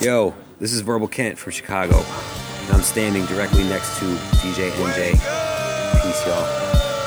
Yo, 0.00 0.32
this 0.60 0.72
is 0.72 0.80
Verbal 0.82 1.08
Kent 1.08 1.36
from 1.36 1.50
Chicago, 1.50 1.96
and 1.98 2.70
I'm 2.72 2.82
standing 2.82 3.26
directly 3.26 3.64
next 3.64 3.98
to 3.98 4.04
DJ 4.38 4.70
NJ. 4.70 5.10
Peace, 5.10 6.24
y'all. 6.24 6.44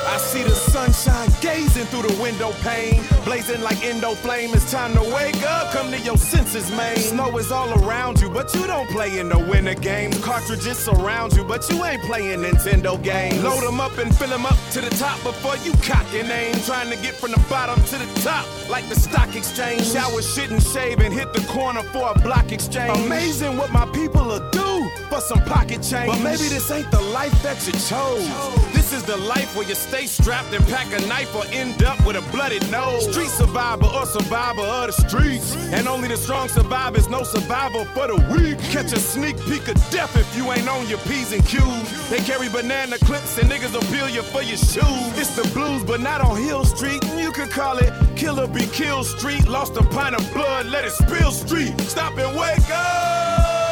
I 0.08 0.18
see 0.18 0.42
the 0.42 0.54
sunshine 0.54 1.21
gazing 1.42 1.84
through 1.86 2.02
the 2.08 2.22
window 2.22 2.52
pane, 2.62 3.02
blazing 3.24 3.60
like 3.62 3.82
Indo 3.84 4.14
flame. 4.14 4.50
It's 4.54 4.70
time 4.70 4.94
to 4.94 5.02
wake 5.12 5.42
up, 5.42 5.72
come 5.72 5.90
to 5.90 5.98
your 5.98 6.16
senses, 6.16 6.70
man. 6.70 6.96
Snow 6.96 7.36
is 7.36 7.50
all 7.50 7.68
around 7.82 8.20
you, 8.20 8.30
but 8.30 8.54
you 8.54 8.66
don't 8.66 8.88
play 8.88 9.18
in 9.18 9.28
the 9.28 9.38
winter 9.38 9.74
game. 9.74 10.12
Cartridges 10.22 10.78
surround 10.78 11.34
you, 11.34 11.44
but 11.44 11.68
you 11.68 11.84
ain't 11.84 12.00
playing 12.02 12.40
Nintendo 12.40 13.02
games. 13.02 13.42
Load 13.42 13.64
them 13.64 13.80
up 13.80 13.98
and 13.98 14.16
fill 14.16 14.28
them 14.28 14.46
up 14.46 14.56
to 14.70 14.80
the 14.80 14.90
top 14.90 15.20
before 15.24 15.56
you 15.58 15.72
cock 15.82 16.06
your 16.12 16.24
aim. 16.30 16.54
Trying 16.64 16.90
to 16.90 16.96
get 16.96 17.14
from 17.16 17.32
the 17.32 17.44
bottom 17.50 17.82
to 17.86 17.98
the 17.98 18.20
top, 18.20 18.46
like 18.70 18.88
the 18.88 18.94
stock 18.94 19.34
exchange. 19.34 19.84
Shower, 19.84 20.22
shit, 20.22 20.50
and 20.50 20.62
shave, 20.62 21.00
and 21.00 21.12
hit 21.12 21.32
the 21.34 21.40
corner 21.48 21.82
for 21.82 22.12
a 22.14 22.18
block 22.20 22.52
exchange. 22.52 22.96
Amazing 23.04 23.56
what 23.56 23.72
my 23.72 23.84
people 23.86 24.24
will 24.24 24.48
do 24.50 24.88
for 25.10 25.20
some 25.20 25.40
pocket 25.40 25.82
change. 25.82 26.12
But 26.12 26.22
maybe 26.22 26.46
this 26.48 26.70
ain't 26.70 26.90
the 26.92 27.00
life 27.00 27.42
that 27.42 27.66
you 27.66 27.72
chose. 27.72 28.71
This 28.92 29.00
is 29.00 29.06
the 29.06 29.16
life 29.16 29.56
where 29.56 29.66
you 29.66 29.74
stay 29.74 30.04
strapped 30.04 30.52
and 30.52 30.62
pack 30.66 30.86
a 30.92 31.06
knife 31.06 31.34
or 31.34 31.46
end 31.46 31.82
up 31.82 32.04
with 32.04 32.14
a 32.14 32.20
bloody 32.30 32.60
nose. 32.68 33.10
Street 33.10 33.30
survivor 33.30 33.86
or 33.86 34.04
survivor 34.04 34.60
of 34.60 34.88
the 34.88 34.92
streets. 34.92 35.56
And 35.72 35.88
only 35.88 36.08
the 36.08 36.16
strong 36.18 36.46
survive 36.48 36.94
is 36.96 37.08
no 37.08 37.22
survival 37.22 37.86
for 37.86 38.08
the 38.08 38.16
weak. 38.30 38.58
Catch 38.70 38.92
a 38.92 39.00
sneak 39.00 39.40
peek 39.46 39.66
of 39.68 39.76
death 39.90 40.14
if 40.14 40.36
you 40.36 40.52
ain't 40.52 40.68
on 40.68 40.86
your 40.90 40.98
P's 41.08 41.32
and 41.32 41.42
Q's. 41.46 42.10
They 42.10 42.18
carry 42.18 42.50
banana 42.50 42.98
clips 42.98 43.38
and 43.38 43.50
niggas 43.50 43.72
will 43.72 43.90
bill 43.90 44.10
you 44.10 44.20
for 44.24 44.42
your 44.42 44.58
shoes. 44.58 44.84
It's 45.16 45.34
the 45.36 45.48
blues, 45.54 45.82
but 45.84 46.02
not 46.02 46.20
on 46.20 46.36
Hill 46.42 46.66
Street. 46.66 47.02
You 47.16 47.32
could 47.32 47.50
call 47.50 47.78
it 47.78 47.94
Killer 48.14 48.46
Be 48.46 48.66
Kill 48.66 49.04
Street. 49.04 49.48
Lost 49.48 49.74
a 49.78 49.82
pint 49.84 50.16
of 50.16 50.34
blood, 50.34 50.66
let 50.66 50.84
it 50.84 50.92
spill 50.92 51.32
street. 51.32 51.80
Stop 51.80 52.18
and 52.18 52.38
wake 52.38 52.70
up! 52.70 53.62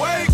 Wake 0.00 0.31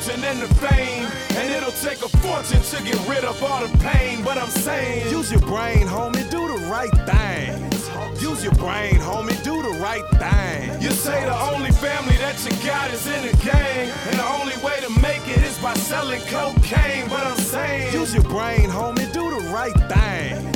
fortune 0.00 0.24
and 0.24 0.40
the 0.40 0.54
fame. 0.54 1.06
And 1.36 1.52
it'll 1.52 1.72
take 1.72 2.02
a 2.02 2.08
fortune 2.18 2.62
to 2.62 2.82
get 2.82 3.08
rid 3.08 3.24
of 3.24 3.42
all 3.42 3.66
the 3.66 3.78
pain. 3.78 4.22
But 4.22 4.38
I'm 4.38 4.48
saying, 4.48 5.10
use 5.10 5.30
your 5.30 5.40
brain, 5.40 5.86
homie, 5.86 6.28
do 6.30 6.48
the 6.48 6.66
right 6.68 6.90
thing. 7.06 7.66
Use 8.20 8.44
your 8.44 8.54
brain, 8.54 8.94
homie, 8.94 9.42
do 9.42 9.62
the 9.62 9.78
right 9.80 10.04
thing. 10.18 10.80
You 10.80 10.90
say 10.90 11.24
the 11.24 11.38
only 11.52 11.70
family 11.72 12.16
that 12.16 12.36
you 12.44 12.50
got 12.66 12.90
is 12.90 13.06
in 13.06 13.28
a 13.28 13.32
gang. 13.44 13.90
And 14.08 14.18
the 14.18 14.26
only 14.40 14.56
way 14.64 14.80
to 14.80 14.90
make 15.00 15.26
it 15.28 15.42
is 15.42 15.58
by 15.58 15.74
selling 15.74 16.20
cocaine. 16.22 17.08
But 17.08 17.26
I'm 17.26 17.36
saying, 17.36 17.92
use 17.92 18.14
your 18.14 18.24
brain, 18.24 18.68
homie, 18.68 19.10
do 19.12 19.30
the 19.30 19.48
right 19.50 19.76
thing. 19.92 20.46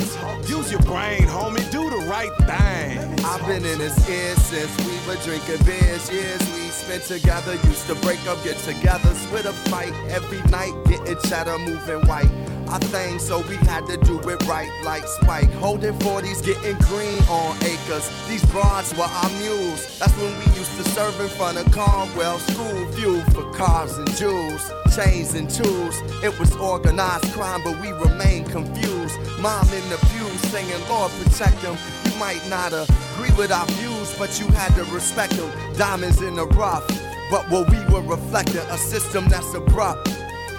Use 0.47 0.71
your 0.71 0.81
brain, 0.81 1.23
homie, 1.23 1.69
do 1.71 1.81
the 1.81 1.84
right 2.15 2.35
thing. 2.47 3.25
I've 3.25 3.45
been 3.45 3.65
in 3.65 3.79
his 3.79 3.97
ear 4.09 4.35
since 4.35 4.71
we 4.87 4.95
were 5.05 5.19
drinking 5.23 5.65
beers. 5.65 6.09
Years 6.09 6.41
we 6.53 6.69
spent 6.69 7.03
together, 7.03 7.55
used 7.67 7.87
to 7.87 7.95
break 7.95 8.25
up, 8.27 8.41
get 8.41 8.57
together, 8.59 9.13
split 9.15 9.45
a 9.45 9.51
fight 9.69 9.93
every 10.09 10.41
night, 10.49 10.73
getting 10.85 11.19
cheddar, 11.27 11.57
moving 11.57 12.07
white. 12.07 12.31
I 12.69 12.79
think 12.79 13.19
so 13.19 13.41
we 13.49 13.57
had 13.67 13.85
to 13.87 13.97
do 13.97 14.17
it 14.29 14.47
right 14.47 14.71
like 14.83 15.05
Spike. 15.07 15.51
Holding 15.65 15.93
40s, 15.99 16.39
getting 16.43 16.77
green 16.87 17.21
on 17.23 17.57
acres. 17.63 18.09
These 18.29 18.45
broads 18.45 18.95
were 18.95 19.11
our 19.21 19.29
mules. 19.41 19.99
That's 19.99 20.15
when 20.17 20.33
we 20.39 20.45
used 20.57 20.75
to 20.77 20.83
serve 20.95 21.19
in 21.19 21.27
front 21.27 21.57
of 21.57 21.69
Conwell 21.73 22.39
School. 22.39 22.91
Fuel 22.93 23.21
for 23.33 23.51
cars 23.53 23.97
and 23.97 24.09
jewels, 24.15 24.63
chains 24.95 25.33
and 25.35 25.49
tools. 25.49 25.95
It 26.23 26.39
was 26.39 26.55
organized 26.55 27.25
crime, 27.33 27.61
but 27.63 27.79
we 27.81 27.91
remained 27.91 28.49
confused. 28.49 29.17
Mom 29.39 29.67
in 29.69 29.89
the 29.89 29.97
pew 30.09 30.27
singing, 30.49 30.81
Lord 30.89 31.11
protect 31.21 31.61
them. 31.61 31.77
Might 32.19 32.47
not 32.49 32.71
agree 32.71 33.31
with 33.37 33.51
our 33.51 33.65
views, 33.67 34.15
but 34.17 34.39
you 34.39 34.47
had 34.47 34.73
to 34.75 34.85
respect 34.85 35.33
them. 35.33 35.51
Diamonds 35.75 36.21
in 36.21 36.35
the 36.35 36.47
rough. 36.47 36.87
But 37.29 37.49
what 37.49 37.69
we 37.69 37.79
were 37.93 38.01
reflecting, 38.01 38.61
a 38.69 38.77
system 38.77 39.27
that's 39.27 39.53
abrupt. 39.53 40.05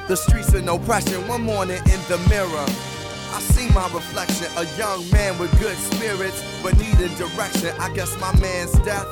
The 0.06 0.16
streets 0.16 0.52
in 0.52 0.68
oppression, 0.68 1.26
one 1.26 1.42
morning 1.42 1.78
in 1.78 2.00
the 2.08 2.18
mirror. 2.28 2.66
I 3.32 3.40
see 3.40 3.68
my 3.72 3.88
reflection, 3.92 4.48
a 4.56 4.64
young 4.76 5.08
man 5.10 5.38
with 5.38 5.50
good 5.58 5.76
spirits, 5.76 6.44
but 6.62 6.76
needing 6.78 7.14
direction. 7.16 7.74
I 7.80 7.92
guess 7.94 8.14
my 8.20 8.38
man's 8.38 8.72
death 8.80 9.08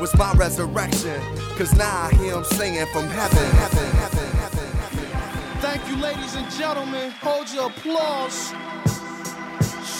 was 0.00 0.14
my 0.16 0.32
resurrection. 0.32 1.20
Cause 1.56 1.72
now 1.74 2.08
I 2.10 2.14
hear 2.14 2.34
him 2.34 2.44
singing 2.44 2.86
from 2.86 3.06
heaven, 3.08 3.50
heaven, 3.56 3.90
heaven, 3.96 4.30
heaven, 4.36 4.66
heaven. 4.66 5.60
Thank 5.60 5.88
you, 5.88 5.96
ladies 5.96 6.34
and 6.34 6.50
gentlemen. 6.52 7.12
Hold 7.22 7.52
your 7.52 7.70
applause. 7.70 8.52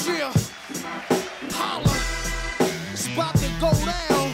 Yeah. 0.06 0.33
Holla. 1.59 1.95
It's 2.93 3.07
about 3.09 3.35
to 3.37 3.49
go 3.61 3.71
down. 3.85 4.27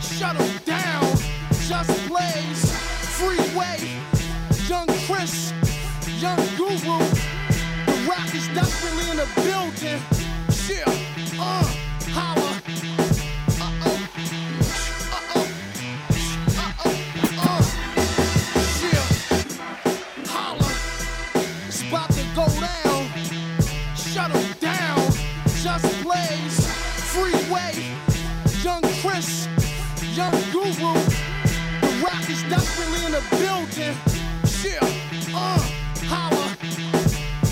Shut 0.00 0.36
'em 0.40 0.58
down. 0.64 1.04
Just 1.68 1.90
Blaze. 2.08 2.70
Freeway. 3.18 3.80
Young 4.68 4.86
Chris. 5.06 5.52
Young 6.20 6.40
Guru. 6.56 6.98
The 7.86 7.96
rock 8.08 8.32
is 8.34 8.46
definitely 8.54 9.10
in 9.10 9.16
the 9.16 9.28
building. 9.42 10.17
Just 25.62 26.02
Blaze. 26.04 26.66
Freeway. 27.12 27.74
Young 28.62 28.82
Chris. 29.02 29.48
Young 30.14 30.30
Guru. 30.52 30.94
The 31.80 31.90
rock 32.04 32.30
is 32.30 32.42
definitely 32.44 33.04
in 33.06 33.12
the 33.12 33.22
building. 33.30 33.96
Yeah. 34.62 34.78
Uh. 35.34 35.58
Holla. 36.06 36.56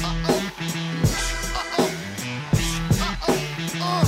Uh-oh. 0.05 0.41
Uh-oh. 1.57 1.91
Uh-oh. 3.03 3.39
Uh. 3.83 4.07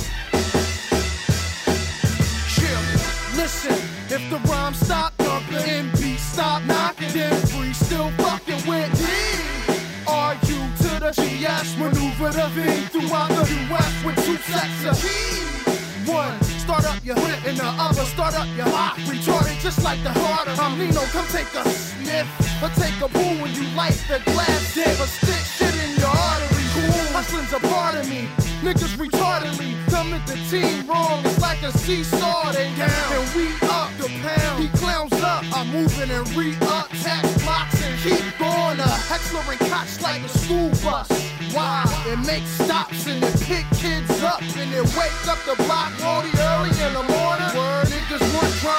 Yeah. 2.61 3.35
Listen, 3.35 3.77
if 4.09 4.29
the 4.29 4.37
rhyme 4.49 4.73
stop 4.73 5.18
V 12.31 12.61
throughout 12.93 13.29
the 13.29 13.73
US 13.73 14.05
with 14.05 14.15
two 14.23 14.37
sets 14.37 14.85
of 14.85 15.01
keys? 15.01 16.07
One, 16.07 16.39
start 16.61 16.85
up 16.85 17.03
your 17.03 17.15
hip, 17.15 17.45
and 17.45 17.57
the 17.57 17.65
other, 17.65 18.05
start 18.05 18.35
up 18.35 18.47
your 18.55 18.67
lock. 18.67 18.97
Retarded 19.09 19.59
just 19.61 19.83
like 19.83 20.01
the 20.03 20.11
harder. 20.11 20.51
I'm 20.61 20.77
Nino, 20.77 21.01
come 21.09 21.25
take 21.27 21.49
a 21.55 21.67
sniff. 21.69 22.27
Or 22.61 22.69
take 22.77 22.93
a 23.01 23.07
boo 23.09 23.41
when 23.41 23.53
you 23.55 23.63
light 23.75 23.97
the 24.07 24.21
glass 24.25 24.75
dip. 24.75 24.99
Or 24.99 25.07
stick 25.07 25.41
shit 25.41 25.73
in 25.73 25.97
your 25.97 26.09
artery. 26.09 26.65
Cool, 26.73 27.13
hustling's 27.17 27.53
a 27.53 27.59
part 27.67 27.95
of 27.95 28.07
me. 28.07 28.29
Niggas 28.61 28.95
retardedly 28.97 29.73
come 29.89 30.13
at 30.13 30.25
the 30.27 30.37
team 30.49 30.85
wrong. 30.87 31.25
It's 31.25 31.41
like 31.41 31.63
a 31.63 31.71
seesaw, 31.79 32.51
they 32.51 32.69
down. 32.75 33.13
And 33.13 33.35
we 33.35 33.49
up 33.67 33.89
the 33.97 34.09
pound. 34.21 34.61
He 34.61 34.69
clowns 34.77 35.13
up. 35.23 35.43
I'm 35.51 35.69
moving 35.71 36.11
and 36.11 36.29
re-up. 36.35 36.89
Tax 37.01 37.43
blocks 37.43 37.81
and 37.83 37.97
keep 38.01 38.37
going 38.37 38.79
up. 38.79 38.99
Heckler 39.09 39.41
and 39.49 39.59
Koch 39.59 40.01
like 40.01 40.21
a 40.21 40.29
school 40.29 40.69
bus. 40.83 41.09
Why? 41.53 41.83
It 42.05 42.19
makes 42.25 42.49
stops 42.49 43.07
and 43.07 43.23
it 43.23 43.41
pick 43.41 43.65
kids 43.77 44.21
up. 44.21 44.41
And 44.41 44.71
it 44.73 44.85
wake 44.95 45.27
up 45.27 45.39
the 45.45 45.55
block 45.63 45.91
early 46.03 46.29
in 46.29 46.93
the 46.93 47.03
morning. 47.03 47.49
Word 47.57 47.87
niggas 47.89 48.23
want 48.35 48.53
drama, 48.61 48.78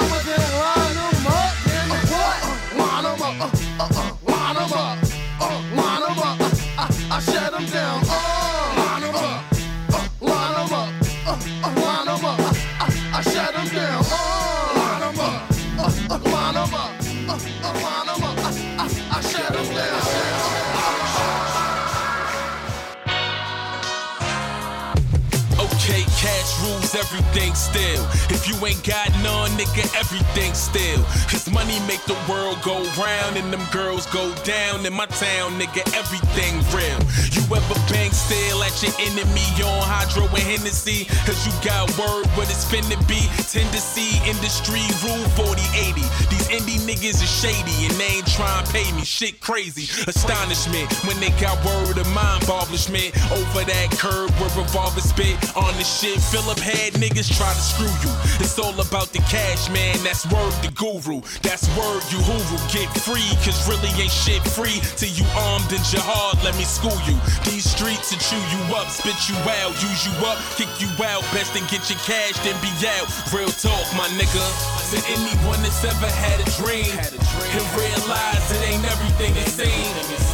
Okay, 25.90 26.06
cash 26.22 26.54
rules 26.62 26.94
everything 26.94 27.52
still. 27.52 28.06
If 28.30 28.46
you 28.46 28.54
ain't 28.64 28.78
got 28.86 29.10
none, 29.26 29.50
nigga, 29.58 29.82
everything 29.98 30.54
still. 30.54 31.02
Cause 31.26 31.50
money 31.50 31.82
make 31.90 31.98
the 32.06 32.14
world 32.30 32.62
go 32.62 32.78
round 32.94 33.34
and 33.36 33.52
them 33.52 33.66
girls 33.72 34.06
go 34.06 34.32
down 34.46 34.86
in 34.86 34.92
my 34.92 35.06
town, 35.06 35.58
nigga, 35.58 35.82
everything 35.98 36.62
real. 36.70 37.00
You 37.34 37.42
ever 37.50 37.78
bang 37.90 38.14
still 38.14 38.62
at 38.62 38.70
your 38.86 38.94
enemy 39.02 39.42
on 39.66 39.82
Hydro 39.82 40.30
and 40.30 40.46
Hennessy? 40.46 41.10
Cause 41.26 41.42
you 41.42 41.50
got 41.58 41.90
word 41.98 42.30
what 42.38 42.46
it's 42.46 42.62
finna 42.70 42.94
be. 43.10 43.26
Tend 43.50 43.66
to 43.74 43.82
see 43.82 44.14
industry 44.30 44.86
rule 45.02 45.26
4080. 45.42 46.06
These 46.30 46.46
indie 46.54 46.78
niggas 46.86 47.18
is 47.18 47.26
shady 47.26 47.90
and 47.90 47.94
they 47.98 48.22
ain't 48.22 48.30
trying 48.30 48.62
to 48.62 48.70
pay 48.70 48.86
me. 48.94 49.02
Shit 49.02 49.40
crazy. 49.40 49.90
Astonishment 50.06 50.86
when 51.02 51.18
they 51.18 51.34
got 51.42 51.58
word 51.66 51.98
of 51.98 52.06
mind 52.14 52.46
establishment. 52.70 53.10
Over 53.32 53.64
that 53.64 53.90
curb 53.98 54.30
where 54.38 54.50
revolver 54.54 55.00
spit 55.00 55.36
on 55.56 55.74
the 55.80 55.86
shit 55.88 56.20
Philip 56.20 56.60
had 56.60 56.92
niggas 57.00 57.32
try 57.32 57.48
to 57.48 57.64
screw 57.72 57.88
you. 58.04 58.12
It's 58.36 58.60
all 58.60 58.76
about 58.76 59.16
the 59.16 59.24
cash, 59.32 59.72
man. 59.72 59.96
That's 60.04 60.28
word 60.28 60.52
the 60.60 60.68
guru. 60.76 61.24
That's 61.40 61.64
word 61.72 62.04
you 62.12 62.20
hooroo. 62.20 62.60
Get 62.68 62.92
free, 63.00 63.24
cause 63.40 63.56
really 63.64 63.88
ain't 63.96 64.12
shit 64.12 64.44
free 64.52 64.76
till 65.00 65.08
you 65.08 65.24
armed 65.32 65.72
and 65.72 65.80
jihad. 65.88 66.36
Let 66.44 66.52
me 66.60 66.68
school 66.68 67.00
you. 67.08 67.16
These 67.48 67.64
streets 67.64 68.12
will 68.12 68.20
chew 68.20 68.44
you 68.52 68.60
up, 68.76 68.92
spit 68.92 69.16
you 69.32 69.40
out, 69.64 69.72
use 69.80 70.04
you 70.04 70.12
up, 70.28 70.36
kick 70.60 70.68
you 70.84 70.92
out. 71.00 71.24
Best 71.32 71.56
and 71.56 71.64
get 71.72 71.88
your 71.88 72.00
cash, 72.04 72.36
then 72.44 72.60
be 72.60 72.68
out. 73.00 73.08
Real 73.32 73.48
talk, 73.48 73.88
my 73.96 74.04
nigga. 74.20 74.44
To 74.92 74.98
anyone 75.08 75.64
that's 75.64 75.80
ever 75.80 76.12
had 76.12 76.44
a 76.44 76.48
dream 76.60 76.92
and 76.92 77.64
realize 77.72 78.44
it 78.52 78.62
ain't 78.68 78.84
everything 78.84 79.32
it 79.32 79.48
seems. 79.48 80.29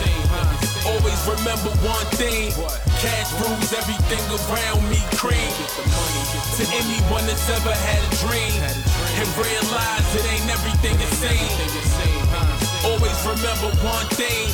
Always 0.87 1.21
remember 1.27 1.71
one 1.83 2.07
thing. 2.15 2.55
Cash 3.03 3.31
rules 3.43 3.71
everything 3.75 4.23
around 4.39 4.83
me, 4.89 5.03
cream. 5.19 5.53
To 6.59 6.65
anyone 6.71 7.27
that's 7.27 7.49
ever 7.51 7.75
had 7.75 8.01
a 8.07 8.13
dream 8.23 8.63
and 8.63 9.27
realize 9.35 10.07
it 10.15 10.27
ain't 10.31 10.49
everything 10.49 10.95
it 10.95 11.13
seems. 11.19 11.87
Always 12.87 13.19
remember 13.27 13.75
one 13.83 14.07
thing. 14.15 14.47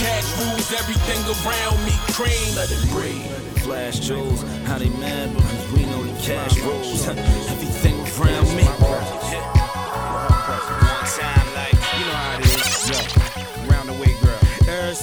Cash 0.00 0.28
rules 0.40 0.72
everything 0.72 1.20
around 1.44 1.78
me, 1.84 1.92
cream. 2.16 2.56
Let 2.56 2.72
it 2.72 2.80
breathe. 2.90 3.30
Flash 3.62 4.00
jewels, 4.00 4.42
how 4.64 4.78
they 4.78 4.90
mad 5.00 5.34
because 5.34 5.72
we 5.72 5.84
know 5.86 6.02
the 6.02 6.20
cash 6.22 6.58
rules. 6.60 7.06
Everything 7.08 7.96
around 8.20 8.56
me. 8.56 9.23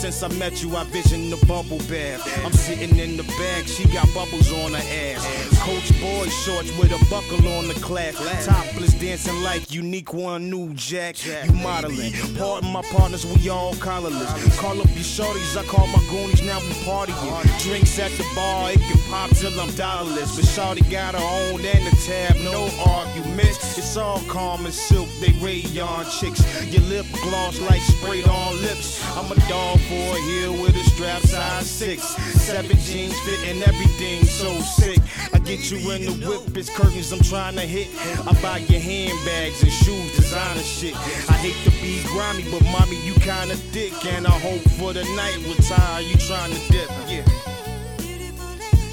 Since 0.01 0.24
I 0.24 0.30
met 0.39 0.63
you, 0.63 0.75
I 0.75 0.83
visioned 0.86 1.31
the 1.31 1.45
bubble 1.45 1.77
bath. 1.88 2.25
I'm 2.44 2.53
sitting 2.53 2.98
in 2.98 3.18
the 3.18 3.24
bag, 3.38 3.68
she 3.68 3.86
got 3.94 4.12
bubbles 4.15 4.51
on 4.51 4.74
her 4.74 4.77
ass. 4.77 5.24
Coach 5.59 5.89
boy 6.01 6.27
shorts 6.27 6.75
with 6.80 6.92
a 6.92 7.06
buckle 7.07 7.48
on 7.48 7.68
the 7.68 7.75
clasp. 7.75 8.18
Topless 8.44 8.95
dancing 8.95 9.44
like 9.44 9.71
unique 9.71 10.12
one 10.12 10.50
new 10.50 10.74
jack. 10.74 11.24
You 11.45 11.53
modeling. 11.53 12.13
Pardon 12.36 12.71
my 12.71 12.81
partners, 12.81 13.27
we 13.27 13.48
all 13.50 13.75
collarless. 13.75 14.57
Call 14.57 14.81
up 14.81 14.88
your 14.88 15.06
shorties, 15.06 15.56
I 15.56 15.63
call 15.65 15.86
my 15.86 16.04
goonies, 16.09 16.42
now 16.42 16.59
we 16.62 16.74
partying. 16.81 17.62
Drinks 17.62 18.00
at 18.00 18.09
the 18.13 18.25
bar, 18.33 18.71
it 18.71 18.80
can 18.80 18.97
pop 19.12 19.30
till 19.38 19.54
I'm 19.59 19.69
dollarless. 19.75 20.36
But 20.36 20.45
Shorty 20.45 20.81
got 20.89 21.13
her 21.13 21.21
own 21.21 21.63
and 21.63 21.86
the 21.86 21.95
tab, 22.07 22.38
no 22.38 22.69
arguments. 22.88 23.77
It's 23.77 23.97
all 23.97 24.19
calm 24.21 24.65
and 24.65 24.74
silk, 24.74 25.09
they 25.19 25.31
rayon 25.33 26.06
chicks. 26.09 26.42
Your 26.74 26.81
lip 26.86 27.06
gloss 27.21 27.59
like 27.62 27.83
sprayed 27.83 28.27
on 28.27 28.59
lips. 28.63 29.00
I'm 29.15 29.31
a 29.31 29.36
dog 29.47 29.77
for 29.91 30.15
a 30.15 30.21
heel 30.21 30.53
with 30.53 30.75
a 30.75 30.83
strap 30.95 31.21
size 31.21 31.69
six. 31.69 32.01
Seven 32.47 32.77
jeans 32.77 33.17
fitting 33.21 33.61
everything 33.63 34.23
so 34.23 34.49
sick. 34.61 34.99
I 35.33 35.39
get 35.39 35.69
you 35.69 35.77
in 35.91 36.01
the 36.05 36.27
whip, 36.27 36.55
it's 36.55 36.69
curtains 36.69 37.11
I'm 37.11 37.19
trying 37.19 37.55
to 37.55 37.67
hit. 37.67 37.89
I 38.25 38.31
buy 38.41 38.59
your 38.71 38.79
handbags 38.79 39.61
and 39.63 39.71
shoes, 39.71 40.15
designer 40.15 40.61
shit. 40.61 40.95
I 41.29 41.35
hate 41.43 41.59
to 41.65 41.71
be 41.81 42.01
grimy, 42.07 42.43
but 42.51 42.63
mommy, 42.71 42.97
you 43.05 43.13
kinda 43.15 43.55
thick. 43.73 43.93
And 44.05 44.25
I 44.25 44.38
hope 44.47 44.63
for 44.79 44.93
the 44.93 45.03
night 45.19 45.39
with 45.47 45.59
Ty, 45.67 45.99
you 45.99 46.15
trying 46.15 46.53
to 46.53 46.61
dip, 46.71 46.89
yeah. 47.11 47.25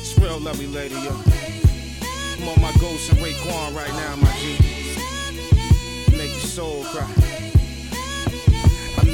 It's 0.00 0.18
real 0.18 0.40
lovely 0.40 0.66
lady, 0.66 0.96
yo. 0.96 1.14
I'm 2.40 2.48
on 2.48 2.60
my 2.60 2.72
ghost 2.80 3.10
and 3.10 3.18
Raekwon 3.18 3.74
right 3.74 3.94
now, 4.02 4.16
my 4.16 4.32
G. 4.40 4.58
Make 6.16 6.32
your 6.32 6.50
soul 6.58 6.84
cry. 6.84 7.47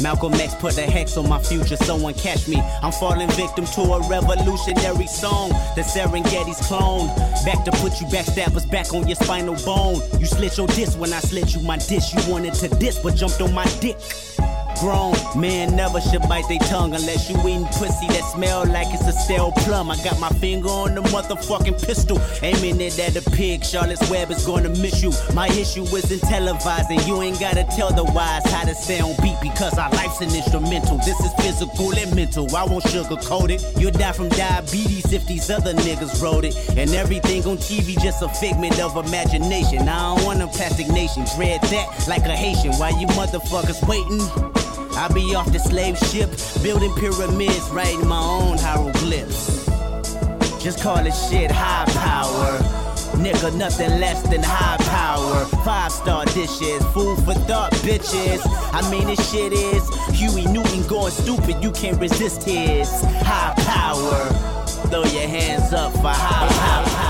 Malcolm 0.00 0.34
X 0.34 0.54
put 0.54 0.78
a 0.78 0.82
hex 0.82 1.16
on 1.16 1.28
my 1.28 1.40
future, 1.40 1.76
someone 1.76 2.14
catch 2.14 2.46
me. 2.46 2.60
I'm 2.82 2.92
falling 2.92 3.28
victim 3.30 3.64
to 3.66 3.80
a 3.80 4.08
revolutionary 4.08 5.06
song. 5.06 5.50
The 5.74 5.82
Serengeti's 5.82 6.66
clone. 6.66 7.08
Back 7.44 7.64
to 7.64 7.72
put 7.72 8.00
you 8.00 8.06
backstabbers 8.06 8.70
back 8.70 8.92
on 8.94 9.06
your 9.06 9.16
spinal 9.16 9.56
bone. 9.64 10.00
You 10.20 10.26
slit 10.26 10.56
your 10.56 10.68
disc 10.68 10.98
when 10.98 11.12
I 11.12 11.20
slit 11.20 11.54
you 11.54 11.62
my 11.62 11.78
dish. 11.78 12.14
You 12.14 12.32
wanted 12.32 12.54
to 12.54 12.68
diss, 12.68 12.98
but 13.00 13.16
jumped 13.16 13.40
on 13.40 13.52
my 13.52 13.64
dick. 13.80 13.96
Grown 14.80 15.14
man 15.34 15.74
never 15.74 16.00
should 16.00 16.22
bite 16.28 16.48
their 16.48 16.58
tongue 16.60 16.94
unless 16.94 17.28
you 17.28 17.36
eating 17.40 17.64
pussy 17.66 18.06
that 18.08 18.22
smell 18.32 18.64
like 18.66 18.86
it's 18.92 19.06
a 19.06 19.12
stale 19.12 19.50
plum. 19.52 19.90
I 19.90 19.96
got 20.04 20.20
my 20.20 20.28
finger 20.40 20.68
on 20.68 20.94
the 20.94 21.02
motherfucking 21.02 21.84
pistol, 21.84 22.20
aiming 22.42 22.80
it 22.80 22.98
at 22.98 23.16
a 23.16 23.30
pig. 23.30 23.64
Charlotte's 23.64 24.08
Web 24.08 24.30
is 24.30 24.46
gonna 24.46 24.68
miss 24.68 25.02
you. 25.02 25.12
My 25.34 25.48
issue 25.48 25.82
isn't 25.82 26.20
televising. 26.22 27.06
You 27.08 27.22
ain't 27.22 27.40
gotta 27.40 27.64
tell 27.64 27.92
the 27.92 28.04
wise 28.04 28.44
how 28.52 28.64
to 28.64 28.74
stay 28.74 29.00
on 29.00 29.14
beat 29.22 29.36
because 29.42 29.76
our 29.78 29.90
life's 29.90 30.20
an 30.20 30.34
instrumental. 30.34 30.98
This 30.98 31.18
is 31.20 31.32
physical 31.34 31.92
and 31.96 32.14
mental. 32.14 32.54
I 32.54 32.64
won't 32.64 32.84
sugarcoat 32.84 33.50
it. 33.50 33.64
You'll 33.78 33.90
die 33.90 34.12
from 34.12 34.28
diabetes 34.28 35.12
if 35.12 35.26
these 35.26 35.50
other 35.50 35.74
niggas 35.74 36.22
wrote 36.22 36.44
it. 36.44 36.54
And 36.76 36.90
everything 36.94 37.44
on 37.46 37.56
TV 37.56 38.00
just 38.00 38.22
a 38.22 38.28
figment 38.28 38.80
of 38.80 38.96
imagination. 38.96 39.88
I 39.88 40.14
don't 40.14 40.24
want 40.24 40.42
a 40.42 40.46
plastic 40.46 40.88
nation. 40.88 41.24
Dread 41.36 41.62
that 41.62 42.06
like 42.06 42.22
a 42.26 42.36
Haitian. 42.36 42.74
While 42.74 42.98
you 43.00 43.08
motherfuckers 43.08 43.82
waiting. 43.88 44.67
I 44.98 45.06
be 45.14 45.32
off 45.36 45.52
the 45.52 45.60
slave 45.60 45.96
ship, 45.96 46.28
building 46.60 46.92
pyramids, 46.94 47.70
writing 47.70 48.08
my 48.08 48.20
own 48.20 48.58
hieroglyphs. 48.58 49.64
Just 50.60 50.82
call 50.82 51.04
this 51.04 51.30
shit 51.30 51.52
high 51.52 51.84
power. 51.92 52.58
Nigga, 53.22 53.56
nothing 53.56 54.00
less 54.00 54.20
than 54.22 54.42
high 54.42 54.76
power. 54.86 55.44
Five 55.64 55.92
star 55.92 56.24
dishes, 56.24 56.82
food 56.92 57.16
for 57.18 57.34
thought, 57.46 57.70
bitches. 57.86 58.42
I 58.72 58.90
mean, 58.90 59.06
this 59.06 59.30
shit 59.30 59.52
is 59.52 59.88
Huey 60.18 60.46
Newton 60.46 60.84
going 60.88 61.12
stupid. 61.12 61.62
You 61.62 61.70
can't 61.70 62.00
resist 62.00 62.42
his 62.42 62.90
high 63.22 63.54
power. 63.58 64.26
Throw 64.90 65.04
your 65.04 65.28
hands 65.28 65.72
up 65.72 65.92
for 65.92 66.08
high 66.08 66.48
power. 66.48 67.07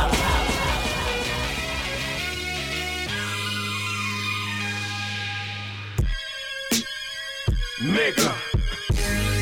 Nigga. 7.81 8.33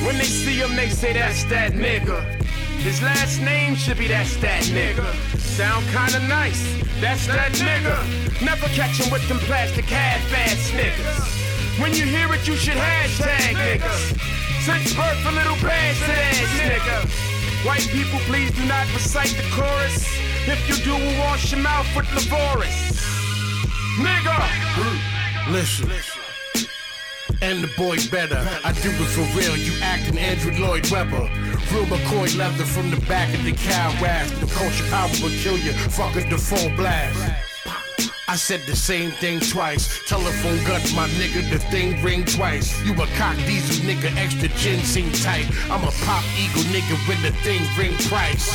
When 0.05 0.17
they 0.19 0.25
see 0.25 0.57
him, 0.57 0.77
they 0.77 0.89
say 0.89 1.13
that's 1.13 1.45
that 1.45 1.73
nigga. 1.73 2.23
His 2.81 3.03
last 3.03 3.41
name 3.41 3.75
should 3.75 3.99
be 3.99 4.07
that's 4.07 4.37
that 4.39 4.63
nigga. 4.65 5.05
Sound 5.39 5.85
kinda 5.87 6.27
nice, 6.29 6.63
that's 7.01 7.27
that 7.27 7.53
nigga. 7.53 7.97
Never 8.45 8.67
catch 8.69 9.01
him 9.01 9.11
with 9.11 9.27
them 9.29 9.39
plastic 9.41 9.87
half-ass 9.87 10.71
niggas. 10.71 11.81
When 11.81 11.95
you 11.95 12.05
hear 12.05 12.33
it, 12.33 12.47
you 12.47 12.57
should 12.57 12.77
hashtag 12.77 13.57
niggas. 13.57 14.17
Six 14.63 14.95
birth 14.95 15.19
for 15.25 15.33
little 15.33 15.57
bastard 15.57 16.19
ass 16.19 16.51
nigga. 16.61 17.67
White 17.67 17.89
people, 17.91 18.19
please 18.21 18.51
do 18.53 18.65
not 18.67 18.87
recite 18.95 19.35
the 19.37 19.49
chorus. 19.51 20.07
If 20.47 20.69
you 20.69 20.77
do, 20.85 20.95
we'll 20.95 21.19
wash 21.21 21.53
your 21.53 21.61
mouth 21.61 21.87
with 21.97 22.07
Lavoris. 22.07 22.95
Nigga! 23.99 25.51
Listen. 25.51 26.16
And 27.47 27.63
the 27.63 27.71
boy 27.77 27.97
better. 28.11 28.43
I 28.65 28.73
do 28.73 28.91
it 28.91 29.11
for 29.15 29.23
real. 29.39 29.57
You 29.57 29.73
acting 29.81 30.19
Andrew 30.19 30.51
Lloyd 30.59 30.91
Webber. 30.91 31.31
Real 31.71 31.87
McCoy 31.87 32.37
leather 32.37 32.65
from 32.65 32.91
the 32.91 33.01
back 33.07 33.33
of 33.33 33.45
the 33.45 33.53
cow 33.53 33.95
rasp. 34.03 34.35
The 34.41 34.47
culture 34.47 34.85
power 34.91 35.09
will 35.23 35.31
kill 35.31 35.57
you. 35.57 35.73
Fucking 35.95 36.29
the 36.29 36.39
full 36.39 36.69
blast. 36.75 37.23
I 38.27 38.35
said 38.35 38.63
the 38.63 38.75
same 38.75 39.13
thing 39.13 39.39
twice. 39.39 40.03
Telephone 40.09 40.59
gut, 40.65 40.83
my 40.97 41.07
nigga, 41.21 41.49
the 41.49 41.61
thing 41.71 42.03
ring 42.03 42.25
twice. 42.25 42.85
You 42.85 42.95
a 42.95 43.07
cock 43.15 43.37
diesel 43.47 43.79
nigga, 43.87 44.11
extra 44.17 44.49
ginseng 44.49 45.13
tight. 45.13 45.47
I'm 45.71 45.85
a 45.85 45.93
pop 46.03 46.25
eagle 46.37 46.67
nigga 46.75 46.99
with 47.07 47.23
the 47.23 47.31
thing 47.47 47.63
ring 47.79 47.97
price. 48.11 48.51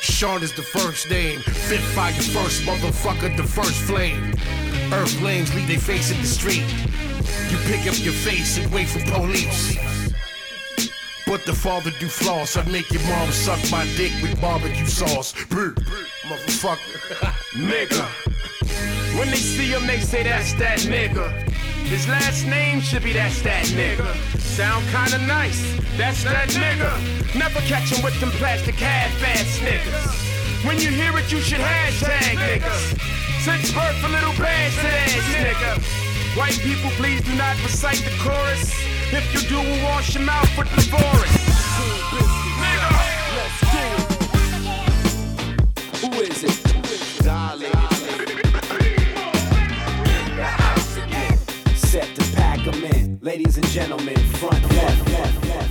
Sean 0.00 0.42
is 0.42 0.52
the 0.52 0.62
first 0.62 1.08
name. 1.08 1.38
Fit 1.38 1.80
fire 1.94 2.12
first, 2.14 2.62
motherfucker, 2.62 3.36
the 3.36 3.44
first 3.44 3.80
flame. 3.82 4.34
Earth 4.92 5.22
lanes 5.22 5.54
leave 5.54 5.68
their 5.68 5.78
face 5.78 6.10
in 6.10 6.20
the 6.20 6.26
street. 6.26 6.64
You 7.50 7.58
pick 7.66 7.86
up 7.86 7.98
your 8.04 8.14
face 8.14 8.58
and 8.58 8.72
wait 8.72 8.88
for 8.88 9.00
police. 9.10 9.78
But 11.26 11.44
the 11.44 11.52
father 11.52 11.90
do 11.98 12.08
floss. 12.08 12.56
I 12.56 12.64
make 12.70 12.90
your 12.90 13.02
mom 13.02 13.30
suck 13.30 13.60
my 13.70 13.84
dick 13.96 14.12
with 14.22 14.40
barbecue 14.40 14.86
sauce. 14.86 15.34
Brr, 15.46 15.74
Motherfucker. 16.24 16.98
nigga. 17.54 18.04
When 19.18 19.28
they 19.28 19.36
see 19.36 19.72
him, 19.72 19.86
they 19.86 20.00
say 20.00 20.22
that's 20.22 20.52
that 20.54 20.78
nigga. 20.80 21.28
His 21.88 22.06
last 22.06 22.46
name 22.46 22.80
should 22.80 23.02
be 23.02 23.12
that's 23.12 23.42
that 23.42 23.64
nigga. 23.66 24.06
Sound 24.38 24.84
kinda 24.88 25.26
nice, 25.26 25.60
that's 25.96 26.22
that 26.24 26.48
nigga. 26.50 26.92
Never 27.34 27.60
catch 27.60 27.90
him 27.90 28.04
with 28.04 28.18
them 28.20 28.30
plastic 28.32 28.74
half-ass 28.76 29.58
niggas. 29.58 30.66
When 30.66 30.78
you 30.78 30.90
hear 30.90 31.16
it, 31.18 31.32
you 31.32 31.40
should 31.40 31.60
hashtag 31.60 32.36
nigga. 32.36 32.74
Since 33.44 33.72
birth, 33.72 34.04
a 34.04 34.08
little 34.08 34.34
bastard 34.36 34.92
ass 34.92 35.34
nigga. 35.34 36.07
White 36.38 36.60
people, 36.60 36.88
please 36.90 37.20
do 37.22 37.34
not 37.34 37.60
recite 37.64 37.98
the 38.04 38.12
chorus. 38.22 38.72
If 39.12 39.34
you 39.34 39.40
do, 39.48 39.58
we'll 39.58 39.84
wash 39.86 40.14
your 40.14 40.22
mouth 40.22 40.48
with 40.56 40.68
Lavoris. 40.68 41.34
Who 46.00 46.20
is 46.20 46.44
it? 46.44 47.24
Darling. 47.24 47.72
Set 51.74 52.14
to 52.14 52.36
pack 52.36 52.64
in. 52.94 53.18
Ladies 53.20 53.56
and 53.56 53.66
gentlemen, 53.66 54.16
front 54.38 54.62
left. 54.62 55.10
left, 55.10 55.46
left. 55.46 55.67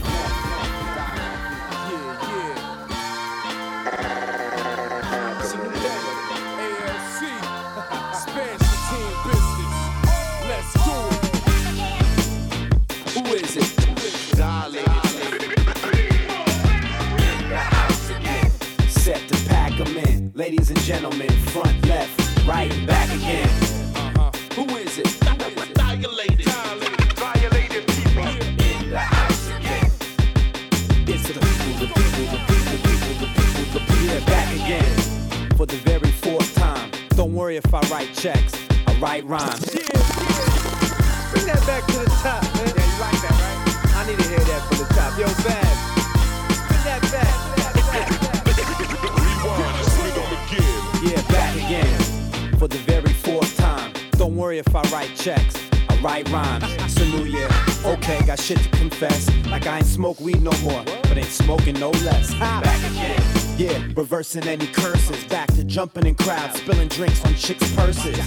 Yeah, 64.28 64.42
reversing 64.42 64.48
any 64.48 64.68
curses. 64.68 65.24
Back 65.26 65.48
to 65.54 65.64
jumping 65.64 66.06
in 66.06 66.16
crowds, 66.16 66.60
spilling 66.60 66.88
drinks 66.88 67.24
on 67.26 67.34
chicks' 67.36 67.74
purses. 67.76 68.18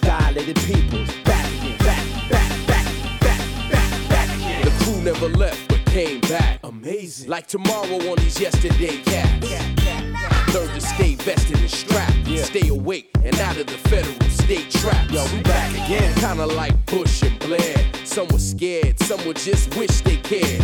Dilated 0.00 0.56
people. 0.56 1.04
Back. 1.24 1.48
Back, 1.78 2.04
back, 2.28 2.66
back, 2.66 3.20
back, 3.20 3.70
back, 3.70 4.08
back. 4.08 4.64
The 4.64 4.70
crew 4.84 5.00
never 5.02 5.28
left 5.28 5.68
but 5.68 5.84
came 5.86 6.20
back. 6.22 6.60
Amazing. 6.62 7.28
Like 7.28 7.46
tomorrow 7.46 7.96
on 8.10 8.16
these 8.18 8.40
yesterday 8.40 8.98
cats. 9.02 10.54
Learn 10.54 10.68
to 10.68 10.80
stay 10.80 11.14
vested 11.14 11.58
and 11.58 11.70
strapped. 11.70 12.14
Stay 12.38 12.68
awake 12.68 13.10
and 13.24 13.34
out 13.40 13.56
of 13.56 13.66
the 13.66 13.78
federal 13.88 14.30
state 14.30 14.70
trap. 14.70 15.10
Yo, 15.10 15.24
we 15.32 15.42
back 15.42 15.70
again. 15.72 16.14
Kinda 16.14 16.46
like 16.46 16.74
Bush 16.86 17.22
and 17.22 17.38
Blair. 17.40 17.76
Some 18.04 18.28
were 18.28 18.38
scared, 18.38 18.98
some 19.00 19.24
would 19.26 19.36
just 19.36 19.74
wish 19.76 20.00
they 20.02 20.16
cared. 20.16 20.62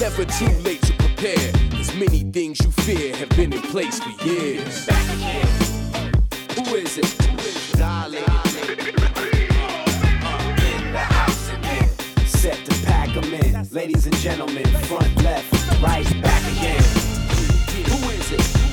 Never 0.00 0.24
too 0.24 0.50
late 0.62 0.82
to 0.82 0.97
many 1.98 2.22
things 2.30 2.60
you 2.60 2.70
fear 2.70 3.14
have 3.16 3.28
been 3.30 3.52
in 3.52 3.60
place 3.60 3.98
for 3.98 4.10
years. 4.24 4.86
Back 4.86 5.04
again. 5.16 5.46
Who 6.54 6.76
is 6.76 6.98
it? 6.98 7.18
Again. 11.60 11.88
Set 12.26 12.64
to 12.64 12.86
pack 12.86 13.16
'em 13.16 13.34
in. 13.34 13.68
Ladies 13.72 14.06
and 14.06 14.16
gentlemen, 14.16 14.64
front 14.86 15.22
left, 15.22 15.82
right, 15.82 16.06
back 16.22 16.42
again. 16.52 16.82
Who 17.90 18.10
is 18.10 18.32
it? 18.32 18.67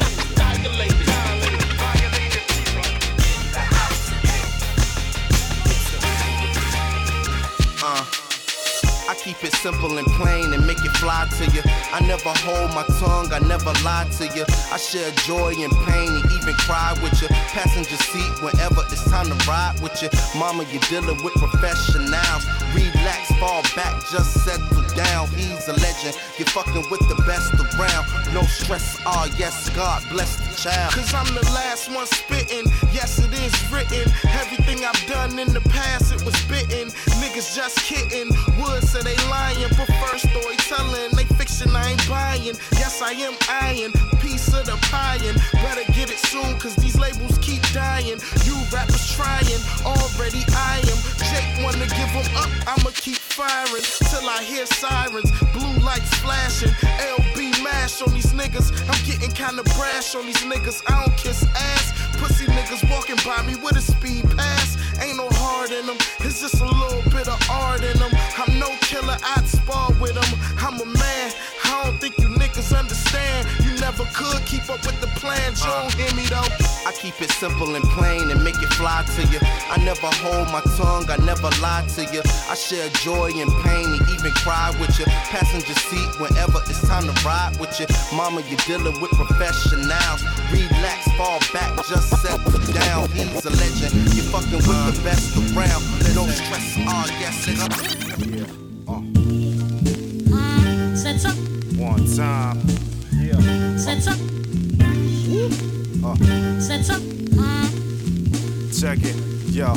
Keep 9.25 9.44
it 9.44 9.53
simple 9.53 9.98
and 9.98 10.05
plain 10.22 10.53
and 10.53 10.67
make 10.67 10.77
it 10.86 10.91
fly 11.01 11.27
to 11.38 11.46
you. 11.50 11.62
I 11.91 12.00
never 12.05 12.29
hold 12.46 12.70
my 12.77 12.86
tongue, 13.01 13.34
I 13.34 13.39
never 13.39 13.74
lie 13.84 14.05
to 14.22 14.25
you. 14.38 14.46
I 14.72 14.77
share 14.77 15.10
joy 15.25 15.51
and 15.58 15.74
pain 15.89 16.10
and 16.13 16.25
even 16.32 16.53
cry 16.62 16.94
with 17.01 17.20
you. 17.24 17.27
Passenger 17.50 17.98
seat 17.98 18.32
whenever 18.44 18.86
it's 18.94 19.03
time 19.10 19.25
to 19.25 19.50
ride 19.50 19.82
with 19.82 19.98
you. 20.03 20.10
Mama, 20.38 20.63
you're 20.72 20.88
dealing 20.94 21.17
with 21.24 21.34
professionals. 21.41 22.46
Relax, 22.75 23.32
fall 23.39 23.63
back, 23.75 24.03
just 24.12 24.44
settle 24.44 24.84
down. 24.96 25.27
He's 25.29 25.67
a 25.67 25.74
legend. 25.79 26.15
You're 26.38 26.51
fucking 26.51 26.86
with 26.91 27.00
the 27.08 27.15
best 27.25 27.53
around. 27.79 28.05
No 28.34 28.41
stress, 28.44 29.00
ah, 29.05 29.32
yes, 29.38 29.70
God 29.70 30.03
bless 30.12 30.36
the 30.36 30.51
child. 30.62 30.91
Cause 30.94 31.13
I'm 31.13 31.32
the 31.34 31.46
last 31.55 31.89
one 31.89 32.05
spitting. 32.05 32.65
Yes, 32.91 33.20
it 33.20 33.32
is 33.32 33.55
written. 33.72 34.12
Everything 34.27 34.84
I've 34.84 35.00
done 35.08 35.39
in 35.39 35.53
the 35.53 35.62
past, 35.72 36.13
it 36.13 36.24
was 36.25 36.36
bitten. 36.51 36.91
Niggas 37.24 37.55
just 37.55 37.79
kidding. 37.79 38.29
Wood 38.60 38.84
say 38.84 39.01
they 39.01 39.15
lying. 39.32 39.70
Prefer 39.79 40.17
storytelling. 40.17 41.15
They 41.15 41.24
fiction, 41.39 41.74
I 41.75 41.91
ain't 41.91 42.10
buying. 42.10 42.55
Yes, 42.75 43.01
I 43.01 43.12
am 43.12 43.36
iron. 43.50 43.91
Piece 44.20 44.53
of 44.53 44.65
the 44.65 44.77
pie. 44.91 45.15
Better 45.53 45.89
get 45.94 46.10
it 46.12 46.20
soon, 46.20 46.60
cause 46.60 46.75
these 46.75 46.98
labels 47.00 47.38
keep 47.39 47.62
dying. 47.72 48.20
You 48.44 48.55
rappers 48.74 49.15
trying. 49.15 49.62
Already 49.86 50.44
I 50.51 50.84
am. 50.84 51.00
Jake 51.32 51.63
wanna 51.63 51.88
give 51.88 52.12
them 52.12 52.27
up. 52.36 52.50
I'ma 52.67 52.89
keep 52.93 53.17
firing. 53.17 53.84
Till 54.10 54.27
I 54.27 54.41
hear 54.43 54.65
sirens. 54.65 55.31
Blue 55.53 55.77
lights 55.84 56.13
flashing. 56.24 56.72
LB 57.17 57.63
mash 57.63 58.01
on 58.01 58.13
these 58.13 58.34
niggas. 58.34 58.72
I'm 58.89 59.01
getting 59.05 59.31
kinda 59.31 59.63
brash 59.77 60.15
on 60.15 60.25
these 60.25 60.43
niggas. 60.43 60.81
I 60.88 61.05
don't 61.05 61.17
kiss 61.17 61.45
ass. 61.55 61.93
Pussy 62.17 62.45
niggas 62.45 62.89
walking 62.89 63.17
by 63.25 63.41
me 63.43 63.55
with 63.55 63.77
a 63.77 63.81
speed 63.81 64.25
pass. 64.38 64.77
Ain't 65.01 65.17
no 65.17 65.27
heart 65.31 65.72
in 65.72 65.86
them. 65.86 65.98
It's 66.19 66.41
just 66.41 66.62
a 66.62 66.65
little 66.65 67.03
bit 67.12 67.27
of 67.27 67.38
never 74.05 74.17
could 74.17 74.45
keep 74.45 74.69
up 74.69 74.85
with 74.85 75.00
the 75.01 75.07
plan. 75.19 75.53
You 75.55 75.65
don't 75.65 75.93
hear 75.93 76.13
me 76.15 76.25
though. 76.27 76.47
I 76.85 76.91
keep 76.91 77.21
it 77.21 77.31
simple 77.31 77.75
and 77.75 77.83
plain 77.85 78.29
and 78.31 78.43
make 78.43 78.62
it 78.62 78.74
fly 78.74 79.03
to 79.15 79.21
you. 79.27 79.39
I 79.69 79.77
never 79.83 80.07
hold 80.21 80.47
my 80.51 80.62
tongue, 80.77 81.09
I 81.09 81.17
never 81.17 81.50
lie 81.62 81.85
to 81.95 82.03
you. 82.13 82.21
I 82.50 82.55
share 82.55 82.89
joy 83.01 83.31
and 83.35 83.51
pain 83.63 83.85
and 83.85 84.01
even 84.09 84.31
cry 84.33 84.71
with 84.79 84.97
you. 85.00 85.05
Passenger 85.05 85.74
seat 85.74 86.19
whenever 86.19 86.59
it's 86.67 86.88
time 86.88 87.03
to 87.03 87.25
ride 87.25 87.57
with 87.59 87.79
you. 87.79 87.88
Mama, 88.15 88.41
you're 88.50 88.59
dealing 88.65 89.00
with 89.01 89.12
professionals. 89.12 90.24
Relax, 90.51 91.07
fall 91.17 91.39
back, 91.53 91.75
just 91.88 92.09
settle 92.21 92.59
down. 92.74 93.09
He's 93.09 93.45
a 93.45 93.50
legend. 93.50 93.93
You're 94.13 94.25
fucking 94.25 94.63
with 94.65 94.95
the 94.95 95.01
best 95.03 95.35
around. 95.55 95.83
No 96.15 96.27
stress, 96.27 96.75
ah, 96.88 97.05
yes, 97.19 97.47
it's 97.47 97.65
Set 101.01 101.25
up, 101.25 101.35
One 101.77 102.05
time. 102.15 102.85
Up, 103.88 104.18
Uh, 106.04 106.12
up. 106.12 106.18
check 108.74 109.00
it. 109.04 109.15
Yo. 109.51 109.74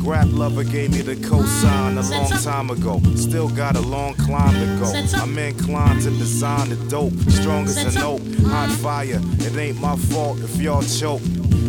Grab 0.00 0.32
lover 0.32 0.64
gave 0.64 0.90
me 0.90 1.00
the 1.00 1.14
cosign 1.14 1.96
a 1.96 2.10
long 2.10 2.30
time 2.42 2.70
ago. 2.70 3.00
Still 3.14 3.48
got 3.48 3.76
a 3.76 3.80
long 3.80 4.14
climb 4.14 4.52
to 4.52 4.66
go. 4.80 4.92
I'm 5.22 5.38
inclined 5.38 6.02
to 6.02 6.10
design 6.10 6.70
the 6.70 6.76
dope. 6.88 7.12
Strong 7.30 7.66
as 7.66 7.94
an 7.94 8.02
oak, 8.02 8.20
hot 8.46 8.68
fire. 8.82 9.20
It 9.38 9.56
ain't 9.56 9.80
my 9.80 9.94
fault 9.96 10.40
if 10.40 10.56
y'all 10.56 10.82
choke. 10.82 11.22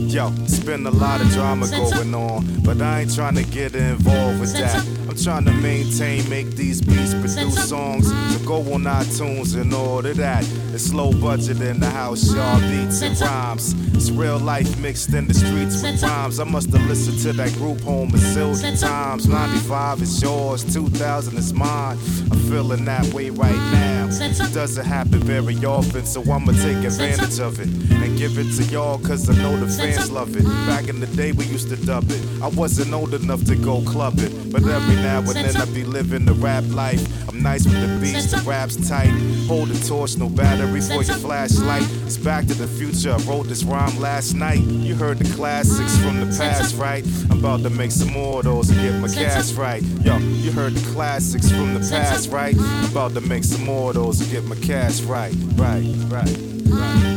Yo, 0.10 0.32
it's 0.44 0.60
been 0.60 0.86
a 0.86 0.92
lot 0.92 1.22
of 1.22 1.30
drama 1.32 1.68
going 1.70 2.14
on, 2.14 2.46
but 2.64 2.82
I 2.82 3.02
ain't 3.02 3.16
trying 3.16 3.36
to 3.36 3.44
get 3.44 3.76
involved 3.76 4.40
with 4.40 4.54
that. 4.54 4.86
I'm 5.10 5.16
trying 5.16 5.46
to 5.46 5.52
maintain, 5.52 6.28
make 6.30 6.52
these 6.56 6.82
beats, 6.82 7.14
produce 7.14 7.70
songs 7.70 8.10
to 8.12 8.46
go 8.46 8.58
on 8.74 8.84
iTunes 8.84 9.60
and 9.60 9.74
all 9.74 10.06
of 10.06 10.18
that. 10.18 10.44
It's 10.74 10.94
low 10.94 11.12
budget 11.12 11.62
in 11.62 11.80
the 11.80 11.90
house, 11.90 12.34
y'all 12.34 12.60
beats 12.62 13.02
and 13.02 13.20
rhymes. 13.22 13.74
It's 13.96 14.10
real 14.10 14.40
life 14.40 14.80
mixed 14.80 15.14
in 15.14 15.28
the 15.28 15.34
streets 15.34 15.82
with 15.82 16.02
rhymes. 16.02 16.40
I 16.40 16.44
must 16.44 16.72
have 16.72 16.88
listened 16.88 17.20
to 17.20 17.34
that 17.34 17.54
group 17.54 17.82
home 17.82 18.10
a 18.10 18.18
zillion 18.18 18.80
times. 18.80 19.28
95 19.28 20.02
is 20.02 20.22
yours, 20.22 20.64
2000 20.74 21.38
is 21.38 21.54
mine. 21.54 21.98
I'm 22.32 22.40
feeling 22.50 22.86
that 22.86 23.06
way 23.14 23.30
right 23.30 23.56
now. 23.56 24.08
It 24.12 24.54
doesn't 24.54 24.86
happen 24.86 25.20
very 25.20 25.56
often, 25.66 26.06
so 26.06 26.22
I'ma 26.22 26.52
take 26.52 26.84
advantage 26.84 27.40
of 27.40 27.60
it 27.60 27.68
and 27.68 28.18
give 28.18 28.38
it 28.38 28.52
to 28.58 28.64
y'all, 28.72 29.00
cause 29.00 29.30
I 29.30 29.34
know 29.42 29.58
the 29.58 29.68
fans 29.68 29.93
fans 29.96 30.12
love 30.12 30.36
it. 30.36 30.46
Back 30.68 30.88
in 30.88 31.00
the 31.00 31.08
day, 31.08 31.32
we 31.32 31.46
used 31.46 31.70
to 31.70 31.76
dub 31.76 32.10
it. 32.10 32.42
I 32.42 32.48
wasn't 32.48 32.94
old 32.94 33.14
enough 33.14 33.44
to 33.46 33.56
go 33.56 33.82
clubbing, 33.82 34.52
but 34.52 34.64
every 34.64 34.96
now 34.96 35.20
and 35.20 35.30
then 35.30 35.56
I 35.58 35.66
be 35.66 35.84
living 35.84 36.26
the 36.26 36.34
rap 36.34 36.64
life. 36.70 37.02
I'm 37.30 37.42
nice 37.42 37.66
with 37.66 37.80
the 37.82 38.00
beats, 38.02 38.32
the 38.32 38.38
rap's 38.50 38.88
tight. 38.88 39.12
Hold 39.48 39.70
the 39.70 39.88
torch, 39.88 40.18
no 40.18 40.30
battery 40.30 40.82
for 40.82 41.04
your 41.04 41.16
flashlight. 41.18 41.84
It's 42.06 42.18
back 42.18 42.46
to 42.48 42.54
the 42.54 42.68
future. 42.68 43.12
I 43.12 43.18
wrote 43.24 43.48
this 43.48 43.64
rhyme 43.64 44.00
last 44.00 44.34
night. 44.34 44.62
You 44.62 44.96
heard 44.96 45.20
the 45.20 45.36
classics 45.36 45.98
from 45.98 46.20
the 46.20 46.38
past, 46.38 46.76
right? 46.78 47.06
I'm 47.30 47.40
about 47.40 47.62
to 47.64 47.70
make 47.70 47.92
some 47.92 48.12
more 48.12 48.40
of 48.40 48.46
those 48.46 48.70
and 48.70 48.80
get 48.80 49.00
my 49.00 49.08
cash 49.08 49.54
right. 49.54 49.82
Yo, 50.04 50.18
you 50.18 50.52
heard 50.52 50.74
the 50.74 50.92
classics 50.94 51.50
from 51.50 51.74
the 51.74 51.80
past, 51.80 52.32
right? 52.32 52.56
I'm 52.58 52.92
about 52.92 53.14
to 53.14 53.22
make 53.22 53.44
some 53.44 53.66
more 53.66 53.90
of 53.90 53.96
those 53.96 54.22
and 54.22 54.32
get 54.32 54.46
my 54.46 54.56
cash 54.56 55.02
right, 55.02 55.34
right, 55.56 55.84
right, 56.10 56.38
right. 56.68 57.13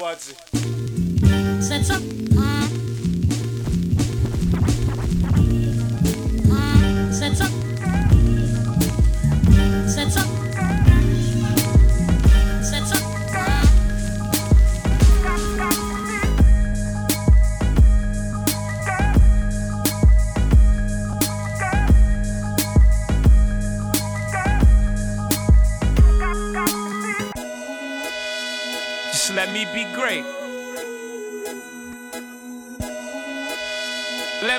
Low 0.00 0.06
budget. 0.06 0.36
Set 1.62 1.90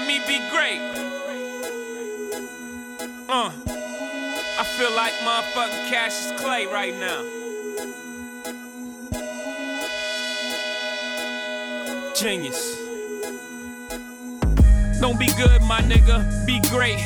Let 0.02 0.08
me 0.08 0.18
be 0.28 0.40
great. 0.50 0.82
Uh, 3.30 3.52
I 4.58 4.64
feel 4.76 4.92
like 4.96 5.14
motherfucking 5.22 5.90
Cassius 5.92 6.42
Clay 6.42 6.66
right 6.66 6.96
now. 6.96 7.22
Genius. 12.16 12.78
Don't 15.00 15.20
be 15.20 15.28
good, 15.38 15.62
my 15.62 15.82
nigga, 15.82 16.48
be 16.48 16.60
great. 16.70 16.98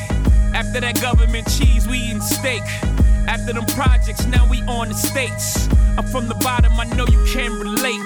After 0.54 0.80
that 0.80 0.98
government 1.02 1.46
cheese, 1.50 1.86
we 1.86 1.98
eating 1.98 2.22
steak. 2.22 2.62
After 3.28 3.52
them 3.52 3.66
projects, 3.66 4.24
now 4.24 4.48
we 4.48 4.62
on 4.62 4.88
the 4.88 4.94
states. 4.94 5.68
I'm 5.98 6.06
from 6.06 6.28
the 6.28 6.34
bottom, 6.36 6.72
I 6.80 6.84
know 6.96 7.04
you 7.06 7.22
can 7.26 7.52
relate. 7.60 8.00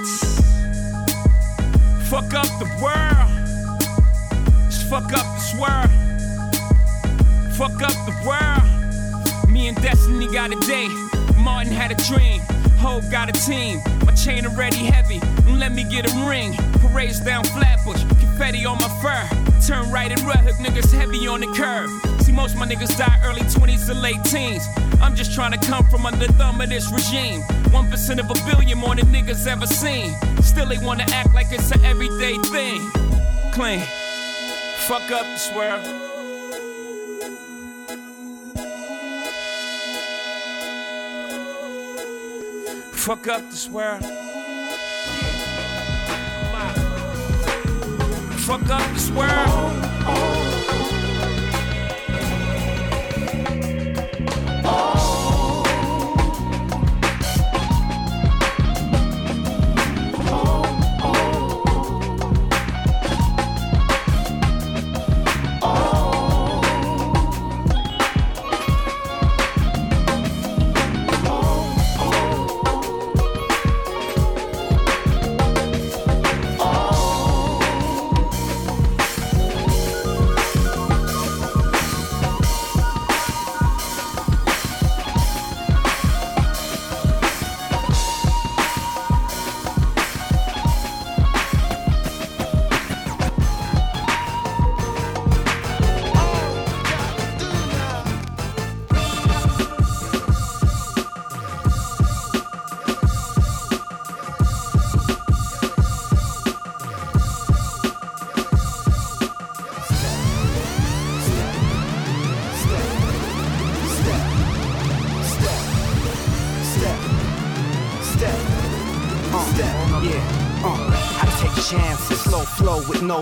Fuck 2.08 2.34
up 2.34 2.48
the 2.58 2.68
world. 2.82 3.39
Fuck 4.90 5.12
up 5.12 5.26
this 5.36 5.54
world. 5.54 5.88
Fuck 7.54 7.80
up 7.80 7.94
the 8.10 8.14
world. 8.26 9.48
Me 9.48 9.68
and 9.68 9.80
Destiny 9.80 10.26
got 10.26 10.50
a 10.50 10.58
day. 10.66 10.88
Martin 11.38 11.72
had 11.72 11.92
a 11.92 12.02
dream. 12.10 12.40
Hope 12.78 13.08
got 13.08 13.28
a 13.28 13.32
team. 13.46 13.78
My 14.04 14.12
chain 14.14 14.44
already 14.44 14.78
heavy. 14.78 15.20
Let 15.46 15.70
me 15.70 15.84
get 15.84 16.12
a 16.12 16.28
ring. 16.28 16.54
Parades 16.82 17.20
down 17.20 17.44
Flatbush. 17.44 18.02
Confetti 18.18 18.66
on 18.66 18.78
my 18.78 18.88
fur. 19.00 19.22
Turn 19.64 19.88
right 19.92 20.10
and 20.10 20.20
Red 20.22 20.40
Hook 20.40 20.56
niggas 20.56 20.92
heavy 20.92 21.28
on 21.28 21.38
the 21.38 21.46
curve. 21.54 21.88
See, 22.24 22.32
most 22.32 22.56
my 22.56 22.66
niggas 22.66 22.98
die 22.98 23.20
early 23.24 23.42
20s 23.42 23.86
to 23.86 23.94
late 23.94 24.24
teens. 24.24 24.66
I'm 25.00 25.14
just 25.14 25.32
trying 25.32 25.52
to 25.52 25.66
come 25.68 25.86
from 25.86 26.04
under 26.04 26.26
the 26.26 26.32
thumb 26.32 26.60
of 26.60 26.68
this 26.68 26.90
regime. 26.90 27.42
1% 27.70 28.18
of 28.18 28.28
a 28.28 28.50
billion 28.50 28.76
more 28.76 28.96
than 28.96 29.06
niggas 29.06 29.46
ever 29.46 29.68
seen. 29.68 30.16
Still, 30.42 30.66
they 30.66 30.78
wanna 30.78 31.04
act 31.12 31.32
like 31.32 31.46
it's 31.52 31.70
an 31.70 31.84
everyday 31.84 32.38
thing. 32.38 32.80
Clean. 33.52 33.86
Fuck 34.86 35.10
up 35.12 35.24
this 35.26 35.52
world. 35.54 35.84
Fuck 42.92 43.28
up 43.28 43.50
this 43.50 43.68
world. 43.68 44.04
Fuck 48.40 48.70
up 48.70 48.92
this 48.94 49.10
world. 49.10 49.89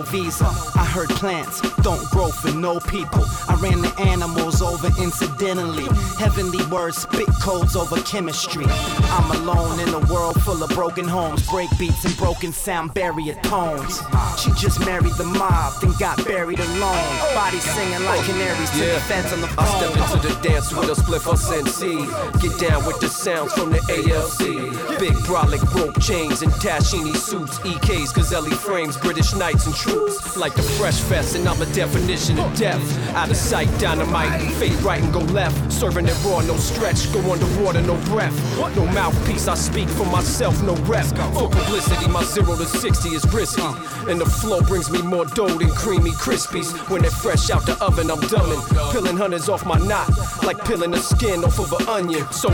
Visa. 0.03 0.47
I 0.75 0.85
heard 0.85 1.09
plants 1.11 1.61
don't 1.83 2.05
grow 2.11 2.29
for 2.29 2.53
no 2.53 2.81
people. 2.81 3.25
Ran 3.61 3.81
the 3.83 3.93
animals 3.99 4.63
over 4.63 4.87
incidentally. 5.03 5.87
Heavenly 6.17 6.65
words 6.67 6.99
spit 6.99 7.27
codes 7.43 7.75
over 7.75 8.01
chemistry. 8.03 8.65
I'm 8.69 9.31
alone 9.43 9.81
in 9.81 9.89
a 9.89 10.01
world 10.13 10.41
full 10.43 10.63
of 10.63 10.71
broken 10.71 11.09
homes, 11.09 11.45
break 11.49 11.69
beats 11.77 12.05
and 12.05 12.17
broken 12.17 12.53
sound 12.53 12.95
barrier 12.95 13.35
tones. 13.43 14.01
She 14.39 14.53
just 14.53 14.79
married 14.87 15.15
the 15.15 15.25
mob, 15.25 15.81
then 15.81 15.93
got 15.99 16.25
buried 16.25 16.61
alone. 16.61 17.19
Body 17.35 17.59
singing 17.59 18.05
like 18.05 18.25
canaries 18.25 18.71
to 18.71 18.79
the 18.79 19.01
feds 19.09 19.33
on 19.33 19.41
the 19.41 19.49
phone. 19.49 19.65
I 19.65 19.79
step 19.79 20.15
into 20.15 20.29
the 20.29 20.49
dance 20.49 20.73
with 20.73 20.91
a 20.91 20.95
spliff 20.95 21.27
of 21.31 21.39
Sensi. 21.39 22.07
Get 22.39 22.59
down 22.61 22.87
with 22.87 23.01
the 23.01 23.09
sounds 23.09 23.53
from 23.55 23.71
the 23.71 23.81
ALC. 23.91 25.01
Big 25.01 25.15
brolic 25.27 25.63
rope 25.75 26.01
chains 26.01 26.43
and 26.43 26.53
Tacchini 26.53 27.17
suits. 27.17 27.59
EKs, 27.61 28.13
Gazelli 28.15 28.55
frames, 28.55 28.97
British 28.97 29.35
knights 29.35 29.67
and 29.67 29.75
troops. 29.75 30.37
Like 30.37 30.55
the 30.55 30.63
Fresh 30.63 31.01
Fest, 31.01 31.35
and 31.35 31.49
I'm 31.49 31.61
a 31.61 31.67
definition 31.75 32.39
of 32.39 32.57
death. 32.57 32.83
Out 33.17 33.31
of 33.31 33.37
sight, 33.49 33.69
dynamite. 33.81 34.53
Fade 34.57 34.81
right 34.83 35.03
and 35.03 35.11
go 35.11 35.21
left. 35.21 35.73
Serving 35.73 36.07
it 36.07 36.17
raw, 36.23 36.41
no 36.43 36.57
stretch. 36.57 37.11
Go 37.15 37.33
underwater, 37.33 37.81
no 37.81 37.97
breath. 38.05 38.37
No 38.77 38.85
mouthpiece, 38.87 39.49
I 39.49 39.55
speak 39.55 39.89
for 39.89 40.05
myself, 40.05 40.63
no 40.63 40.75
rep. 40.85 41.07
For 41.07 41.49
publicity, 41.49 42.09
my 42.09 42.23
zero 42.25 42.57
to 42.57 42.67
60 42.67 43.09
is 43.09 43.25
risky. 43.33 43.63
And 44.11 44.21
the 44.21 44.27
flow 44.27 44.61
brings 44.61 44.91
me 44.91 45.01
more 45.01 45.25
dough 45.25 45.57
than 45.57 45.71
creamy 45.71 46.11
Krispies. 46.11 46.69
When 46.91 47.01
they're 47.01 47.11
fresh 47.11 47.49
out 47.49 47.65
the 47.65 47.83
oven, 47.83 48.11
I'm 48.11 48.21
dumbing. 48.21 48.93
Peeling 48.93 49.17
hundreds 49.17 49.49
off 49.49 49.65
my 49.65 49.79
knot. 49.79 50.11
Like 50.45 50.63
peeling 50.67 50.91
the 50.91 50.99
skin 50.99 51.43
off 51.43 51.59
of 51.59 51.73
an 51.73 51.89
onion. 51.89 52.31
So 52.31 52.51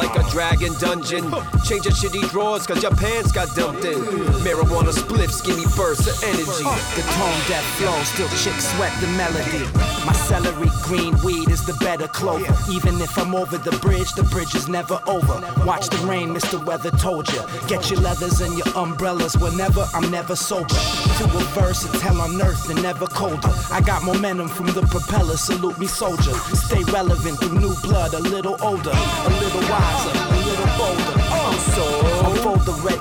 like 0.00 0.16
a 0.16 0.30
dragon 0.30 0.72
dungeon. 0.80 1.24
Change 1.64 1.84
your 1.84 1.92
shitty 1.92 2.28
drawers 2.30 2.66
cause 2.66 2.82
your 2.82 2.94
pants 2.96 3.32
got 3.32 3.54
dumped 3.54 3.84
in. 3.84 3.98
Marijuana 4.40 4.92
spliffs 4.96 5.44
give 5.44 5.56
me 5.58 5.66
bursts 5.76 6.08
of 6.08 6.16
energy. 6.24 6.64
The 6.96 7.04
tone 7.16 7.40
deaf 7.48 7.64
flow, 7.76 8.02
still 8.04 8.28
chicks 8.40 8.64
sweat 8.74 8.92
the 9.00 9.08
melody. 9.08 9.64
My 10.06 10.14
celery 10.14 10.70
green 10.82 11.20
weed 11.22 11.50
is 11.50 11.66
the 11.66 11.74
better 11.84 12.08
clover. 12.08 12.54
Even 12.70 13.00
if 13.00 13.18
I'm 13.18 13.34
over 13.34 13.58
the 13.58 13.76
bridge, 13.78 14.12
the 14.12 14.22
bridge 14.22 14.54
is 14.54 14.68
never 14.68 14.98
over. 15.06 15.36
Watch 15.66 15.88
the 15.90 15.98
rain, 16.06 16.34
Mr. 16.34 16.64
Weather 16.64 16.90
told 16.92 17.30
you. 17.32 17.42
Get 17.68 17.90
your 17.90 18.00
leathers 18.00 18.40
and 18.40 18.56
your 18.56 18.68
umbrellas 18.76 19.36
whenever 19.36 19.86
I'm 19.92 20.10
never 20.10 20.34
sober. 20.34 20.80
To 21.18 21.24
a 21.24 21.42
verse, 21.52 21.82
hell 22.00 22.20
on 22.22 22.40
earth 22.40 22.70
and 22.70 22.82
never 22.82 23.06
colder. 23.06 23.52
I 23.70 23.82
got 23.82 24.02
momentum 24.02 24.48
from 24.48 24.68
the 24.68 24.82
propeller, 24.82 25.36
salute 25.36 25.78
me 25.78 25.86
soldier. 25.86 26.34
Stay 26.54 26.82
relevant 26.84 27.38
through 27.38 27.60
new 27.60 27.74
blood, 27.82 28.14
a 28.14 28.20
little 28.20 28.56
older, 28.62 28.92
a 28.94 29.30
little 29.42 29.62
wiser, 29.90 30.12
a 30.16 30.38
little 30.46 30.66
bolder. 30.78 31.20
I'm 31.32 31.58
so 31.58 32.10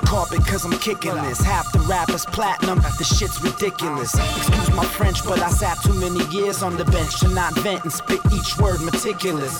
carpet 0.09 0.45
cause 0.45 0.65
I'm 0.65 0.77
kicking 0.79 1.13
this. 1.15 1.39
Half 1.39 1.71
the 1.71 1.79
rappers 1.79 2.25
platinum, 2.25 2.79
the 2.79 3.03
shit's 3.03 3.41
ridiculous. 3.41 4.13
Excuse 4.13 4.75
my 4.75 4.85
French, 4.85 5.23
but 5.23 5.39
I 5.39 5.49
sat 5.49 5.77
too 5.83 5.93
many 5.93 6.25
years 6.35 6.63
on 6.63 6.77
the 6.77 6.85
bench 6.85 7.19
to 7.19 7.29
not 7.29 7.53
vent 7.59 7.83
and 7.83 7.93
spit 7.93 8.19
each 8.33 8.57
word 8.57 8.81
meticulous. 8.81 9.59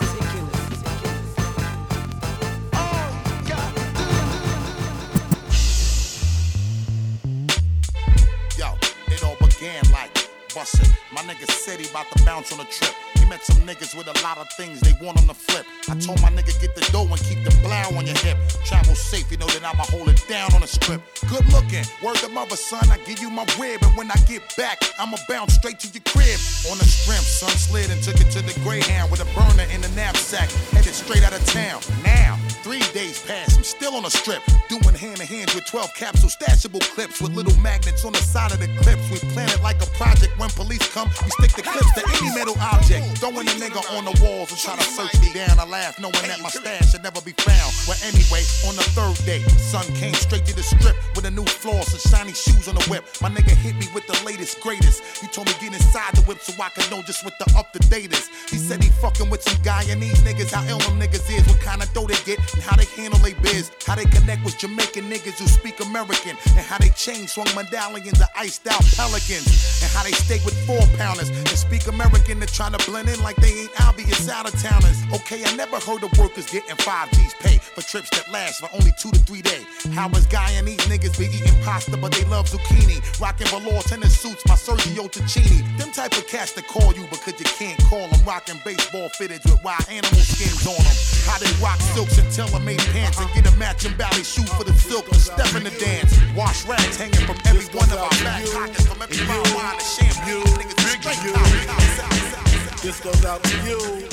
Yo, 8.58 8.74
it 9.08 9.24
all 9.24 9.38
began 9.40 9.84
like 9.92 10.14
bussin'. 10.50 10.92
My 11.14 11.22
nigga 11.22 11.50
said 11.52 11.80
he 11.80 11.90
about 11.90 12.08
to 12.16 12.26
bounce 12.26 12.52
on 12.52 12.60
a 12.60 12.66
trip. 12.66 13.19
Met 13.30 13.44
some 13.44 13.58
niggas 13.58 13.96
with 13.96 14.08
a 14.08 14.24
lot 14.24 14.40
of 14.40 14.50
things 14.58 14.80
they 14.80 14.94
want 15.06 15.20
on 15.22 15.28
the 15.28 15.36
flip. 15.36 15.64
I 15.88 15.94
told 16.00 16.20
my 16.20 16.30
nigga 16.30 16.60
get 16.60 16.74
the 16.74 16.82
dough 16.92 17.06
and 17.06 17.22
keep 17.22 17.44
the 17.44 17.54
blow 17.62 17.96
on 17.96 18.08
your 18.08 18.18
hip. 18.26 18.38
Travel 18.66 18.96
safe, 18.96 19.30
you 19.30 19.38
know 19.38 19.46
that 19.46 19.64
I'ma 19.64 19.84
hold 19.84 20.10
it 20.10 20.26
down 20.28 20.52
on 20.56 20.62
the 20.62 20.68
strip. 20.68 21.00
Good 21.30 21.46
looking, 21.54 21.86
word 22.02 22.18
the 22.18 22.30
mother 22.30 22.56
son, 22.56 22.90
I 22.90 22.98
give 23.06 23.20
you 23.20 23.30
my 23.30 23.46
rib, 23.60 23.84
and 23.84 23.96
when 23.96 24.10
I 24.10 24.16
get 24.26 24.42
back, 24.58 24.82
I'ma 24.98 25.18
bounce 25.30 25.54
straight 25.54 25.80
to 25.82 25.88
your 25.94 26.02
crib. 26.10 26.40
On 26.74 26.78
the 26.80 26.90
strength, 26.90 27.30
son 27.30 27.52
slid 27.52 27.92
and 27.92 28.02
took 28.02 28.20
it 28.20 28.32
to 28.32 28.42
the 28.42 28.60
Greyhound 28.62 29.12
with 29.12 29.22
a 29.22 29.30
burner 29.38 29.70
in 29.72 29.82
the 29.82 29.90
knapsack, 29.90 30.50
headed 30.74 30.96
straight 30.96 31.24
out 31.24 31.34
of 31.34 31.46
town. 31.46 31.82
Now. 32.04 32.40
Three 32.62 32.84
days 32.94 33.24
past, 33.26 33.58
I'm 33.58 33.64
still 33.64 33.96
on 33.96 34.04
a 34.04 34.10
strip, 34.10 34.44
doing 34.68 34.94
hand 34.94 35.18
to 35.18 35.26
hands 35.26 35.56
with 35.56 35.66
12 35.66 35.94
capsule 35.96 36.30
stashable 36.30 36.82
clips 36.94 37.22
with 37.22 37.32
little 37.32 37.58
magnets 37.62 38.04
on 38.04 38.12
the 38.12 38.20
side 38.20 38.52
of 38.52 38.60
the 38.60 38.68
clips. 38.84 39.10
We 39.10 39.18
plan 39.32 39.48
it 39.50 39.64
like 39.64 39.82
a 39.82 39.86
project. 39.96 40.38
When 40.38 40.50
police 40.50 40.86
come, 40.94 41.08
we 41.08 41.32
stick 41.40 41.56
the 41.56 41.64
clips 41.64 41.94
to 41.96 42.04
any 42.20 42.36
metal 42.36 42.56
object. 42.60 43.19
Throwing 43.20 43.52
a 43.52 43.56
nigga 43.60 43.84
on 44.00 44.06
the 44.08 44.16
walls 44.24 44.48
and 44.48 44.60
try 44.60 44.80
to 44.80 44.82
search 44.82 45.12
me 45.20 45.34
down. 45.34 45.60
I 45.60 45.66
laugh, 45.68 46.00
knowing 46.00 46.24
that 46.24 46.40
my 46.40 46.48
stash 46.48 46.92
should 46.92 47.04
never 47.04 47.20
be 47.20 47.36
found. 47.36 47.76
Well, 47.84 48.00
anyway, 48.00 48.48
on 48.64 48.80
the 48.80 48.88
third 48.96 49.20
day, 49.28 49.44
son 49.60 49.84
came 50.00 50.14
straight 50.16 50.46
to 50.48 50.56
the 50.56 50.64
strip 50.64 50.96
with 51.16 51.26
a 51.26 51.32
new 51.32 51.44
floss 51.44 51.92
and 51.92 52.00
shiny 52.00 52.32
shoes 52.32 52.70
on 52.72 52.76
the 52.76 52.86
whip. 52.88 53.04
My 53.22 53.28
nigga 53.28 53.52
hit 53.52 53.76
me 53.76 53.92
with 53.94 54.08
the 54.08 54.16
latest, 54.24 54.62
greatest. 54.62 55.04
He 55.20 55.28
told 55.28 55.48
me 55.48 55.54
get 55.60 55.76
inside 55.76 56.16
the 56.16 56.24
whip 56.32 56.40
so 56.40 56.56
I 56.64 56.70
could 56.70 56.90
know 56.90 57.04
just 57.04 57.26
what 57.26 57.36
the 57.44 57.52
up 57.60 57.74
to 57.74 57.80
date 57.92 58.16
is. 58.16 58.32
He 58.48 58.56
said 58.56 58.82
he 58.82 58.90
fucking 59.04 59.30
with 59.30 59.44
some 59.44 59.60
Guyanese 59.68 60.24
niggas, 60.24 60.56
how 60.56 60.64
ill 60.72 60.80
them 60.80 60.96
niggas 60.96 61.28
is, 61.28 61.44
what 61.44 61.60
kind 61.60 61.84
of 61.84 61.92
dough 61.92 62.08
they 62.08 62.24
get, 62.24 62.40
and 62.56 62.64
how 62.64 62.78
they 62.80 62.88
handle 62.96 63.20
they 63.20 63.34
biz. 63.44 63.70
How 63.84 63.96
they 63.96 64.06
connect 64.06 64.46
with 64.48 64.58
Jamaican 64.58 65.12
niggas 65.12 65.44
who 65.44 65.48
speak 65.48 65.84
American, 65.84 66.40
and 66.56 66.64
how 66.64 66.78
they 66.78 66.90
chain 66.96 67.28
swung 67.28 67.52
medallions 67.52 68.22
of 68.24 68.32
iced 68.40 68.64
out 68.72 68.80
pelicans, 68.96 69.84
and 69.84 69.92
how 69.92 70.08
they 70.08 70.16
stay 70.16 70.40
with 70.48 70.56
four 70.64 70.80
pounders 70.96 71.28
and 71.28 71.60
speak 71.60 71.88
American. 71.88 72.40
They're 72.40 72.48
trying 72.48 72.72
to 72.72 72.86
blend 72.90 73.09
in 73.10 73.22
like 73.24 73.36
they 73.38 73.66
ain't 73.66 73.82
obvious 73.82 74.30
out 74.30 74.46
of 74.48 74.54
towners. 74.62 75.04
Okay, 75.14 75.44
I 75.44 75.56
never 75.56 75.80
heard 75.80 76.04
of 76.04 76.12
workers 76.18 76.50
getting 76.50 76.76
five 76.78 77.12
G's 77.12 77.34
pay 77.36 77.58
for 77.58 77.82
trips 77.82 78.10
that 78.12 78.32
last 78.32 78.60
for 78.62 78.70
only 78.74 78.92
two 78.98 79.12
to 79.12 79.20
three 79.20 79.42
days. 79.42 79.66
How 79.94 80.10
is 80.10 80.28
these 80.28 80.86
niggas 80.86 81.18
be 81.18 81.26
eating 81.26 81.60
pasta, 81.64 81.98
but 81.98 82.12
they 82.12 82.24
love 82.26 82.50
zucchini, 82.50 83.02
rocking 83.20 83.48
velour 83.48 83.82
tennis 83.84 84.18
suits, 84.20 84.46
my 84.48 84.56
Sergio 84.56 85.10
Tacchini. 85.10 85.66
Them 85.78 85.92
type 85.92 86.14
of 86.14 86.28
cats 86.28 86.54
that 86.54 86.68
call 86.68 86.94
you 86.94 87.06
because 87.10 87.40
you 87.40 87.46
can't 87.58 87.80
call 87.86 88.08
them, 88.08 88.22
rocking 88.26 88.60
baseball 88.64 89.10
fitteds 89.18 89.46
with 89.46 89.64
wild 89.64 89.86
animal 89.90 90.22
skins 90.22 90.66
on 90.68 90.78
them. 90.78 90.98
How 91.26 91.38
they 91.40 91.52
rock 91.62 91.80
silks 91.94 92.18
and 92.18 92.30
tailor-made 92.32 92.82
pants 92.94 93.20
and 93.20 93.30
get 93.34 93.52
a 93.52 93.56
matching 93.58 93.96
ballet 93.98 94.24
shoe 94.24 94.46
for 94.58 94.64
the 94.64 94.74
silk 94.74 95.08
to 95.10 95.20
step 95.20 95.54
in 95.56 95.64
the 95.64 95.74
dance. 95.80 96.14
Wash 96.36 96.66
rags 96.66 96.98
hanging 96.98 97.26
from 97.26 97.38
every 97.46 97.66
one 97.74 97.90
of 97.90 97.98
our 97.98 98.16
back 98.22 98.46
pockets, 98.54 98.86
from 98.86 99.02
every 99.02 99.26
round 99.26 99.48
wine 99.56 99.74
and 99.74 99.82
champagne. 99.82 100.44
Niggas 100.60 100.78
straight 101.02 101.36
out. 101.36 102.49
This 102.82 103.02
goes 103.02 103.26
out 103.26 103.44
to 103.44 103.58
you. 103.68 104.08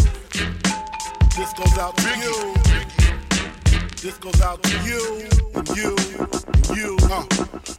This 1.37 1.53
goes 1.53 1.79
out 1.79 1.97
to 1.99 2.19
you. 2.19 2.55
This 4.03 4.19
goes 4.19 4.41
out 4.41 4.61
to 4.65 4.83
you 4.83 5.29
and 5.55 5.69
you 5.69 5.97
and 6.53 6.77
you. 6.77 6.97
Uh. 7.03 7.25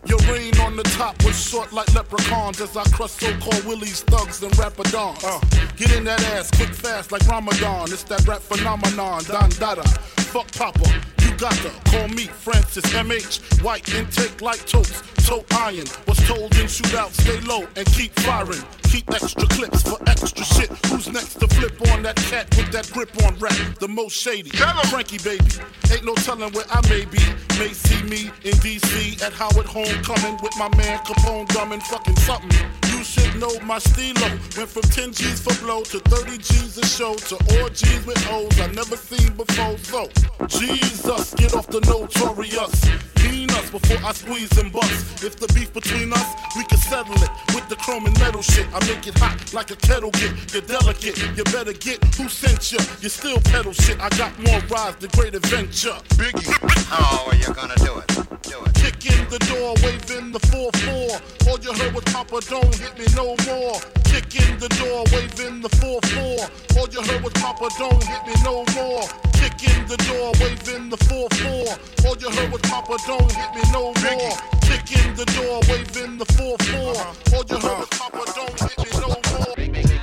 Your 0.06 0.20
reign 0.32 0.58
on 0.62 0.78
the 0.78 0.84
top 0.96 1.22
was 1.26 1.38
short 1.38 1.74
like 1.74 1.94
leprechauns 1.94 2.62
as 2.62 2.78
I 2.78 2.84
crush 2.86 3.12
so-called 3.12 3.66
willies, 3.66 4.02
thugs, 4.04 4.42
and 4.42 4.54
rapadons. 4.54 5.24
Uh. 5.26 5.40
Get 5.76 5.94
in 5.94 6.06
that 6.06 6.24
ass 6.32 6.50
quick 6.52 6.74
fast 6.74 7.12
like 7.12 7.28
Ramadan. 7.28 7.92
It's 7.92 8.04
that 8.04 8.26
rap 8.26 8.40
phenomenon, 8.42 9.26
Don 9.26 9.50
Dada. 9.60 9.84
Fuck 10.32 10.50
Papa, 10.54 10.90
you 11.38 11.42
got 11.42 11.54
to 11.54 11.70
call 11.92 12.08
me 12.10 12.26
Francis 12.26 12.86
MH. 12.86 13.62
White 13.64 13.94
intake 13.94 14.42
like 14.42 14.66
toast, 14.66 15.04
toe 15.28 15.46
iron. 15.52 15.86
Was 16.08 16.18
told 16.28 16.56
in 16.58 16.66
shootout, 16.66 17.12
stay 17.12 17.40
low 17.42 17.68
and 17.76 17.86
keep 17.88 18.12
firing. 18.22 18.64
Keep 18.84 19.12
extra 19.12 19.48
clips 19.48 19.84
for 19.84 19.98
extra 20.08 20.44
shit. 20.44 20.70
Who's 20.88 21.08
next 21.10 21.36
to 21.36 21.48
flip 21.48 21.80
on 21.92 22.02
that 22.04 22.16
cat 22.16 22.48
with 22.58 22.72
that 22.72 22.90
grip 22.92 23.12
on 23.24 23.38
rap? 23.38 23.54
The 23.80 23.88
most 23.88 24.16
shady. 24.16 24.50
Frankie 24.90 25.18
baby. 25.20 25.46
Ain't 25.92 26.06
no 26.06 26.16
telling 26.16 26.52
where 26.54 26.66
I 26.70 26.82
may 26.90 27.06
be. 27.06 27.22
May 27.60 27.74
see 27.74 28.02
me 28.04 28.32
in 28.44 28.56
DC 28.64 29.22
at 29.22 29.34
Howard 29.34 29.68
Homecoming 29.68 30.40
with 30.42 30.58
my 30.58 30.70
man 30.78 31.00
Capone 31.00 31.48
drumming 31.50 31.82
fucking 31.82 32.16
something. 32.18 32.52
You 32.90 32.97
should 33.04 33.36
know 33.40 33.60
my 33.62 33.80
stilo. 33.80 34.30
Went 34.56 34.70
from 34.70 34.84
10 34.84 35.14
G's 35.14 35.42
for 35.42 35.54
blow 35.64 35.84
to 35.84 36.00
30 36.00 36.38
G's 36.38 36.78
a 36.78 36.86
show 36.86 37.16
to 37.16 37.36
all 37.58 37.70
G's 37.70 38.06
with 38.06 38.26
O's 38.30 38.60
I 38.60 38.68
never 38.68 38.98
seen 38.98 39.34
before. 39.34 39.78
So, 39.78 40.10
Jesus, 40.48 41.34
get 41.36 41.54
off 41.54 41.68
the 41.68 41.82
notorious. 41.82 42.90
Clean 43.16 43.50
us 43.52 43.70
before 43.70 43.98
I 44.06 44.14
squeeze 44.14 44.58
and 44.58 44.72
bust. 44.72 45.24
If 45.24 45.38
the 45.38 45.48
beef 45.54 45.74
between 45.74 46.14
us, 46.14 46.28
we 46.56 46.64
can 46.66 46.78
settle 46.78 47.16
it 47.16 47.30
with 47.54 47.68
the 47.70 47.76
chrome 47.76 48.06
and 48.06 48.18
metal 48.20 48.42
shit. 48.42 48.68
I 48.74 48.80
make 48.88 49.06
it 49.08 49.18
hot 49.18 49.54
like 49.54 49.72
a 49.72 49.76
kettle 49.76 50.12
get. 50.12 50.54
You're 50.54 50.62
delicate, 50.62 51.18
you 51.36 51.44
better 51.46 51.74
get 51.74 52.04
who 52.16 52.30
sent 52.30 52.72
you. 52.72 52.80
You 53.02 53.10
still 53.10 53.40
pedal 53.52 53.74
shit. 53.74 54.00
I 54.00 54.10
got 54.18 54.38
more 54.40 54.60
rides 54.70 54.98
than 54.98 55.10
great 55.12 55.36
adventure. 55.36 55.98
Biggie. 56.16 56.48
How 56.88 57.26
are 57.28 57.36
you 57.36 57.54
gonna 57.54 57.76
do 57.78 57.98
it? 57.98 58.08
Do 58.44 58.64
it. 58.64 58.74
Kick 58.76 59.06
in 59.12 59.28
the 59.30 59.40
door, 59.52 59.74
waving 59.84 60.32
the 60.32 60.40
4-4. 60.40 61.50
All 61.50 61.60
you 61.60 61.74
heard 61.74 61.94
was 61.94 62.04
Papa, 62.06 62.40
don't 62.50 62.80
hit 62.88 63.00
me 63.00 63.06
no 63.16 63.36
more. 63.46 63.80
Kick 64.06 64.36
in 64.36 64.60
the 64.60 64.70
door, 64.80 65.04
waving 65.12 65.62
the 65.62 65.70
4-4. 65.70 66.78
All 66.78 66.88
you 66.90 67.02
heard 67.02 67.24
was 67.24 67.34
Papa, 67.34 67.70
don't 67.78 68.04
hit 68.04 68.26
me 68.28 68.34
no 68.44 68.64
more. 68.76 69.04
Kick 69.34 69.64
in 69.64 69.88
the 69.88 69.98
door, 70.08 70.32
waving 70.40 70.90
the 70.90 70.98
4-4. 70.98 72.06
All 72.06 72.18
you 72.18 72.30
heard 72.30 72.52
was 72.52 72.62
Papa, 72.62 72.98
don't 73.06 73.32
hit 73.32 73.56
me 73.56 73.62
no 73.74 73.94
more. 73.94 74.38
Kick 74.62 75.06
in 75.06 75.16
the 75.16 75.26
door, 75.36 75.60
waving 75.68 76.18
the 76.18 76.26
4-4. 76.26 77.34
All 77.34 77.44
you 77.50 77.58
heard 77.58 77.80
was 77.80 77.90
Papa, 77.90 78.24
don't 78.36 78.60
hit 78.60 78.78
me 78.78 79.00
no 79.02 79.08
more. 79.08 79.97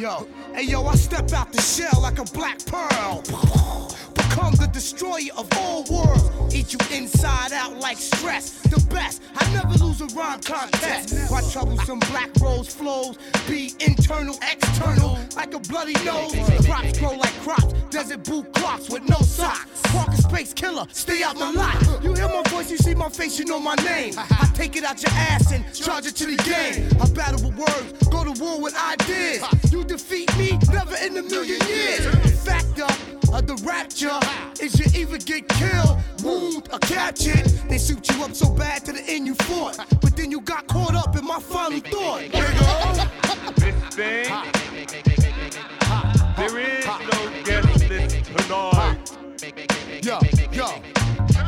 Yo, 0.00 0.26
hey 0.54 0.62
yo, 0.62 0.86
I 0.86 0.94
step 0.94 1.30
out 1.34 1.52
the 1.52 1.60
shell 1.60 2.00
like 2.00 2.18
a 2.18 2.24
black 2.32 2.64
pearl. 2.64 3.22
Become 4.40 4.54
the 4.54 4.68
destroyer 4.68 5.32
of 5.36 5.46
all 5.58 5.84
worlds. 5.90 6.54
Eat 6.54 6.72
you 6.72 6.78
inside 6.96 7.52
out 7.52 7.76
like 7.78 7.98
stress. 7.98 8.52
The 8.62 8.80
best, 8.88 9.20
I 9.36 9.52
never 9.52 9.84
lose 9.84 10.00
a 10.00 10.06
rhyme 10.16 10.40
contest. 10.40 11.30
My 11.30 11.42
troublesome 11.42 11.98
black 12.10 12.30
rose 12.40 12.74
flows 12.74 13.18
be 13.46 13.74
internal, 13.80 14.38
external, 14.50 15.18
like 15.36 15.52
a 15.52 15.58
bloody 15.58 15.92
nose. 16.04 16.34
Crops 16.64 16.98
grow 16.98 17.16
like 17.16 17.34
crops, 17.42 17.74
desert 17.90 18.24
boot 18.24 18.50
clocks 18.54 18.88
with 18.88 19.06
no 19.10 19.18
socks. 19.18 19.82
Parker 19.92 20.16
space 20.16 20.54
killer, 20.54 20.86
stay 20.90 21.22
out 21.22 21.38
my 21.38 21.50
lot. 21.50 22.02
You 22.02 22.14
hear 22.14 22.28
my 22.28 22.42
voice, 22.48 22.70
you 22.70 22.78
see 22.78 22.94
my 22.94 23.10
face, 23.10 23.38
you 23.38 23.44
know 23.44 23.60
my 23.60 23.74
name. 23.84 24.14
I 24.16 24.50
take 24.54 24.74
it 24.74 24.84
out 24.84 25.02
your 25.02 25.12
ass 25.12 25.52
and 25.52 25.62
charge 25.74 26.06
it 26.06 26.16
to 26.16 26.24
the 26.24 26.42
game. 26.42 26.88
I 26.98 27.06
battle 27.10 27.46
with 27.46 27.58
words, 27.58 28.08
go 28.08 28.24
to 28.24 28.32
war 28.42 28.58
with 28.58 28.74
ideas. 28.74 29.44
You 29.70 29.84
defeat 29.84 30.34
me, 30.38 30.58
never 30.72 30.96
in 30.96 31.18
a 31.18 31.22
million 31.22 31.60
years. 31.68 32.06
Factor 32.42 32.84
uh, 32.84 32.89
of 33.32 33.46
the 33.46 33.54
rapture. 33.64 34.18
Is 34.62 34.78
you 34.78 35.00
either 35.00 35.18
get 35.18 35.48
killed, 35.48 35.98
wounded, 36.22 36.72
or 36.72 36.78
captured. 36.80 37.46
They 37.68 37.78
shoot 37.78 38.08
you 38.08 38.24
up 38.24 38.34
so 38.34 38.50
bad 38.50 38.84
to 38.86 38.92
the 38.92 39.02
end 39.06 39.26
you 39.26 39.34
fought, 39.34 39.78
but 40.00 40.16
then 40.16 40.30
you 40.30 40.40
got 40.40 40.66
caught 40.66 40.94
up 40.94 41.16
in 41.16 41.24
my 41.24 41.40
final 41.40 41.80
thought. 41.80 42.20
This 43.56 43.74
thing, 43.94 44.32
there 46.36 46.58
is 46.58 46.86
no 46.86 47.42
guest 47.44 47.88
list 47.88 48.24
tonight. 48.26 48.98
Yo, 50.02 50.18
yo, 50.52 50.99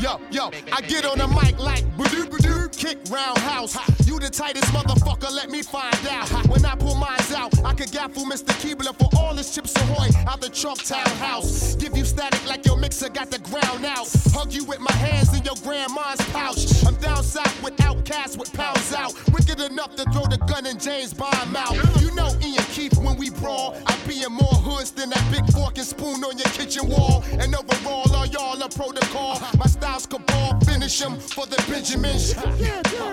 yo, 0.02 0.20
yo, 0.30 0.50
I 0.72 0.80
get 0.80 1.04
on 1.04 1.18
the 1.18 1.28
mic 1.28 1.58
like 1.58 1.84
badoo 1.96 2.26
badoo, 2.26 2.76
can't 2.76 2.92
big 3.02 3.12
round 3.12 3.38
house. 3.38 3.76
You 4.06 4.18
the 4.18 4.30
tightest 4.30 4.72
motherfucker, 4.72 5.30
let 5.30 5.50
me 5.50 5.62
find 5.62 5.96
out. 6.06 6.28
When 6.48 6.64
I 6.64 6.74
pull 6.74 6.94
mines 6.94 7.32
out, 7.32 7.52
I 7.64 7.74
could 7.74 7.88
gaffle 7.88 8.24
Mr. 8.24 8.52
Keebler 8.60 8.94
for 8.96 9.08
all 9.18 9.34
his 9.34 9.54
chips 9.54 9.74
ahoy 9.76 10.08
out 10.28 10.40
the 10.40 10.48
Chalktown 10.48 11.08
house. 11.18 11.74
Give 11.76 11.96
you 11.96 12.04
static 12.04 12.44
like 12.46 12.66
your 12.66 12.76
mixer 12.76 13.08
got 13.08 13.30
the 13.30 13.38
ground 13.38 13.84
out. 13.84 14.08
Hug 14.32 14.52
you 14.52 14.64
with 14.64 14.80
my 14.80 14.92
hands 14.92 15.36
in 15.36 15.44
your 15.44 15.56
grandma's 15.62 16.20
pouch. 16.32 16.84
I'm 16.86 16.94
down 16.96 17.22
south 17.22 17.62
with 17.62 17.80
outcasts 17.82 18.36
with 18.36 18.52
pounds 18.52 18.92
out. 18.92 19.14
Wicked 19.32 19.60
enough 19.60 19.94
to 19.96 20.04
throw 20.12 20.26
the 20.26 20.38
gun 20.46 20.66
in 20.66 20.78
James 20.78 21.14
Bond 21.14 21.52
mouth. 21.52 21.76
You 22.00 22.14
know 22.14 22.30
Ian 22.42 22.64
Keith 22.72 22.98
when 22.98 23.16
we 23.16 23.30
brawl. 23.30 23.76
I 23.86 23.96
be 24.06 24.22
in 24.22 24.32
more 24.32 24.58
hoods 24.66 24.90
than 24.90 25.10
that 25.10 25.24
big 25.30 25.46
fork 25.52 25.78
and 25.78 25.86
spoon 25.86 26.24
on 26.24 26.38
your 26.38 26.48
kitchen 26.48 26.88
wall. 26.88 27.24
And 27.32 27.54
overall, 27.54 28.14
all 28.14 28.26
y'all 28.26 28.60
a 28.62 28.68
protocol. 28.68 29.40
My 29.58 29.66
cabal, 30.00 30.59
finish 30.61 31.02
'em 31.02 31.18
for 31.18 31.46
the 31.46 31.57
Benjamins. 31.70 32.35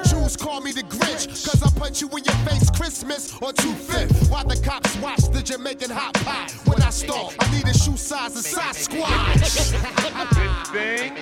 Jews 0.10 0.38
call 0.38 0.62
me 0.62 0.72
the 0.72 0.84
Grinch, 0.84 1.28
cause 1.46 1.62
I 1.62 1.70
punch 1.78 2.02
you 2.02 2.08
in 2.10 2.24
your 2.24 2.36
face 2.48 2.70
Christmas 2.70 3.34
or 3.42 3.52
two 3.54 3.74
fifth. 3.74 4.30
While 4.30 4.46
the 4.46 4.56
cops 4.58 4.96
watch 4.98 5.30
the 5.32 5.42
Jamaican 5.42 5.90
hot 5.90 6.14
pot. 6.26 6.54
When 6.66 6.82
I 6.82 6.90
stall, 6.90 7.34
I 7.40 7.52
need 7.52 7.68
a 7.68 7.74
shoe 7.74 7.98
size 7.98 8.36
of 8.36 8.46
Sasquatch. 8.46 9.74
Thing, 10.72 11.14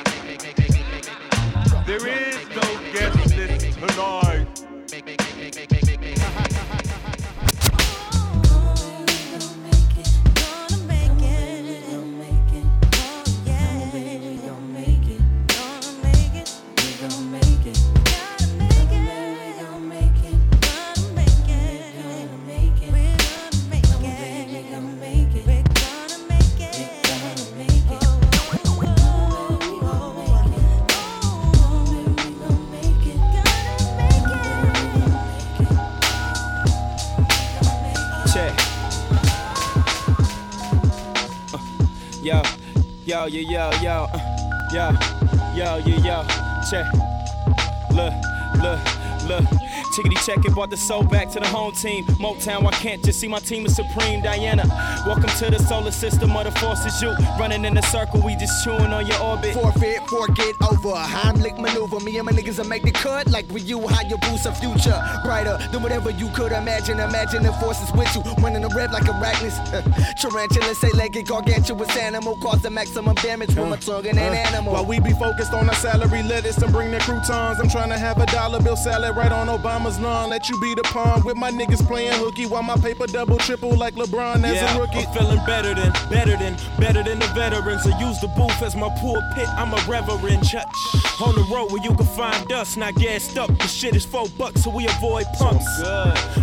there 1.86 2.08
is 2.08 2.38
no 2.56 2.68
guest 2.94 3.36
list 3.36 3.80
tonight. 3.80 4.48
Yo, 43.30 43.42
yo, 43.42 43.70
yo, 43.82 44.08
yo, 44.72 44.92
yo, 45.56 45.78
yo, 45.78 45.78
yo, 45.80 45.98
yo. 46.06 46.24
Check. 46.70 46.86
Look, 47.92 48.14
look, 48.62 48.80
look. 49.28 49.57
Chickity 49.98 50.24
check 50.24 50.46
it, 50.46 50.54
brought 50.54 50.70
the 50.70 50.78
soul 50.78 51.02
back 51.02 51.32
to 51.32 51.40
the 51.40 51.48
home 51.48 51.72
team. 51.72 52.06
Motown, 52.22 52.68
I 52.68 52.72
can't 52.72 53.04
just 53.04 53.20
see 53.20 53.28
my 53.28 53.40
team 53.40 53.66
is 53.66 53.76
supreme. 53.76 54.22
Diana, 54.22 54.64
welcome 55.08 55.32
to 55.40 55.50
the 55.50 55.58
solar 55.58 55.90
system 55.90 56.38
of 56.38 56.44
the 56.44 56.52
forces. 56.60 57.02
You 57.02 57.16
running 57.40 57.66
in 57.66 57.76
a 57.76 57.82
circle, 57.82 58.22
we 58.22 58.36
just 58.36 58.64
chewing 58.64 58.94
on 58.94 59.08
your 59.08 59.20
orbit. 59.20 59.56
Forfeit, 59.56 59.98
forget 60.08 60.54
over. 60.62 60.94
Heimlich 60.94 61.58
maneuver. 61.58 62.00
Me 62.02 62.16
and 62.18 62.28
my 62.28 62.32
niggas 62.32 62.60
will 62.60 62.66
make 62.66 62.84
the 62.84 62.92
cut 62.92 63.28
like 63.32 63.50
with 63.50 63.68
you. 63.68 63.88
How 63.88 64.04
you 64.08 64.18
boost 64.18 64.46
a 64.46 64.54
future 64.54 65.02
brighter 65.24 65.58
than 65.72 65.82
whatever 65.82 66.12
you 66.12 66.30
could 66.30 66.52
imagine. 66.52 67.00
Imagine 67.00 67.42
the 67.42 67.54
forces 67.54 67.92
with 67.94 68.14
you. 68.16 68.22
Running 68.44 68.64
a 68.64 68.70
rev 68.76 68.92
like 68.98 69.06
a 69.06 69.14
arachnids. 69.14 69.58
Tarantula, 70.22 70.76
say 70.76 70.92
legged, 70.92 71.26
gargantuous 71.26 71.98
animal. 71.98 72.38
Cause 72.38 72.62
the 72.62 72.70
maximum 72.70 73.16
damage 73.16 73.56
with 73.56 73.68
my 73.68 73.78
tongue 73.78 74.06
and 74.06 74.20
an 74.20 74.34
Uh, 74.34 74.50
animal. 74.50 74.74
While 74.74 74.86
we 74.86 75.00
be 75.00 75.14
focused 75.14 75.54
on 75.54 75.68
our 75.68 75.76
salary 75.76 76.22
lettuce 76.22 76.58
and 76.60 76.72
bring 76.72 76.92
the 76.92 77.00
croutons, 77.00 77.60
I'm 77.60 77.68
trying 77.68 77.90
to 77.90 77.98
have 77.98 78.20
a 78.20 78.28
dollar 78.28 78.62
bill 78.62 78.76
salad 78.76 79.16
right 79.16 79.32
on 79.32 79.50
Obama's 79.88 80.00
lawn. 80.00 80.30
Let 80.30 80.50
you 80.50 80.60
be 80.60 80.76
the 80.76 80.84
pawn 80.84 81.24
with 81.24 81.38
my 81.38 81.52
niggas 81.52 81.86
playing 81.88 82.14
hooky 82.14 82.46
while 82.46 82.64
my 82.64 82.76
paper 82.76 83.08
double 83.08 83.38
triple 83.38 83.76
like 83.76 83.96
LeBron 83.96 84.44
as 84.44 84.56
yeah, 84.56 84.76
a 84.76 84.80
rookie. 84.80 85.00
I'm 85.00 85.14
feeling 85.14 85.46
better 85.46 85.74
than, 85.74 85.92
better 86.10 86.38
than, 86.38 86.58
better 86.80 87.04
than 87.04 87.20
the 87.20 87.28
veterans. 87.28 87.86
I 87.86 87.98
use 88.00 88.20
the 88.20 88.28
booth 88.30 88.62
as 88.62 88.76
my 88.76 88.90
pulpit. 89.00 89.48
I'm 89.58 89.74
a 89.74 89.84
reverend. 89.88 90.48
Ch- 90.48 90.56
on 91.22 91.34
the 91.34 91.42
road 91.52 91.72
where 91.72 91.84
you 91.84 91.94
can 91.96 92.06
find 92.06 92.52
us, 92.52 92.78
not 92.78 92.94
gassed 92.96 93.38
up. 93.38 93.50
The 93.58 93.68
shit 93.68 93.96
is 93.96 94.06
four 94.06 94.28
bucks, 94.38 94.64
so 94.64 94.70
we 94.70 94.86
avoid 94.88 95.26
punks. 95.34 95.66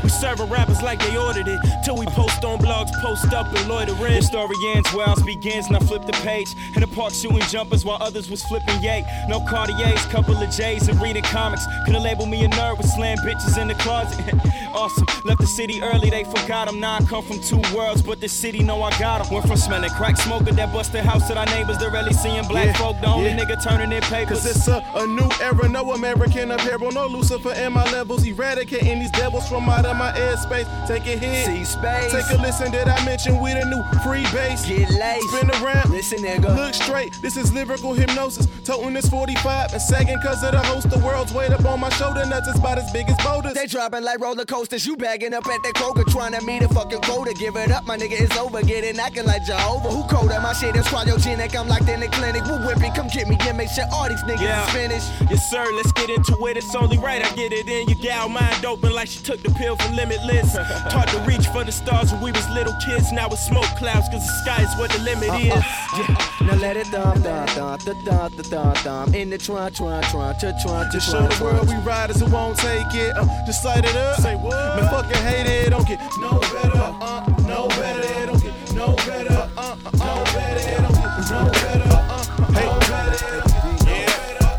We 0.03 0.09
serving 0.09 0.51
rappers 0.51 0.83
like 0.83 0.99
they 0.99 1.17
ordered 1.17 1.47
it. 1.47 1.61
Till 1.85 1.97
we 1.97 2.07
post 2.07 2.45
on 2.45 2.59
blogs, 2.59 2.93
post 3.01 3.33
up 3.33 3.47
and 3.55 3.69
loiter 3.69 3.93
in. 4.07 4.15
The 4.15 4.23
story 4.23 4.57
ends 4.75 4.93
ours 4.95 5.23
begins, 5.23 5.67
and 5.69 5.77
I 5.77 5.81
flip 5.81 6.07
the 6.07 6.13
page. 6.25 6.49
In 6.75 6.81
the 6.81 6.89
park 6.89 7.13
shooting 7.13 7.41
jumpers 7.43 7.85
while 7.85 7.99
others 8.01 8.31
was 8.31 8.43
flipping 8.45 8.83
yay. 8.83 9.05
No 9.29 9.41
Cartiers, 9.47 10.05
couple 10.07 10.37
of 10.37 10.51
J's 10.51 10.89
and 10.89 11.01
reading 11.01 11.23
comics. 11.23 11.65
Could've 11.87 12.03
labeled 12.03 12.31
me 12.31 12.45
a 12.45 12.49
nerd 12.49 12.79
with 12.79 12.89
slam 12.89 13.19
bitches 13.25 13.61
in 13.61 13.69
the 13.69 13.75
closet. 13.75 14.21
awesome. 14.75 15.07
Left 15.25 15.41
the 15.41 15.47
city 15.47 15.83
early, 15.83 16.11
they 16.11 16.25
forgot 16.25 16.69
him. 16.69 16.79
Now 16.81 16.97
I 16.97 17.05
come 17.05 17.25
from 17.25 17.41
two 17.41 17.61
worlds, 17.75 18.03
but 18.03 18.21
the 18.21 18.29
city 18.29 18.63
know 18.63 18.83
I 18.83 18.91
got 18.99 19.25
him. 19.27 19.33
Went 19.35 19.47
from 19.49 19.57
smelling 19.57 19.91
crack 19.91 20.17
smoker 20.17 20.53
that 20.53 20.73
busted 20.73 21.05
house 21.05 21.27
to 21.29 21.37
our 21.39 21.47
neighbors. 21.47 21.79
They're 21.79 21.91
really 21.91 22.13
seeing 22.13 22.47
black 22.47 22.67
Yeah, 22.67 22.73
folk. 22.77 23.01
The 23.01 23.07
only 23.09 23.31
yeah. 23.31 23.39
nigga 23.45 23.63
turning 23.63 23.91
their 23.91 24.01
papers. 24.03 24.43
Cause 24.43 24.47
it's 24.57 24.69
a, 24.69 24.85
a 24.95 25.07
new 25.07 25.29
era, 25.41 25.69
no 25.69 25.93
American 25.93 26.51
apparel, 26.51 26.91
no 26.93 27.07
Lucifer 27.07 27.53
in 27.55 27.73
my 27.73 27.85
levels, 27.93 28.27
eradicating 28.27 28.99
these 29.01 29.11
devils 29.13 29.49
from 29.49 29.69
out 29.69 29.85
of 29.87 29.97
my 29.97 30.13
airspace. 30.13 30.67
Take 30.87 31.07
a 31.07 31.17
hit, 31.17 31.47
See 31.47 31.65
space. 31.65 32.13
take 32.13 32.39
a 32.39 32.41
listen. 32.43 32.71
Did 32.71 32.89
I 32.89 33.05
mention 33.05 33.41
we 33.41 33.55
the 33.55 33.65
new 33.65 33.83
free 34.03 34.25
base? 34.33 34.67
Get 34.67 34.91
laced. 34.91 35.29
spin 35.31 35.51
around, 35.63 35.91
Listen, 35.91 36.19
nigga. 36.19 36.55
look 36.57 36.75
straight. 36.75 37.13
This 37.23 37.37
is 37.37 37.53
lyrical 37.53 37.95
hypnosis. 37.95 38.47
Toting 38.65 38.93
this 38.95 39.09
45 39.09 39.73
and 39.73 39.81
sagging 39.83 40.19
cause 40.23 40.43
of 40.43 40.53
the 40.53 40.61
host. 40.61 40.91
The 40.91 40.99
world's 40.99 41.33
weight 41.33 41.51
up 41.53 41.65
on 41.65 41.81
my 41.81 41.89
shoulder, 41.91 42.25
nuts 42.27 42.49
is 42.49 42.59
about 42.59 42.79
as 42.79 42.91
big 42.93 43.09
as 43.09 43.14
boulders. 43.23 43.55
They 43.55 43.67
dropping 43.67 44.03
like 44.03 44.21
roller 44.21 44.45
coasters. 44.45 44.87
You 44.87 44.97
bagging 44.97 45.35
up 45.35 45.47
at 45.47 45.63
that 45.63 45.75
Kroger, 45.75 46.05
trying 46.11 46.33
to 46.33 46.45
meet 46.45 46.63
a 46.63 46.69
fucking 46.69 47.01
quota. 47.03 47.35
Give 47.35 47.57
it 47.57 47.71
up, 47.71 47.87
my 47.87 47.97
nigga, 47.97 48.21
it's 48.21 48.37
over. 48.37 48.63
Get 48.63 48.85
it 48.85 48.99
acting 48.99 49.27
like 49.27 49.45
Jehovah. 49.45 49.89
Who 49.91 50.03
colder? 50.05 50.41
My 50.41 50.53
shit 50.53 50.77
is 50.77 50.87
cryogenic. 50.87 51.55
I'm 51.57 51.69
locked 51.69 51.89
in 51.89 52.01
the 52.01 52.09
clinic. 52.09 52.45
Woo 52.45 52.59
whippy, 52.67 52.95
come 52.95 53.09
get 53.09 53.29
me. 53.29 53.37
Yeah, 53.45 53.53
make 53.53 53.69
sure 53.71 53.85
all 53.93 54.09
these 54.09 54.23
niggas 54.25 54.41
Yeah. 54.41 54.67
is 54.67 54.73
finished. 54.73 55.09
Yes, 55.31 55.51
sir, 55.51 55.65
let's 55.77 55.93
get 55.93 56.11
into 56.11 56.35
it. 56.47 56.57
It's 56.57 56.75
only 56.75 56.99
right 56.99 57.25
I 57.25 57.31
get 57.35 57.53
it 57.53 57.69
in. 57.69 57.89
Your 57.89 57.99
gal 57.99 58.29
mind 58.29 58.65
open 58.65 58.93
like 58.93 59.09
she 59.09 59.21
took 59.23 59.43
the 59.43 59.51
pill 59.51 59.77
for 59.77 59.93
limitless. 59.93 60.55
Taught 60.91 61.09
to 61.09 61.19
reach 61.21 61.47
for 61.49 61.65
the 61.65 61.73
stars 61.73 62.13
when 62.13 62.21
we 62.23 62.33
was 62.33 62.49
little 62.51 62.75
kids. 62.85 63.13
Now 63.13 63.29
it's 63.29 63.45
smoke 63.47 63.65
clouds, 63.77 64.09
cause 64.11 64.25
the 64.27 64.33
sky 64.45 64.63
is 64.63 64.75
what 64.79 64.91
the 64.91 64.99
limit 65.01 65.29
uh, 65.31 65.35
uh, 65.35 65.39
is. 65.39 65.65
Yeah. 65.99 66.47
Now 66.47 66.55
let 66.57 66.77
it 66.77 66.87
thump, 66.89 67.23
thump, 67.25 67.51
thump, 67.51 67.83
thump, 67.83 68.05
thump, 68.05 68.35
thump, 68.47 68.77
thump. 68.79 69.15
In 69.15 69.31
the 69.31 69.39
trunk, 69.39 69.75
trunk, 69.77 70.05
trunk, 70.07 70.39
trunk, 70.39 70.57
trunk, 70.63 70.93
Just 70.93 71.11
show 71.11 71.27
the 71.27 71.45
world 71.45 71.69
we 71.69 71.75
riders 71.77 72.21
who 72.21 72.27
won't 72.27 72.57
take 72.59 72.87
it. 72.95 73.04
Uh, 73.13 73.27
just 73.47 73.65
light 73.65 73.85
it 73.85 73.97
up. 73.97 74.21
Say 74.21 74.35
what? 74.35 74.55
Man, 74.77 74.89
fucking 74.91 75.23
hate 75.23 75.47
it. 75.47 75.71
Don't 75.71 75.87
get 75.87 76.01
no 76.21 76.39
better. 76.41 76.79
Uh, 77.01 77.25
no 77.47 77.69
better. 77.69 78.27
Don't 78.27 78.43
get 78.43 78.75
no 78.75 78.95
better. 79.07 79.51
Uh, 79.57 79.61
uh, 79.61 79.77
no 79.99 80.25
better. 80.33 80.83
Don't 80.83 80.95
get 80.95 81.31
no 81.31 81.41
better. 81.51 81.93
Uh, 81.93 82.25
hey, 82.53 82.67
no 82.67 82.79
better. 82.89 83.43
Yeah. 83.89 84.55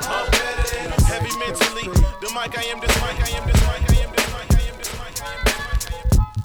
Uh, 0.00 0.24
better. 0.30 1.02
Heavy 1.04 1.32
mentally. 1.38 1.86
The 2.20 2.28
mic 2.34 2.56
I 2.56 2.62
am. 2.70 2.78
This 2.80 2.94
mic 3.00 3.18
I 3.20 3.30
am. 3.36 3.44
This 3.46 3.60
mic 3.66 3.84
I 3.84 3.94
am. 4.02 4.10
This 4.14 4.28
mic 4.32 4.50
I 4.50 4.62
am. 4.68 4.74
This 4.78 4.92
mic 4.98 5.14
I 5.20 5.28
am. 5.28 6.40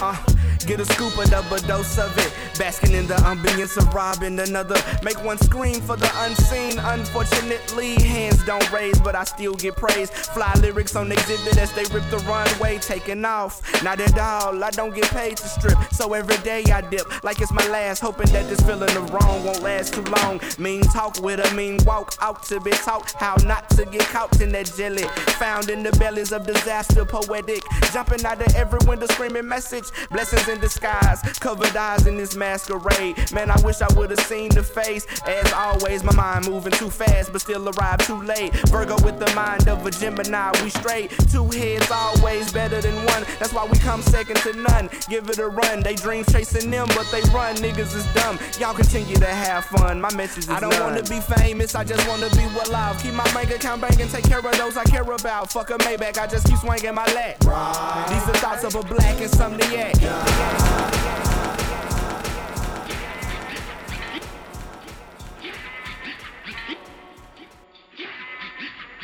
Uh, 0.00 0.31
get 0.64 0.80
a 0.80 0.84
scoop, 0.84 1.16
a 1.18 1.28
double 1.28 1.58
dose 1.58 1.98
of 1.98 2.16
it. 2.18 2.32
Basking 2.58 2.92
in 2.92 3.06
the 3.06 3.14
ambience 3.14 3.76
of 3.76 3.92
robbing 3.94 4.38
another. 4.38 4.76
Make 5.02 5.22
one 5.24 5.38
scream 5.38 5.80
for 5.80 5.96
the 5.96 6.10
unseen. 6.24 6.78
Unfortunately, 6.78 7.94
hands 8.02 8.44
don't 8.44 8.70
raise, 8.72 8.98
but 9.00 9.14
I 9.14 9.24
still 9.24 9.54
get 9.54 9.76
praise. 9.76 10.10
Fly 10.10 10.52
lyrics 10.60 10.96
on 10.96 11.10
exhibit 11.12 11.56
as 11.58 11.72
they 11.72 11.84
rip 11.94 12.08
the 12.10 12.18
runway, 12.28 12.78
taking 12.78 13.24
off. 13.24 13.60
Not 13.82 14.00
at 14.00 14.18
all, 14.18 14.62
I 14.62 14.70
don't 14.70 14.94
get 14.94 15.10
paid 15.10 15.36
to 15.38 15.48
strip. 15.48 15.78
So 15.92 16.12
every 16.12 16.38
day 16.38 16.64
I 16.72 16.80
dip 16.80 17.24
like 17.24 17.40
it's 17.40 17.52
my 17.52 17.66
last, 17.68 18.00
hoping 18.00 18.30
that 18.32 18.48
this 18.48 18.60
feeling 18.60 18.96
of 18.96 19.10
wrong 19.12 19.44
won't 19.44 19.62
last 19.62 19.94
too 19.94 20.02
long. 20.02 20.40
Mean 20.58 20.82
talk 20.82 21.20
with 21.20 21.40
a 21.40 21.54
mean 21.54 21.78
walk 21.84 22.14
out 22.20 22.42
to 22.44 22.60
be 22.60 22.70
taught 22.70 23.12
how 23.12 23.36
not 23.44 23.68
to 23.70 23.84
get 23.86 24.02
caught 24.08 24.40
in 24.40 24.52
that 24.52 24.72
jelly. 24.76 25.04
Found 25.38 25.70
in 25.70 25.82
the 25.82 25.92
bellies 25.92 26.32
of 26.32 26.46
disaster, 26.46 27.04
poetic. 27.04 27.62
Jumping 27.92 28.24
out 28.24 28.40
of 28.40 28.54
every 28.54 28.78
window, 28.86 29.06
screaming 29.06 29.48
message. 29.48 29.84
Blessings 30.10 30.48
in 30.52 30.60
disguise, 30.60 31.20
covered 31.40 31.74
eyes 31.74 32.06
in 32.06 32.16
this 32.16 32.36
masquerade. 32.36 33.16
Man, 33.32 33.50
I 33.50 33.60
wish 33.62 33.80
I 33.80 33.92
would've 33.94 34.20
seen 34.20 34.50
the 34.50 34.62
face. 34.62 35.06
As 35.26 35.52
always, 35.52 36.04
my 36.04 36.14
mind 36.14 36.48
moving 36.48 36.72
too 36.72 36.90
fast, 36.90 37.32
but 37.32 37.40
still 37.40 37.68
arrived 37.68 38.04
too 38.04 38.22
late. 38.22 38.52
Virgo 38.68 38.96
with 39.02 39.18
the 39.18 39.32
mind 39.34 39.68
of 39.68 39.84
a 39.86 39.90
Gemini, 39.90 40.52
we 40.62 40.70
straight. 40.70 41.10
Two 41.32 41.48
heads 41.48 41.90
always 41.90 42.52
better 42.52 42.80
than 42.80 42.94
one. 43.06 43.24
That's 43.38 43.52
why 43.52 43.66
we 43.66 43.78
come 43.78 44.02
second 44.02 44.36
to 44.38 44.52
none. 44.60 44.90
Give 45.08 45.28
it 45.30 45.38
a 45.38 45.48
run. 45.48 45.80
They 45.82 45.94
dreams 45.94 46.30
chasing 46.30 46.70
them, 46.70 46.86
but 46.88 47.10
they 47.10 47.22
run. 47.32 47.56
Niggas 47.56 47.96
is 47.96 48.06
dumb. 48.14 48.38
Y'all 48.60 48.74
continue 48.74 49.16
to 49.16 49.26
have 49.26 49.64
fun. 49.64 50.00
My 50.00 50.12
message 50.14 50.44
is 50.44 50.50
I 50.50 50.60
don't 50.60 50.70
none. 50.70 50.94
wanna 50.94 51.02
be 51.02 51.20
famous, 51.20 51.74
I 51.74 51.84
just 51.84 52.06
wanna 52.06 52.28
be 52.30 52.44
well 52.54 52.74
off. 52.74 53.02
Keep 53.02 53.14
my 53.14 53.24
bank 53.32 53.50
account 53.50 53.80
banging, 53.80 54.08
take 54.08 54.24
care 54.24 54.38
of 54.38 54.58
those 54.58 54.76
I 54.76 54.84
care 54.84 55.02
about. 55.02 55.50
Fuck 55.50 55.70
a 55.70 55.78
Maybach, 55.78 56.18
I 56.18 56.26
just 56.26 56.46
keep 56.46 56.58
swinging 56.58 56.94
my 56.94 57.06
leg. 57.14 57.38
These 57.40 58.28
are 58.28 58.38
thoughts 58.42 58.64
of 58.64 58.74
a 58.74 58.82
black 58.82 59.16
insomniac. 59.16 60.41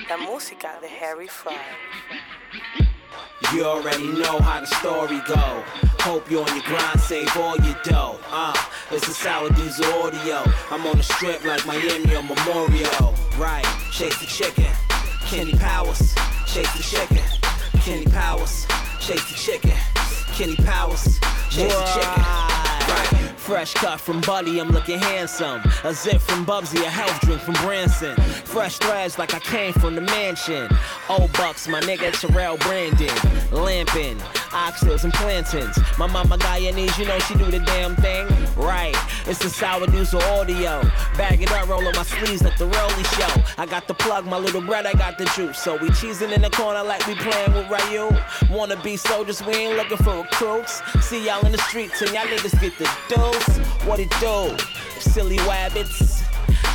La 0.09 0.16
música 0.16 0.81
the 0.81 0.88
Harry 0.88 1.27
Fraud. 1.27 1.55
You 3.53 3.64
already 3.64 4.07
know 4.09 4.38
how 4.40 4.61
the 4.61 4.66
story 4.66 5.20
go. 5.27 5.62
Hope 6.01 6.31
you 6.31 6.40
on 6.40 6.55
your 6.55 6.64
grind, 6.64 6.98
save 7.01 7.37
all 7.37 7.57
your 7.59 7.77
dough. 7.85 8.18
Uh, 8.31 8.55
it's 8.90 9.07
the 9.07 9.12
Sour 9.12 9.51
Diesel 9.51 9.85
audio. 10.03 10.42
I'm 10.70 10.87
on 10.87 10.96
the 10.96 11.03
strip 11.03 11.44
like 11.44 11.66
Miami 11.66 12.14
or 12.14 12.22
Memorial. 12.22 13.14
Right, 13.37 13.66
chase 13.92 14.18
the 14.18 14.27
chicken. 14.27 14.72
Kenny 15.27 15.53
Powers, 15.53 16.14
chase 16.46 16.72
the 16.74 16.83
chicken. 16.83 17.24
Kenny 17.81 18.07
Powers, 18.07 18.66
chase 19.01 19.29
the 19.29 19.35
chicken. 19.35 19.97
Kenny 20.38 20.55
Powers, 20.55 21.18
chase 21.51 21.74
chicken. 21.74 22.22
Right. 22.22 23.35
Fresh 23.37 23.74
cut 23.74 24.01
from 24.01 24.20
Buddy, 24.20 24.61
I'm 24.61 24.68
looking 24.68 25.01
handsome. 25.01 25.61
A 25.83 25.92
zip 25.92 26.20
from 26.20 26.46
Bubsy, 26.46 26.81
a 26.81 26.88
health 26.88 27.18
drink 27.22 27.40
from 27.40 27.55
Branson. 27.55 28.14
Fresh 28.44 28.79
threads 28.79 29.18
like 29.18 29.35
I 29.35 29.40
came 29.40 29.72
from 29.72 29.96
the 29.96 30.01
mansion. 30.01 30.68
Old 31.09 31.33
bucks, 31.33 31.66
my 31.66 31.81
nigga 31.81 32.12
Terrell 32.20 32.57
Brandon. 32.59 33.11
Lamping, 33.51 34.16
oxtails 34.50 35.04
and 35.04 35.12
plantains. 35.12 35.78
My 35.98 36.06
mama 36.06 36.37
Guyanese, 36.38 36.98
you 36.98 37.06
know 37.06 37.18
she 37.20 37.34
do 37.34 37.50
the 37.50 37.61
damn 37.61 37.96
thing. 37.96 38.26
Right, 38.56 38.96
it's 39.26 39.38
the 39.38 39.50
sour 39.50 39.87
diesel 39.87 40.22
audio. 40.22 40.82
Bag 41.16 41.42
it 41.42 41.50
up, 41.52 41.68
roll 41.68 41.87
on 41.87 41.94
my 41.94 42.02
sleeves 42.02 42.42
like 42.42 42.56
the 42.58 42.66
Rolly 42.66 43.04
show. 43.04 43.42
I 43.56 43.66
got 43.66 43.87
the 43.88 43.94
plug, 43.94 44.26
my 44.26 44.38
little 44.38 44.61
bread, 44.61 44.87
I 44.87 44.92
got 44.92 45.18
the 45.18 45.24
juice. 45.37 45.58
So 45.58 45.76
we 45.76 45.90
cheesing 45.90 46.32
in 46.32 46.42
the 46.42 46.50
corner 46.50 46.82
like 46.82 47.06
we 47.06 47.14
playing 47.14 47.52
with 47.54 47.70
Ryu. 47.70 48.11
Wanna 48.50 48.80
be 48.82 48.96
soldiers, 48.96 49.42
we 49.44 49.54
ain't 49.54 49.76
looking 49.76 49.98
for 49.98 50.22
recruits. 50.22 50.82
See 51.00 51.26
y'all 51.26 51.44
in 51.46 51.52
the 51.52 51.58
streets 51.58 52.00
and 52.02 52.11
y'all 52.12 52.26
niggas 52.26 52.61
get 52.61 52.76
the 52.78 52.88
dose. 53.08 53.58
What 53.87 54.00
it 54.00 54.11
do? 54.20 54.56
Silly 55.00 55.38
wabbits. 55.38 56.24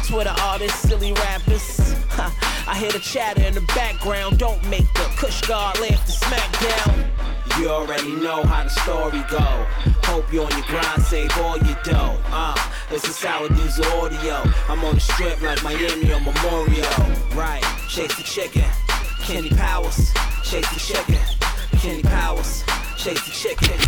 Twitter 0.07 0.35
artists, 0.41 0.87
silly 0.87 1.13
rappers. 1.13 1.93
Ha, 2.11 2.65
I 2.67 2.77
hear 2.77 2.91
the 2.91 2.99
chatter 2.99 3.41
in 3.41 3.53
the 3.53 3.61
background. 3.75 4.37
Don't 4.37 4.63
make 4.69 4.91
the 4.93 5.09
Kush 5.17 5.41
guard 5.41 5.79
laugh 5.79 6.05
the 6.05 6.11
smackdown. 6.11 7.22
You 7.59 7.69
already 7.69 8.15
know 8.15 8.41
how 8.43 8.63
the 8.63 8.69
story 8.69 9.23
go. 9.29 9.65
Hope 10.05 10.33
you 10.33 10.41
on 10.41 10.51
your 10.51 10.65
grind, 10.65 11.03
save 11.03 11.31
all 11.37 11.57
your 11.59 11.77
dough. 11.83 12.17
Uh, 12.27 12.57
it's 12.89 13.07
a 13.07 13.13
sour 13.13 13.47
diesel 13.49 13.85
audio. 14.01 14.41
I'm 14.67 14.83
on 14.83 14.95
the 14.95 14.99
strip 14.99 15.39
like 15.41 15.63
Miami 15.63 16.11
or 16.11 16.19
Memorial. 16.19 16.87
Right, 17.35 17.63
chase 17.87 18.15
the 18.17 18.23
chicken. 18.23 18.65
Kenny 19.21 19.49
Powers, 19.51 20.11
chase 20.43 20.67
the 20.73 20.79
chicken. 20.79 21.19
Kenny 21.79 22.01
Powers, 22.01 22.63
chase 22.97 23.23
the 23.23 23.31
chicken. 23.31 23.79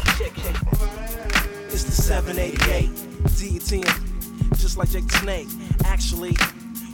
It's 1.72 1.84
the 1.86 1.92
788 1.92 2.90
DTM, 3.26 4.58
just 4.58 4.78
like 4.78 4.90
Jake 4.92 5.08
the 5.08 5.18
Snake. 5.18 5.48
Actually, 5.86 6.38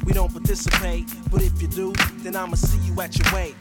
we 0.06 0.14
don't 0.14 0.32
participate, 0.32 1.08
but 1.32 1.42
if 1.42 1.62
you 1.62 1.68
do, 1.68 1.94
then 2.18 2.36
I'ma 2.36 2.56
see 2.56 2.80
you 2.80 3.00
at 3.02 3.18
your 3.18 3.34
way. 3.34 3.56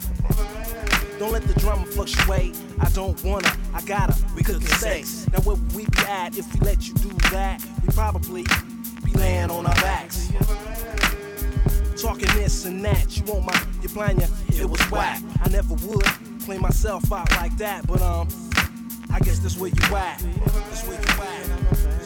Don't 1.19 1.31
let 1.31 1.43
the 1.43 1.53
drama 1.59 1.85
fluctuate. 1.85 2.57
I 2.79 2.89
don't 2.89 3.21
wanna, 3.23 3.55
I 3.73 3.81
gotta. 3.81 4.15
We 4.35 4.41
cooking 4.41 4.67
sex. 4.67 5.27
Now 5.31 5.39
where 5.41 5.55
would 5.55 5.75
we 5.75 5.85
be 5.85 5.99
at 6.07 6.37
if 6.37 6.51
we 6.53 6.65
let 6.65 6.87
you 6.87 6.93
do 6.95 7.09
that? 7.29 7.63
We 7.85 7.93
probably 7.93 8.43
be 9.05 9.11
laying 9.13 9.51
on 9.51 9.65
our 9.67 9.75
backs. 9.75 10.31
Talking 12.01 12.29
this 12.33 12.65
and 12.65 12.83
that, 12.83 13.15
you 13.15 13.23
want 13.25 13.45
my, 13.45 13.63
you 13.83 13.89
plan 13.89 14.19
ya, 14.19 14.25
it 14.49 14.67
was 14.67 14.81
whack. 14.89 15.21
I 15.43 15.49
never 15.49 15.75
would 15.75 16.05
play 16.43 16.57
myself 16.57 17.11
out 17.11 17.29
like 17.33 17.55
that, 17.57 17.85
but 17.85 18.01
um, 18.01 18.27
I 19.11 19.19
guess 19.19 19.39
that's 19.39 19.57
where 19.57 19.69
you 19.69 19.95
at. 19.95 20.19
That's 20.19 20.87
where 20.87 20.99
you 20.99 21.07
at. 21.21 22.00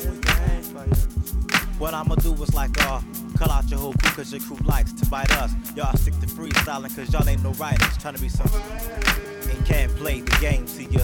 What 1.77 1.93
I'ma 1.93 2.15
do 2.15 2.33
is 2.41 2.53
like, 2.53 2.71
uh, 2.85 3.01
cut 3.37 3.49
out 3.51 3.69
your 3.69 3.79
whole 3.79 3.93
crew 3.93 4.11
cause 4.11 4.31
your 4.31 4.41
crew 4.41 4.57
likes 4.65 4.93
to 4.93 5.05
bite 5.07 5.31
us. 5.37 5.51
Y'all 5.75 5.95
stick 5.97 6.13
to 6.21 6.27
freestyling 6.27 6.95
cause 6.95 7.11
y'all 7.11 7.27
ain't 7.27 7.43
no 7.43 7.51
writers. 7.51 7.97
Trying 7.97 8.15
to 8.15 8.21
be 8.21 8.29
something 8.29 8.61
and 9.49 9.65
can't 9.65 9.93
play 9.95 10.21
the 10.21 10.37
game. 10.39 10.67
See 10.67 10.87
ya 10.89 11.01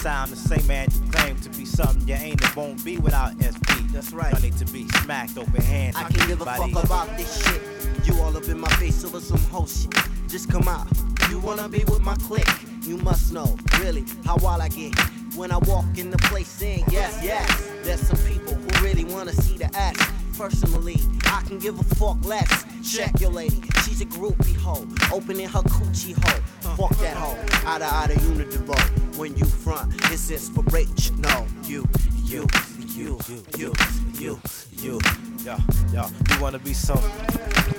sound 0.00 0.32
the 0.32 0.36
same 0.36 0.66
man 0.66 0.88
you 0.90 1.12
claim 1.12 1.38
to 1.40 1.50
be 1.50 1.66
something 1.66 2.08
you 2.08 2.14
ain't 2.14 2.42
and 2.42 2.54
won't 2.54 2.82
be 2.82 2.96
without 2.96 3.36
SB. 3.36 3.92
That's 3.92 4.12
right. 4.12 4.32
Y'all 4.32 4.40
need 4.40 4.56
to 4.56 4.64
be 4.72 4.88
smacked 5.02 5.36
open 5.36 5.60
hands. 5.60 5.94
I 5.94 6.04
can 6.04 6.26
give 6.26 6.40
a 6.40 6.44
fuck 6.46 6.84
about 6.84 7.18
this 7.18 7.44
shit. 7.44 7.60
You 8.06 8.18
all 8.22 8.34
up 8.34 8.48
in 8.48 8.58
my 8.58 8.70
face 8.76 9.04
over 9.04 9.20
some 9.20 9.42
whole 9.50 9.66
shit. 9.66 9.94
Just 10.26 10.50
come 10.50 10.68
out. 10.68 10.88
You 11.28 11.38
wanna 11.38 11.68
be 11.68 11.84
with 11.84 12.00
my 12.00 12.14
clique? 12.14 12.48
You 12.82 12.96
must 12.96 13.32
know, 13.32 13.56
really, 13.78 14.04
how 14.24 14.36
wild 14.38 14.62
I 14.62 14.68
get. 14.68 14.98
When 15.36 15.52
I 15.52 15.58
walk 15.58 15.98
in 15.98 16.10
the 16.10 16.18
place 16.18 16.48
saying 16.48 16.84
yes, 16.90 17.20
yes. 17.22 17.69
There's 17.82 18.00
some 18.00 18.18
people 18.26 18.54
who 18.54 18.84
really 18.84 19.04
wanna 19.04 19.32
see 19.32 19.56
the 19.56 19.74
ass. 19.76 19.96
Personally, 20.36 20.96
I 21.26 21.42
can 21.46 21.58
give 21.58 21.78
a 21.78 21.84
fuck 21.96 22.24
less. 22.24 22.64
Check 22.82 23.20
your 23.20 23.30
lady, 23.30 23.60
she's 23.84 24.00
a 24.00 24.06
groupie 24.06 24.56
hoe. 24.56 24.86
Opening 25.12 25.48
her 25.48 25.62
coochie 25.62 26.14
hole. 26.24 26.76
Fuck 26.76 26.98
that 26.98 27.16
hoe. 27.16 27.36
Outta 27.66 27.86
outta 27.86 28.14
unidivo. 28.14 28.76
When 29.16 29.36
you 29.36 29.44
front, 29.44 29.92
it's 30.12 30.30
inspiration. 30.30 31.20
No, 31.20 31.46
you, 31.64 31.86
you, 32.24 32.46
you, 32.86 33.18
you, 33.56 33.72
you, 34.18 34.40
you. 34.72 35.00
Yo, 35.44 35.56
yo, 35.92 36.06
you 36.30 36.40
wanna 36.40 36.58
be 36.58 36.74
something 36.74 37.10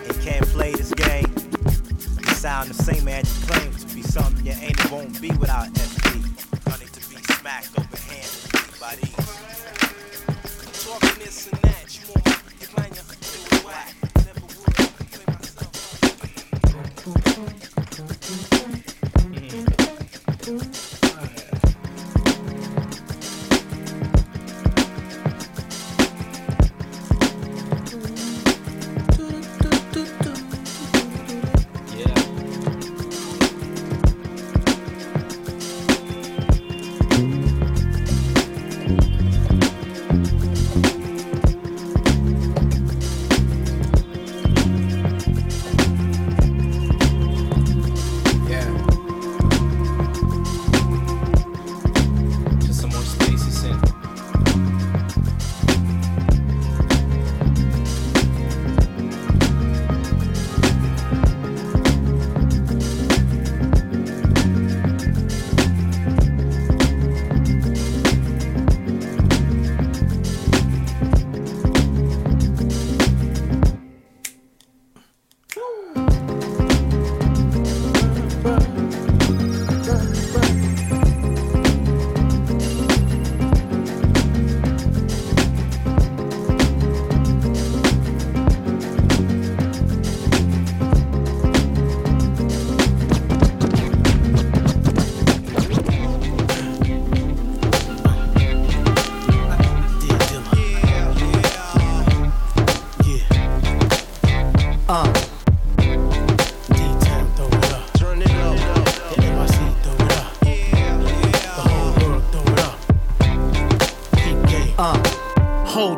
and 0.07 0.21
can't 0.21 0.45
play 0.47 0.71
this 0.71 0.91
game. 0.93 1.25
You 2.19 2.33
sound 2.35 2.69
the 2.69 2.73
same 2.73 3.05
man 3.05 3.23
you 3.25 3.47
claim 3.47 3.71
to 3.73 3.95
be 3.95 4.01
something 4.01 4.45
you 4.45 4.53
ain't 4.53 4.79
and 4.81 4.91
won't 4.91 5.21
be 5.21 5.29
without. 5.31 5.65
Y'all 5.65 6.79
need 6.79 6.93
to 6.93 7.09
be 7.09 7.15
smacked 7.33 7.75
hands 7.75 8.47
by 8.79 8.95
these. 8.95 9.30
This 11.31 11.70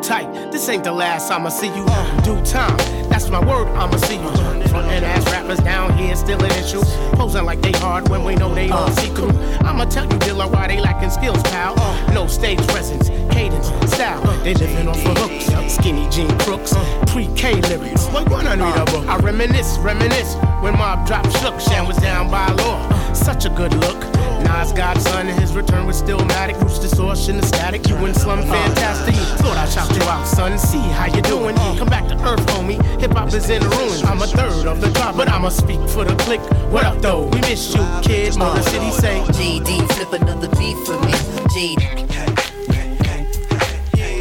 tight. 0.06 0.52
This 0.52 0.68
ain't 0.68 0.84
the 0.84 0.92
last 0.92 1.28
time 1.28 1.46
I 1.46 1.50
see 1.50 1.68
you. 1.68 1.84
Due 2.22 2.40
time. 2.44 2.76
That's 3.08 3.30
my 3.30 3.40
word, 3.40 3.68
I'ma 3.68 3.96
see 3.96 4.16
you. 4.16 4.30
Frontin' 4.68 5.04
ass 5.04 5.24
rappers 5.32 5.58
down 5.60 5.96
here 5.96 6.14
still 6.16 6.42
an 6.42 6.50
issue. 6.52 6.82
Posing 7.12 7.44
like 7.44 7.62
they 7.62 7.72
hard 7.72 8.08
when 8.08 8.22
we 8.24 8.34
know 8.34 8.54
they 8.54 8.70
on 8.70 8.92
see 8.96 9.08
through. 9.08 9.30
I'ma 9.64 9.86
tell 9.86 10.04
you, 10.04 10.18
Dilla, 10.18 10.50
why 10.50 10.68
they 10.68 10.80
lacking 10.80 11.10
skills, 11.10 11.42
pal. 11.44 11.74
No 12.12 12.26
stage 12.26 12.64
presence, 12.68 13.08
cadence, 13.32 13.68
style. 13.90 14.22
They 14.42 14.54
living 14.54 14.88
off 14.88 15.04
of 15.06 15.16
hooks, 15.16 15.74
skinny 15.74 16.08
jean 16.10 16.36
crooks, 16.40 16.74
pre-K 17.06 17.60
lyrics. 17.62 18.06
Like 18.12 18.30
I 18.30 18.56
need 18.56 18.76
a 18.76 18.84
book. 18.86 19.06
I 19.06 19.16
reminisce, 19.18 19.78
reminisce 19.78 20.34
when 20.60 20.74
Mobb 20.74 21.06
dropped 21.06 21.32
shook. 21.38 21.58
Shan 21.60 21.86
was 21.86 21.96
down 21.96 22.30
by 22.30 22.50
law. 22.52 23.12
Such 23.14 23.46
a 23.46 23.50
good 23.50 23.72
look. 23.74 24.13
Nas 24.54 24.72
Godson 24.72 25.26
and 25.26 25.40
his 25.40 25.52
return 25.52 25.84
was 25.84 26.00
Stillmatic. 26.00 26.60
Roots 26.62 26.78
distortion, 26.78 27.38
the 27.38 27.46
static. 27.46 27.88
You 27.88 27.96
and 27.96 28.14
Slum 28.14 28.40
fantastic. 28.42 29.16
Thought 29.42 29.56
I 29.56 29.68
shout 29.68 29.90
you 29.96 30.02
out, 30.04 30.24
son. 30.28 30.56
See 30.60 30.78
how 30.78 31.06
you 31.06 31.20
doing. 31.22 31.56
Come 31.76 31.88
back 31.88 32.06
to 32.06 32.14
earth, 32.24 32.46
homie. 32.54 32.80
Hip 33.00 33.10
hop 33.10 33.34
is 33.34 33.50
in 33.50 33.62
ruins. 33.62 34.04
I'm 34.04 34.22
a 34.22 34.28
third 34.28 34.66
of 34.66 34.80
the 34.80 34.92
top, 34.92 35.16
but 35.16 35.28
I'ma 35.28 35.48
speak 35.48 35.80
for 35.88 36.04
the 36.04 36.14
click. 36.22 36.40
What 36.70 36.84
up, 36.84 37.02
though? 37.02 37.26
We 37.26 37.40
miss 37.40 37.74
you, 37.74 37.84
kid. 38.02 38.38
Motor 38.38 38.62
City 38.62 38.92
say. 38.92 39.20
JD, 39.38 39.90
flip 39.92 40.22
another 40.22 40.48
beat 40.50 40.78
for 40.86 41.00
me. 41.00 41.12
JD. 41.50 41.82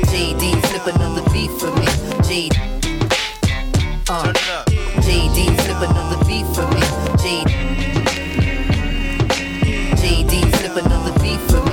JD, 0.10 0.66
flip 0.66 0.96
another 0.96 1.24
beat 1.32 1.52
for 1.60 1.70
me. 1.78 1.86
JD. 2.26 2.58
Uh. 4.10 4.34
JD, 5.06 5.62
flip 5.62 5.90
another 5.90 6.26
beat 6.26 6.48
for 6.56 6.66
me. 6.74 6.82
JD. 7.22 7.83
JD, 10.04 10.54
flip 10.58 10.86
another 10.86 11.18
beat 11.22 11.40
for 11.50 11.64
me. 11.64 11.73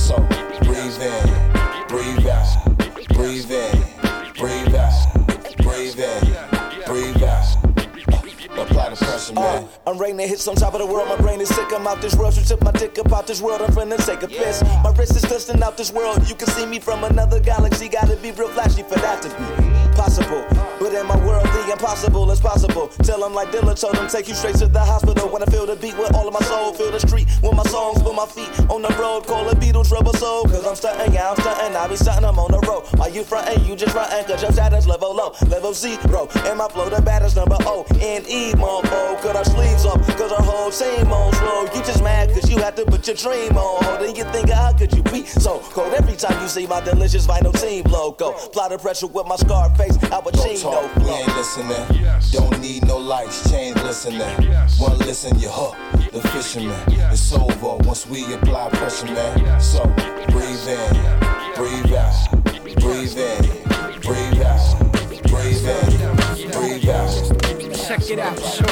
So 0.00 0.16
breathe 0.64 1.00
in, 1.02 1.86
breathe 1.86 2.26
out, 2.26 2.48
breathe 3.14 3.50
in, 3.50 3.84
breathe 4.34 4.74
out, 4.74 5.26
breathe 5.58 6.00
in, 6.00 6.84
breathe 6.86 7.22
out. 7.22 7.56
Apply 8.58 8.90
the 8.90 8.96
pressure, 8.96 9.34
man. 9.34 9.64
Uh, 9.64 9.68
I'm 9.86 9.98
rating 9.98 10.16
the 10.16 10.26
hits 10.26 10.48
on 10.48 10.56
top 10.56 10.74
of 10.74 10.80
the 10.80 10.86
world. 10.86 11.08
My 11.08 11.16
brain 11.16 11.40
is 11.40 11.48
sick. 11.48 11.72
I'm 11.72 11.86
out 11.86 12.02
this 12.02 12.16
world. 12.16 12.34
She 12.34 12.42
took 12.42 12.62
my 12.62 12.72
dick 12.72 12.98
up 12.98 13.12
out 13.12 13.26
this 13.26 13.40
world. 13.40 13.60
I'm 13.60 13.70
finna 13.70 14.04
take 14.04 14.22
a 14.22 14.28
piss. 14.28 14.62
My 14.82 14.92
wrist 14.96 15.16
is 15.16 15.24
glistening 15.24 15.62
out 15.62 15.76
this 15.76 15.92
world. 15.92 16.28
You 16.28 16.34
can 16.34 16.48
see 16.48 16.66
me 16.66 16.80
from 16.80 17.04
another 17.04 17.38
galaxy. 17.38 17.88
Gotta 17.88 18.16
be 18.16 18.32
real 18.32 18.48
flashy 18.48 18.82
for 18.82 18.96
that 18.96 19.22
to 19.22 19.28
be 19.28 19.79
possible. 19.92 20.44
But 20.78 20.94
in 20.94 21.06
my 21.06 21.16
world, 21.24 21.44
the 21.46 21.72
impossible 21.72 22.30
is 22.30 22.40
possible. 22.40 22.88
Tell 23.02 23.20
them 23.20 23.34
like 23.34 23.48
Dilla 23.48 23.78
told 23.78 23.94
them, 23.94 24.08
take 24.08 24.28
you 24.28 24.34
straight 24.34 24.56
to 24.56 24.66
the 24.66 24.80
hospital. 24.80 25.28
When 25.28 25.42
I 25.42 25.46
feel 25.46 25.66
the 25.66 25.76
beat 25.76 25.96
with 25.96 26.14
all 26.14 26.26
of 26.26 26.32
my 26.32 26.40
soul, 26.40 26.72
feel 26.72 26.90
the 26.90 27.00
street 27.00 27.26
with 27.42 27.54
my 27.54 27.64
songs, 27.64 28.02
put 28.02 28.14
my 28.14 28.26
feet 28.26 28.48
on 28.70 28.82
the 28.82 28.88
road. 29.00 29.26
Call 29.26 29.44
the 29.44 29.56
Beatles 29.56 29.90
rubber 29.90 30.16
soul. 30.16 30.44
Cause 30.44 30.66
I'm 30.66 30.74
stunting, 30.74 31.14
yeah, 31.14 31.30
I'm 31.30 31.36
stunting. 31.36 31.76
I 31.76 31.88
be 31.88 31.96
stunting, 31.96 32.24
I'm 32.24 32.38
on 32.38 32.50
the 32.50 32.60
road. 32.66 32.86
While 32.96 33.10
you 33.10 33.24
frontin', 33.24 33.64
you 33.64 33.76
just 33.76 33.92
frontin'. 33.92 34.24
Cause 34.24 34.42
your 34.42 34.52
status 34.52 34.86
level 34.86 35.14
low, 35.14 35.34
level 35.48 35.74
zero. 35.74 36.28
And 36.46 36.58
my 36.58 36.68
flow, 36.68 36.88
the 36.88 37.02
baddest 37.02 37.36
number 37.36 37.56
O 37.60 37.84
and 38.00 38.26
E, 38.26 38.52
mofo. 38.52 39.20
Cut 39.22 39.36
our 39.36 39.44
sleeves 39.44 39.84
off, 39.84 40.00
cause 40.16 40.32
our 40.32 40.42
whole 40.42 40.70
team 40.70 41.12
on 41.12 41.32
slow. 41.34 41.62
You 41.74 41.84
just 41.84 42.02
mad 42.02 42.30
cause 42.30 42.50
you 42.50 42.58
had 42.58 42.76
to 42.76 42.84
put 42.84 43.06
your 43.06 43.16
dream 43.16 43.56
on 43.56 43.84
hold. 43.84 44.00
And 44.00 44.16
you 44.16 44.24
think, 44.32 44.50
how 44.50 44.72
could 44.72 44.92
you 44.92 45.02
be 45.04 45.24
so 45.26 45.60
cold? 45.70 45.92
Every 45.94 46.16
time 46.16 46.40
you 46.42 46.48
see 46.48 46.66
my 46.66 46.80
delicious 46.80 47.26
vinyl 47.26 47.58
team 47.60 47.84
logo. 47.84 48.30
Apply 48.30 48.68
the 48.68 48.78
pressure 48.78 49.06
with 49.06 49.26
my 49.26 49.36
scar 49.36 49.70
face, 49.80 49.96
Al 50.10 50.22
Don't 50.22 50.34
Pacino 50.34 50.62
talk, 50.62 50.96
we 50.96 51.10
ain't 51.10 51.36
listening. 51.36 51.86
Don't 52.32 52.60
need 52.60 52.86
no 52.86 52.98
lights, 52.98 53.50
change 53.50 53.76
listening. 53.76 54.20
One 54.78 54.98
listen, 54.98 55.38
you 55.38 55.48
hook. 55.48 55.76
The 56.12 56.20
fisherman, 56.28 56.76
it's 57.12 57.32
over 57.32 57.76
once 57.88 58.06
we 58.06 58.32
apply 58.34 58.70
pressure, 58.70 59.06
man. 59.06 59.60
So 59.60 59.84
breathe 60.32 60.68
in, 60.68 60.92
breathe 61.56 61.94
out, 61.94 62.44
breathe 62.80 63.18
in, 63.18 63.42
breathe 64.06 64.42
out, 64.42 64.78
breathe 65.30 65.66
in, 65.66 66.50
breathe 66.52 66.88
out. 66.88 67.10
Check 67.86 68.10
it 68.10 68.18
out, 68.18 68.38
sure. 68.38 68.68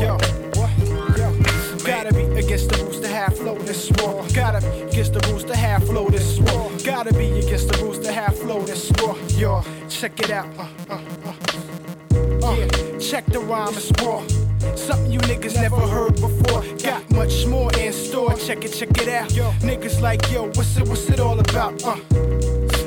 Yo, 0.00 0.16
what? 0.56 0.70
Yo. 1.18 1.60
Gotta 1.84 2.12
be 2.12 2.22
against 2.38 2.68
the 2.70 2.76
rules 2.82 3.00
to 3.00 3.08
have 3.08 3.36
flow 3.36 3.58
this 3.58 3.90
war. 4.02 4.24
Gotta 4.34 4.60
be 4.60 4.82
against 4.82 5.14
the 5.14 5.20
rules 5.28 5.44
to 5.44 5.56
have 5.56 5.84
flow 5.86 6.08
this 6.08 6.38
war. 6.38 6.70
Gotta 6.84 7.12
be 7.14 7.40
against 7.40 7.68
the 7.72 7.78
rules 7.82 7.98
to 8.00 8.12
have 8.12 8.38
flow 8.38 8.60
this 8.62 8.92
war. 9.00 9.16
Yo, 9.30 9.62
check 10.00 10.18
it 10.20 10.30
out. 10.30 10.48
Uh, 10.58 10.66
uh, 10.88 10.98
uh. 11.26 12.46
Uh, 12.46 12.98
check 12.98 13.26
the 13.26 13.38
rhyme, 13.38 13.74
it's 13.74 13.92
raw. 14.00 14.26
Something 14.74 15.12
you 15.12 15.18
niggas 15.20 15.56
never 15.56 15.76
heard 15.76 16.14
before. 16.14 16.62
Got 16.78 17.10
much 17.10 17.44
more 17.44 17.70
in 17.74 17.92
store. 17.92 18.34
Check 18.36 18.64
it, 18.64 18.72
check 18.72 18.96
it 18.96 19.08
out. 19.08 19.30
Yo, 19.34 19.50
niggas 19.60 20.00
like 20.00 20.30
yo, 20.32 20.46
what's 20.54 20.74
it, 20.78 20.88
what's 20.88 21.06
it 21.10 21.20
all 21.20 21.38
about? 21.38 21.84
Uh, 21.84 21.98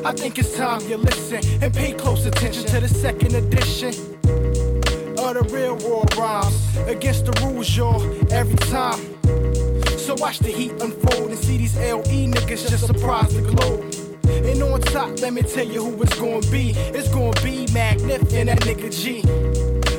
I 0.03 0.11
think 0.13 0.39
it's 0.39 0.57
time 0.57 0.81
you 0.89 0.97
listen 0.97 1.41
and 1.61 1.71
pay 1.71 1.93
close 1.93 2.25
attention 2.25 2.63
to 2.65 2.79
the 2.79 2.87
second 2.87 3.35
edition 3.35 3.93
of 5.19 5.35
the 5.35 5.47
real 5.51 5.75
world 5.87 6.15
rhymes. 6.17 6.55
Against 6.87 7.25
the 7.27 7.33
rules, 7.45 7.77
y'all, 7.77 8.01
every 8.33 8.57
time. 8.73 8.99
So 9.99 10.15
watch 10.15 10.39
the 10.39 10.49
heat 10.49 10.71
unfold 10.81 11.29
and 11.29 11.37
see 11.37 11.57
these 11.57 11.77
LE 11.77 12.25
niggas 12.33 12.67
just 12.71 12.87
surprise 12.87 13.31
the 13.35 13.41
globe. 13.43 14.02
And 14.27 14.61
on 14.63 14.81
top, 14.81 15.19
let 15.21 15.33
me 15.33 15.41
tell 15.41 15.65
you 15.65 15.83
who 15.83 16.01
it's 16.03 16.17
gonna 16.19 16.41
be. 16.51 16.71
It's 16.71 17.09
gonna 17.09 17.39
be 17.41 17.65
Magnif 17.67 18.33
and 18.33 18.49
that 18.49 18.59
nigga 18.61 18.91
G. 18.91 19.23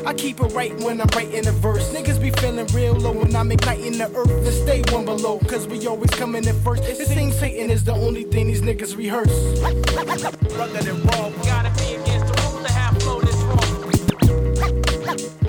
I 0.07 0.13
keep 0.13 0.41
it 0.41 0.53
right 0.53 0.75
when 0.83 1.01
I'm 1.01 1.09
writing 1.15 1.47
a 1.47 1.53
verse. 1.53 1.93
Niggas 1.95 2.21
be 2.21 2.31
feeling 2.31 2.67
real 2.69 2.95
low 2.95 3.13
when 3.13 3.35
I'm 3.35 3.51
igniting 3.51 3.99
the 3.99 4.15
earth 4.15 4.31
and 4.31 4.55
stay 4.55 4.83
one 4.93 5.05
below. 5.05 5.39
Cause 5.41 5.67
we 5.67 5.87
always 5.87 6.11
coming 6.11 6.45
in 6.45 6.61
first. 6.61 6.85
It 6.85 7.07
seems 7.07 7.37
Satan 7.39 7.71
is 7.71 7.85
the 7.85 7.93
only 7.93 8.25
thing 8.25 8.49
these 8.49 8.63
niggas 8.63 8.97
rehearse. 8.97 9.33
Rugged 9.61 10.87
and 10.87 11.05
raw, 11.07 11.31
gotta 11.45 11.71
be 11.81 11.95
against 11.95 12.35
the 12.35 12.43
rules 12.43 12.67
to 12.67 12.73
have 12.73 13.03
flow 13.03 13.21
this 13.21 13.37
raw. 13.43 13.55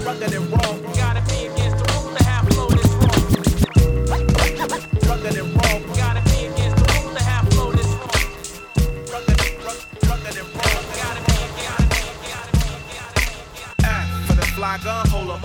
Rugged 0.05 0.33
and 0.33 0.51
raw, 0.51 0.74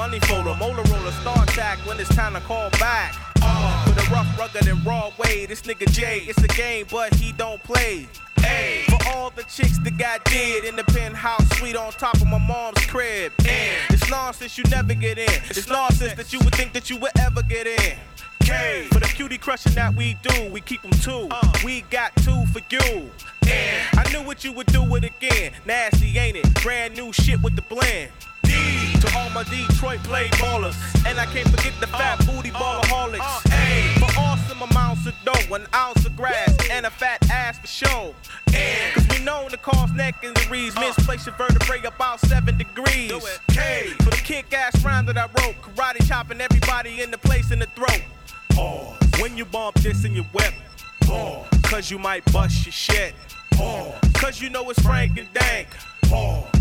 money 0.01 0.18
folder, 0.20 0.55
molar 0.55 0.82
roller, 0.84 1.11
star 1.11 1.42
attack 1.42 1.78
when 1.86 2.01
it's 2.01 2.09
time 2.16 2.32
to 2.32 2.40
call 2.40 2.70
back. 2.70 3.14
Uh, 3.42 3.84
for 3.84 3.90
the 3.90 4.11
rough, 4.11 4.26
rugged, 4.38 4.66
and 4.66 4.82
raw 4.86 5.11
way, 5.18 5.44
this 5.44 5.61
nigga 5.61 5.86
Jay, 5.92 6.20
it's 6.26 6.42
a 6.42 6.48
game, 6.48 6.86
but 6.90 7.12
he 7.16 7.32
don't 7.32 7.62
play. 7.64 8.09
Hey, 8.38 8.84
for 8.88 8.96
all 9.11 9.28
the 9.28 9.42
chicks 9.42 9.78
that 9.80 9.98
got 9.98 10.24
dead 10.24 10.64
in 10.64 10.74
the 10.74 10.84
penthouse 10.84 11.46
suite 11.59 11.76
on 11.76 11.92
top 11.92 12.14
of 12.14 12.26
my 12.26 12.38
mom's 12.38 12.82
crib. 12.86 13.30
And 13.40 13.76
it's 13.90 14.09
nonsense 14.09 14.57
you 14.57 14.64
never 14.70 14.94
get 14.94 15.18
in. 15.18 15.28
It's 15.51 15.68
nonsense 15.68 16.14
that 16.14 16.32
you 16.32 16.38
would 16.44 16.55
think 16.55 16.72
that 16.72 16.88
you 16.88 16.96
would 16.96 17.12
ever 17.20 17.42
get 17.42 17.66
in. 17.66 17.98
K 18.40 18.86
for 18.90 19.01
the 19.01 19.07
cutie 19.07 19.36
crushing 19.36 19.74
that 19.74 19.94
we 19.94 20.14
do, 20.22 20.51
we 20.51 20.62
keep 20.62 20.80
them 20.80 20.92
two. 20.92 21.28
We 21.62 21.82
got 21.90 22.16
two 22.16 22.46
for 22.46 22.62
you. 22.70 23.11
And 23.46 23.98
I 23.98 24.11
knew 24.11 24.26
what 24.26 24.44
you 24.44 24.53
would 24.53 24.68
do 24.68 24.82
it 24.94 25.05
again. 25.05 25.53
Nasty, 25.66 26.16
ain't 26.16 26.38
it? 26.38 26.62
Brand 26.62 26.96
new 26.96 27.12
shit 27.12 27.42
with 27.42 27.55
the 27.55 27.62
blend. 27.62 28.11
D 28.51 29.01
to 29.01 29.18
all 29.18 29.30
my 29.30 29.44
Detroit 29.44 30.03
play 30.03 30.28
ballers. 30.42 30.76
And 31.07 31.18
I 31.18 31.26
can't 31.26 31.48
forget 31.48 31.74
the 31.80 31.86
fat 31.86 32.20
uh, 32.20 32.32
booty 32.32 32.51
uh, 32.51 32.59
ballaholics. 32.59 33.20
Uh, 33.20 33.40
a 33.53 34.01
for 34.01 34.20
awesome 34.20 34.62
amounts 34.62 35.07
of 35.07 35.14
dough, 35.24 35.55
an 35.55 35.66
ounce 35.74 36.05
of 36.05 36.16
grass, 36.16 36.57
and 36.70 36.86
a 36.86 36.90
fat 36.90 37.18
ass 37.30 37.59
for 37.59 37.66
show. 37.66 38.14
And 38.55 38.94
cause 38.94 39.07
we 39.09 39.24
known 39.24 39.51
to 39.51 39.57
cause 39.57 39.92
neck 39.92 40.16
injuries, 40.22 40.74
misplace 40.74 41.26
your 41.26 41.34
vertebrae 41.36 41.82
about 41.84 42.20
seven 42.20 42.59
degrees. 42.59 43.12
K 43.48 43.92
for 44.03 44.11
the 44.11 44.22
kick 44.24 44.53
ass 44.53 44.84
rhyme 44.84 45.07
that 45.07 45.16
I 45.16 45.26
wrote, 45.38 45.57
karate 45.62 46.07
chopping 46.07 46.40
everybody 46.40 47.03
in 47.03 47.11
the 47.11 47.18
place 47.18 47.51
in 47.51 47.61
the 47.61 47.66
throat. 47.66 48.03
Pause. 48.51 48.96
When 49.20 49.36
you 49.36 49.44
bump 49.44 49.76
this 49.76 50.05
in 50.05 50.14
your 50.14 50.24
whip, 50.32 50.55
pause. 51.03 51.46
Cause 51.62 51.90
you 51.90 51.98
might 51.98 52.24
bust 52.32 52.66
your 52.66 52.72
shit. 52.72 53.14
Pause. 53.53 53.94
Cause 54.14 54.40
you 54.42 54.51
know 54.51 54.68
it's 54.70 54.80
Frank 54.80 55.18
and 55.18 55.32
Dank. 55.32 55.68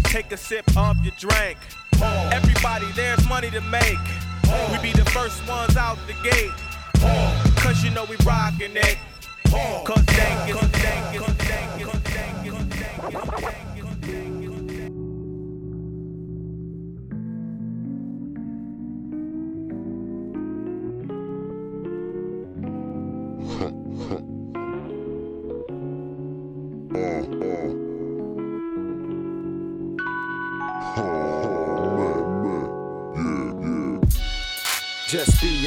Take 0.04 0.32
a 0.32 0.38
sip 0.38 0.66
of 0.78 1.04
your 1.04 1.14
drink. 1.18 1.58
Everybody, 2.32 2.86
there's 2.95 3.28
money 3.28 3.50
to 3.50 3.62
make. 3.62 3.97
We 4.72 4.78
be 4.80 4.91
the 4.91 5.06
first 5.10 5.47
ones 5.47 5.76
out 5.76 5.97
the 6.06 6.14
gate. 6.30 6.52
Cause 7.58 7.84
you 7.84 7.89
know 7.89 8.06
we 8.06 8.16
rockin' 8.26 8.78
it. 8.78 8.97
Cause 9.50 10.06
dang, 10.06 10.54
cause 10.54 10.72
dang, 10.72 11.18
cause 11.18 11.38
dang, 11.38 11.84
cause 11.84 12.02
dang, 12.04 13.12
cause 13.12 13.41
dang. 13.41 13.69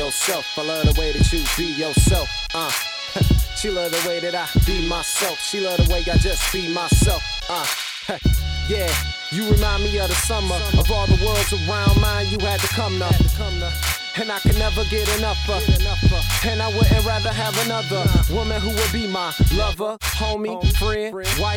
Yourself. 0.05 0.59
I 0.59 0.63
love 0.63 0.93
the 0.93 1.01
way 1.01 1.13
that 1.13 1.33
you 1.33 1.45
be 1.57 1.73
yourself. 1.73 2.29
Uh. 2.55 2.71
She 3.55 3.71
love 3.71 3.93
the 3.93 4.09
way 4.09 4.19
that 4.19 4.35
I 4.35 4.49
be 4.67 4.89
myself. 4.89 5.39
She 5.41 5.61
love 5.61 5.77
the 5.77 5.93
way 5.93 6.01
I 6.01 6.17
just 6.17 6.53
be 6.53 6.73
myself. 6.73 7.23
Uh. 7.49 7.67
Yeah, 8.69 8.89
you 9.33 9.51
remind 9.51 9.83
me 9.83 9.99
of 9.99 10.09
the 10.09 10.15
summer. 10.15 10.55
Of 10.79 10.89
all 10.91 11.07
the 11.07 11.19
worlds 11.25 11.53
around 11.53 12.01
mine, 12.01 12.29
you 12.29 12.39
had 12.39 12.61
to 12.61 12.69
come 12.69 12.99
to. 13.01 14.02
And 14.21 14.31
I 14.31 14.39
could 14.41 14.59
never 14.59 14.85
get 14.85 15.09
enough 15.19 15.49
of. 15.49 15.63
And 16.45 16.61
I 16.61 16.69
wouldn't 16.69 17.07
rather 17.07 17.33
have 17.33 17.57
another 17.65 18.05
woman 18.33 18.61
who 18.61 18.69
would 18.69 18.93
be 18.93 19.07
my 19.07 19.33
lover, 19.57 19.97
homie, 20.01 20.61
friend, 20.77 21.15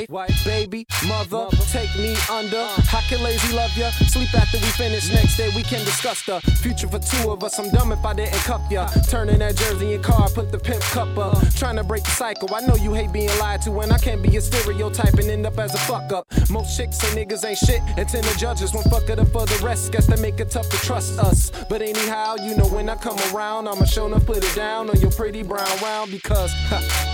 wife, 0.10 0.46
baby, 0.46 0.86
mother. 1.08 1.48
Take 1.72 1.94
me 1.98 2.16
under. 2.32 2.62
I 2.62 3.02
can 3.10 3.22
lazy 3.24 3.54
love 3.54 3.76
ya. 3.78 3.90
Sleep 3.90 4.34
after 4.34 4.58
we 4.58 4.68
finish. 4.78 5.12
Next 5.12 5.38
day 5.38 5.50
we 5.56 5.64
can 5.64 5.84
discuss 5.86 6.26
the 6.26 6.40
future 6.62 6.88
for 6.88 7.00
two 7.00 7.30
of 7.30 7.44
us. 7.44 7.60
I'm 7.60 7.70
dumb 7.72 7.92
if 7.92 8.04
I 8.06 8.14
didn't 8.14 8.34
cuff 8.46 8.62
ya. 8.72 8.88
Turning 9.10 9.40
that 9.40 9.56
jersey 9.58 9.94
in 9.96 10.02
car, 10.02 10.30
put 10.30 10.52
the 10.52 10.60
pimp 10.60 10.82
cup 10.82 11.18
up. 11.18 11.38
Trying 11.56 11.76
to 11.76 11.84
break 11.84 12.04
the 12.04 12.12
cycle. 12.12 12.54
I 12.56 12.62
know 12.62 12.76
you 12.76 12.94
hate 12.94 13.12
being 13.12 13.36
lied 13.38 13.62
to, 13.64 13.80
and 13.82 13.92
I 13.92 13.98
can't 13.98 14.24
be 14.24 14.38
a 14.38 14.42
stereotype 14.42 15.14
and 15.16 15.30
end 15.30 15.46
up 15.46 15.58
as 15.60 15.74
a 15.74 15.80
fuck 15.80 16.12
up. 16.12 16.26
Most 16.50 16.78
chicks 16.78 16.98
say 17.00 17.26
niggas 17.26 17.46
ain't 17.46 17.58
shit, 17.58 17.82
and 17.98 18.08
tend 18.08 18.24
to 18.24 18.38
judge 18.38 18.62
us. 18.62 18.74
One 18.74 18.84
fuck 18.86 19.10
it 19.10 19.20
up 19.20 19.28
for 19.28 19.46
the 19.46 19.60
rest. 19.64 19.92
Guess 19.92 20.08
they 20.08 20.22
make 20.22 20.40
it 20.40 20.52
tough 20.52 20.70
to 20.70 20.78
trust 20.78 21.20
us. 21.20 21.52
But 21.70 21.82
anyhow, 21.82 22.36
you 22.46 22.56
know 22.56 22.68
when 22.68 22.88
I 22.90 22.96
come 22.96 23.18
around, 23.34 23.68
I'ma 23.68 23.86
show 23.86 24.06
enough 24.06 24.26
put 24.26 24.38
it 24.38 24.56
down 24.56 24.90
on 24.90 25.00
your 25.02 25.12
pretty 25.12 25.42
brown 25.42 25.68
round 25.82 26.12
because 26.12 26.54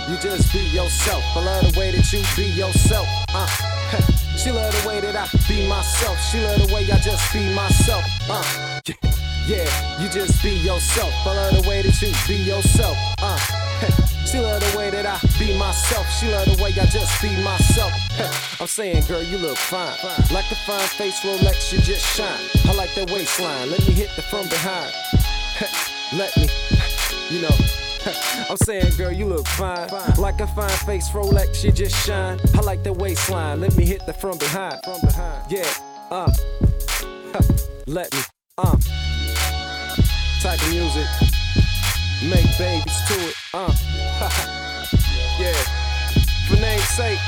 you 0.08 0.16
just 0.18 0.52
be 0.52 0.60
yourself. 0.70 1.22
I 1.34 1.44
love 1.44 1.72
the 1.72 1.78
way 1.78 1.90
that 1.90 2.12
you 2.12 2.22
be 2.36 2.50
yourself. 2.50 3.06
Uh, 3.30 3.46
she 4.36 4.52
love 4.52 4.72
the 4.82 4.88
way 4.88 5.00
that 5.00 5.16
I 5.16 5.26
be 5.48 5.66
myself. 5.66 6.20
She 6.30 6.40
love 6.44 6.66
the 6.66 6.74
way 6.74 6.82
I 6.84 6.98
just 6.98 7.32
be 7.32 7.54
myself. 7.54 8.04
Uh, 8.28 8.80
yeah, 9.46 10.02
you 10.02 10.08
just 10.10 10.42
be 10.42 10.50
yourself. 10.50 11.12
I 11.26 11.34
love 11.34 11.62
the 11.62 11.68
way 11.68 11.82
that 11.82 12.02
you 12.02 12.12
be 12.28 12.42
yourself. 12.42 12.96
Uh, 13.18 14.11
she 14.32 14.40
love 14.40 14.60
the 14.72 14.78
way 14.78 14.88
that 14.88 15.04
I 15.04 15.20
be 15.38 15.56
myself. 15.58 16.10
She 16.10 16.26
love 16.32 16.46
the 16.46 16.62
way 16.62 16.70
I 16.70 16.86
just 16.86 17.20
be 17.20 17.28
myself. 17.44 17.92
I'm 18.58 18.66
saying, 18.66 19.04
girl, 19.06 19.22
you 19.22 19.36
look 19.36 19.58
fine. 19.58 19.94
Like 20.32 20.50
a 20.50 20.54
fine 20.64 20.88
face 20.96 21.20
Rolex, 21.20 21.70
you 21.70 21.80
just 21.80 22.04
shine. 22.16 22.40
I 22.64 22.74
like 22.74 22.94
that 22.94 23.10
waistline. 23.10 23.70
Let 23.70 23.80
me 23.86 23.92
hit 23.92 24.08
the 24.16 24.22
from 24.22 24.48
behind. 24.48 24.90
Let 26.16 26.34
me, 26.38 26.48
you 27.28 27.42
know. 27.42 27.56
I'm 28.48 28.56
saying, 28.64 28.96
girl, 28.96 29.12
you 29.12 29.26
look 29.26 29.46
fine. 29.48 29.88
Like 30.18 30.40
a 30.40 30.46
fine 30.46 30.70
face 30.86 31.10
Rolex, 31.10 31.62
you 31.62 31.70
just 31.70 31.94
shine. 31.94 32.40
I 32.54 32.60
like 32.60 32.82
the 32.84 32.94
waistline. 32.94 33.60
Let 33.60 33.76
me 33.76 33.84
hit 33.84 34.06
the 34.06 34.14
from 34.14 34.38
behind. 34.38 34.82
From 34.82 35.00
behind. 35.02 35.52
Yeah, 35.52 35.70
uh. 36.10 36.32
Let 37.86 38.10
me, 38.14 38.20
uh. 38.56 38.76
Type 40.40 40.62
of 40.62 40.70
music. 40.70 41.06
Make 42.24 42.46
babies 42.56 43.00
to 43.08 43.14
it, 43.14 43.34
uh. 43.54 43.70
yeah. 45.38 45.52
For 46.48 46.56
name's 46.60 46.88
sake. 46.88 47.18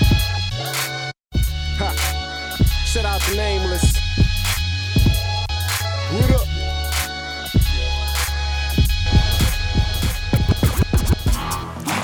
Ha. 1.79 1.91
Shout 2.87 3.05
out 3.05 3.20
to 3.22 3.37
Nameless. 3.37 4.04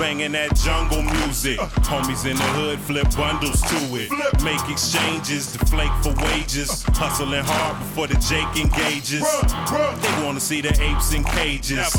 Banging 0.01 0.33
that 0.33 0.57
jungle 0.57 1.03
music. 1.03 1.59
Homies 1.85 2.25
in 2.25 2.35
the 2.35 2.43
hood 2.57 2.79
flip 2.81 3.15
bundles 3.15 3.61
to 3.61 3.77
it. 4.01 4.11
Make 4.43 4.67
exchanges, 4.71 5.53
deflate 5.53 5.93
for 6.03 6.15
wages. 6.25 6.83
Hustling 6.97 7.45
hard 7.45 7.79
before 7.79 8.07
the 8.07 8.15
Jake 8.15 8.49
engages. 8.57 9.21
They 9.21 10.25
wanna 10.25 10.41
see 10.41 10.63
the 10.63 10.73
apes 10.81 11.13
in 11.13 11.23
cages. 11.23 11.95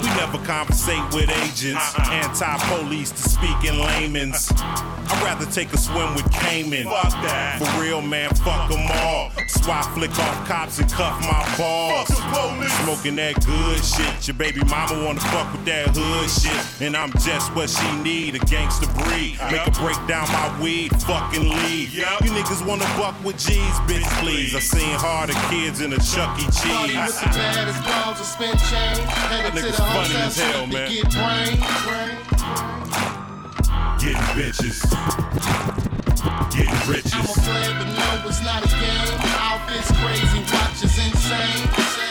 We 0.00 0.08
never 0.14 0.38
conversate 0.46 1.02
with 1.12 1.28
agents. 1.42 1.82
Uh-uh. 1.98 2.22
Anti-police 2.22 3.10
to 3.10 3.22
speak 3.28 3.64
in 3.64 3.80
layman's. 3.80 4.52
I'd 4.54 5.20
rather 5.24 5.44
take 5.46 5.72
a 5.72 5.76
swim 5.76 6.14
with 6.14 6.30
Cayman. 6.30 6.84
Fuck 6.84 7.10
that. 7.26 7.58
For 7.58 7.82
real, 7.82 8.00
man, 8.00 8.30
fuck 8.30 8.70
them 8.70 8.86
all. 9.02 9.32
Swat 9.48 9.84
flick 9.92 10.16
off 10.20 10.46
cops 10.46 10.78
and 10.78 10.88
cuff 10.90 11.20
my 11.20 11.42
balls. 11.58 12.06
Smoking 12.84 13.16
that 13.16 13.44
good 13.44 13.84
shit. 13.84 14.28
Your 14.28 14.36
baby 14.36 14.62
mama 14.70 15.04
wanna 15.04 15.20
fuck 15.20 15.50
with 15.52 15.64
that 15.64 15.88
hood 15.96 16.30
shit. 16.30 16.86
And 16.86 16.96
I'm 16.96 17.10
just 17.14 17.39
what 17.50 17.70
she 17.70 17.96
need, 18.02 18.34
a 18.34 18.38
gangster 18.40 18.86
breed. 18.92 19.38
Make 19.50 19.62
her 19.62 19.70
break 19.80 19.96
down 20.06 20.28
my 20.28 20.60
weed, 20.60 20.90
fucking 21.02 21.48
leave. 21.48 21.94
You 21.94 22.04
niggas 22.04 22.66
wanna 22.66 22.84
buck 22.98 23.14
with 23.24 23.38
G's, 23.38 23.56
bitch, 23.88 24.04
please. 24.20 24.54
I 24.54 24.60
seen 24.60 24.94
harder 24.98 25.34
kids 25.48 25.80
in 25.80 25.92
a 25.92 25.98
Chuck 25.98 26.38
E. 26.38 26.44
Party 26.44 26.96
with 26.96 27.06
Cheese. 27.06 27.20
the 27.20 27.26
baddest 27.38 27.82
girls 27.84 28.18
and 28.18 28.26
spin 28.26 28.56
chain. 28.68 29.06
Headed 29.30 29.54
to 29.62 29.66
the 29.66 29.72
funny 29.72 30.14
hotel 30.14 30.26
as 30.26 30.36
hell, 30.36 30.66
to 30.66 30.72
man. 30.72 30.90
get 30.90 31.10
brain. 31.10 31.56
Getting 34.00 34.28
bitches. 34.36 34.80
Getting 36.50 36.90
riches. 36.90 37.14
I'm 37.14 37.24
a 37.24 37.28
player, 37.28 37.74
but 37.78 37.88
no, 37.94 38.28
it's 38.28 38.42
not 38.42 38.64
a 38.64 38.68
game. 38.68 39.18
Outfits 39.38 39.90
crazy, 39.92 40.40
watches 40.52 40.98
insane. 40.98 42.09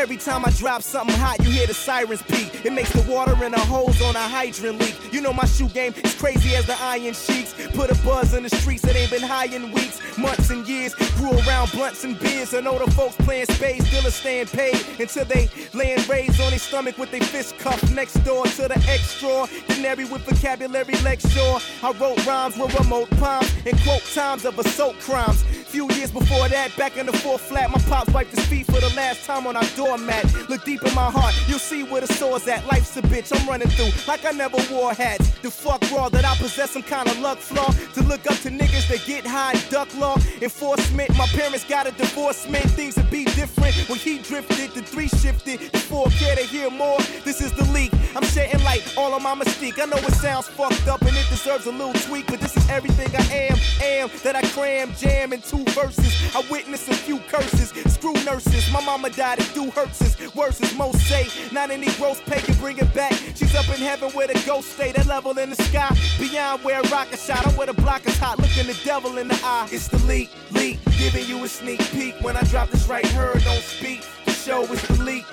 Every 0.00 0.16
time 0.16 0.46
I 0.46 0.50
drop 0.52 0.80
something 0.80 1.14
hot, 1.14 1.44
you 1.44 1.50
hear 1.50 1.66
the 1.66 1.74
sirens 1.74 2.22
peak. 2.22 2.64
It 2.64 2.72
makes 2.72 2.90
the 2.90 3.02
water 3.02 3.44
in 3.44 3.52
the 3.52 3.60
hose 3.60 4.00
on 4.00 4.16
a 4.16 4.18
hydrant 4.18 4.78
leak. 4.78 4.96
You 5.12 5.20
know 5.20 5.34
my 5.34 5.44
shoe 5.44 5.68
game 5.68 5.92
is 6.02 6.14
crazy 6.14 6.56
as 6.56 6.64
the 6.64 6.74
iron 6.80 7.12
sheets. 7.12 7.54
Put 7.74 7.90
a 7.90 7.94
buzz 8.02 8.32
in 8.32 8.44
the 8.44 8.48
streets 8.48 8.80
that 8.82 8.96
ain't 8.96 9.10
been 9.10 9.20
high 9.20 9.44
in 9.54 9.70
weeks, 9.72 10.00
months 10.16 10.48
and 10.48 10.66
years. 10.66 10.94
Grew 10.94 11.38
around 11.40 11.70
blunts 11.72 12.02
and 12.04 12.18
beers. 12.18 12.54
I 12.54 12.60
know 12.60 12.78
the 12.82 12.90
folks 12.92 13.14
playing 13.16 13.44
spades 13.50 13.88
still 13.88 14.06
are 14.06 14.10
staying 14.10 14.46
paid 14.46 14.80
until 14.98 15.26
they 15.26 15.50
laying 15.74 16.00
raised 16.08 16.40
on 16.40 16.48
their 16.48 16.58
stomach 16.58 16.96
with 16.96 17.10
their 17.10 17.20
fist 17.20 17.58
cuffed 17.58 17.90
next 17.92 18.14
door 18.24 18.46
to 18.46 18.68
the 18.68 18.82
extraordinary 18.88 20.06
with 20.06 20.22
vocabulary 20.22 20.96
lecture. 21.02 21.56
I 21.82 21.92
wrote 22.00 22.26
rhymes 22.26 22.56
with 22.56 22.74
remote 22.80 23.10
palms 23.18 23.52
and 23.66 23.78
quote 23.82 24.04
times 24.14 24.46
of 24.46 24.58
assault 24.58 24.98
crimes. 25.00 25.44
Few 25.70 25.88
years 25.92 26.10
before 26.10 26.48
that, 26.48 26.76
back 26.76 26.96
in 26.96 27.06
the 27.06 27.12
fourth 27.12 27.42
flat, 27.42 27.70
my 27.70 27.78
pops 27.82 28.12
wiped 28.12 28.32
his 28.32 28.44
feet 28.46 28.66
for 28.66 28.80
the 28.80 28.92
last 28.96 29.24
time 29.24 29.46
on 29.46 29.54
our 29.54 29.68
doormat. 29.76 30.24
Look 30.48 30.64
deep 30.64 30.82
in 30.82 30.92
my 30.96 31.08
heart, 31.12 31.32
you'll 31.46 31.60
see 31.60 31.84
where 31.84 32.00
the 32.00 32.12
sore's 32.12 32.48
at. 32.48 32.66
Life's 32.66 32.96
a 32.96 33.02
bitch, 33.02 33.30
I'm 33.32 33.48
running 33.48 33.68
through 33.68 33.92
like 34.08 34.24
I 34.24 34.32
never 34.32 34.58
wore 34.68 34.92
hats. 34.92 35.30
The 35.38 35.50
fuck 35.50 35.80
raw 35.92 36.08
that 36.08 36.24
I 36.24 36.34
possess 36.38 36.72
some 36.72 36.82
kind 36.82 37.08
of 37.08 37.20
luck 37.20 37.38
flaw 37.38 37.70
to 37.94 38.02
look 38.02 38.28
up 38.28 38.36
to 38.38 38.50
niggas 38.50 38.88
that 38.88 39.06
get 39.06 39.24
high 39.24 39.52
and 39.52 39.70
duck 39.70 39.88
law 39.96 40.16
enforcement. 40.42 41.16
My 41.16 41.26
parents 41.26 41.64
got 41.64 41.86
a 41.86 41.92
divorcement, 41.92 42.64
things 42.72 42.96
would 42.96 43.08
be 43.08 43.24
different 43.26 43.76
when 43.88 44.00
he 44.00 44.18
drifted. 44.18 44.72
The 44.72 44.82
three 44.82 45.06
shifted, 45.06 45.60
the 45.70 45.78
four 45.78 46.08
care 46.18 46.34
to 46.34 46.42
hear 46.42 46.68
more. 46.68 46.98
This 47.24 47.40
is 47.40 47.52
the 47.52 47.64
leak. 47.70 47.92
I'm 48.16 48.24
shedding 48.24 48.64
light 48.64 48.82
all 48.98 49.14
on 49.14 49.22
my 49.22 49.36
mystique. 49.36 49.78
I 49.80 49.86
know 49.86 49.98
it 49.98 50.14
sounds 50.14 50.48
fucked 50.48 50.88
up 50.88 51.00
and 51.02 51.16
it 51.16 51.29
deserves 51.30 51.66
a 51.66 51.70
little 51.70 51.94
tweak, 51.94 52.26
but 52.26 52.40
this 52.40 52.56
is 52.56 52.68
everything 52.68 53.08
I 53.16 53.22
am, 53.32 53.58
am 53.80 54.10
that 54.22 54.36
I 54.36 54.42
cram, 54.48 54.92
jam 54.94 55.32
in 55.32 55.40
two 55.40 55.64
verses. 55.72 56.12
I 56.34 56.44
witnessed 56.50 56.88
a 56.88 56.94
few 56.94 57.18
curses, 57.20 57.70
screw 57.92 58.12
nurses. 58.24 58.70
My 58.72 58.84
mama 58.84 59.08
died 59.10 59.40
at 59.40 59.50
do 59.54 59.70
hurts. 59.70 60.00
Worse 60.34 60.60
as 60.60 60.74
most 60.76 61.00
say, 61.08 61.26
not 61.52 61.70
any 61.70 61.90
gross 61.92 62.20
pay 62.20 62.40
can 62.40 62.54
bring 62.56 62.78
it 62.78 62.92
back. 62.94 63.12
She's 63.34 63.54
up 63.54 63.68
in 63.68 63.76
heaven 63.76 64.10
where 64.10 64.26
the 64.26 64.40
ghost 64.46 64.72
stay, 64.72 64.92
that 64.92 65.06
level 65.06 65.36
in 65.38 65.50
the 65.50 65.56
sky. 65.56 65.96
Beyond 66.18 66.62
where 66.62 66.80
a 66.80 66.88
rocket 66.88 67.18
shot, 67.18 67.46
I'm 67.46 67.56
where 67.56 67.66
the 67.66 67.74
block 67.74 68.06
is 68.06 68.18
hot, 68.18 68.38
looking 68.38 68.66
the 68.66 68.78
devil 68.84 69.18
in 69.18 69.28
the 69.28 69.40
eye. 69.42 69.68
It's 69.70 69.88
the 69.88 69.98
leak, 70.06 70.30
leak, 70.52 70.78
giving 70.98 71.26
you 71.26 71.42
a 71.44 71.48
sneak 71.48 71.80
peek. 71.90 72.14
When 72.20 72.36
I 72.36 72.42
drop 72.44 72.70
this 72.70 72.86
right, 72.88 73.06
her 73.08 73.38
don't 73.40 73.62
speak. 73.62 74.04
The 74.24 74.32
show 74.32 74.62
is 74.64 74.82
the 74.88 75.02
leak, 75.02 75.24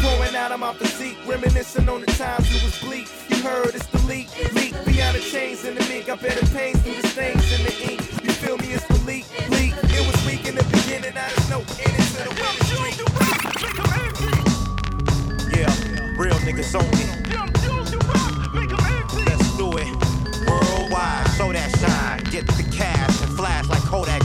Growing 0.00 0.36
out 0.36 0.52
of 0.52 0.60
my 0.60 0.72
physique, 0.74 1.18
reminiscing 1.26 1.88
on 1.88 2.00
the 2.00 2.06
times 2.06 2.48
it 2.54 2.62
was 2.62 2.78
bleak. 2.80 3.08
You 3.28 3.36
heard 3.42 3.74
it's 3.74 3.86
the 3.86 3.98
leak, 4.06 4.28
leak. 4.54 4.74
Be 4.86 5.02
out 5.02 5.16
of 5.16 5.22
chains 5.22 5.64
in 5.64 5.74
the 5.74 5.84
mink, 5.88 6.08
I 6.08 6.14
better 6.14 6.46
pains 6.54 6.80
through 6.82 7.02
the 7.02 7.08
stains 7.08 7.52
in 7.52 7.64
the 7.66 7.74
ink. 7.90 8.00
You 8.22 8.30
feel 8.30 8.56
me? 8.58 8.72
It's 8.72 8.86
the 8.86 8.98
leak, 9.04 9.26
leak. 9.50 9.74
It 9.74 10.06
was 10.06 10.26
weak 10.26 10.46
in 10.46 10.54
the 10.54 10.64
beginning, 10.64 11.16
I 11.16 11.28
just 11.30 11.50
know 11.50 11.60
it 11.60 11.92
is 11.98 12.14
the 12.14 12.30
winning 12.30 12.58
Yeah, 15.50 15.72
real 16.16 16.38
niggas 16.46 16.74
only. 16.78 17.06
Let's 19.26 19.56
do 19.56 19.76
it 19.78 19.88
worldwide, 20.46 21.26
so 21.36 21.52
that 21.52 21.70
shine. 21.78 22.22
Get 22.30 22.46
the 22.46 22.62
cash 22.76 23.22
and 23.22 23.36
flash 23.36 23.68
like 23.68 23.82
Kodak 23.82 24.17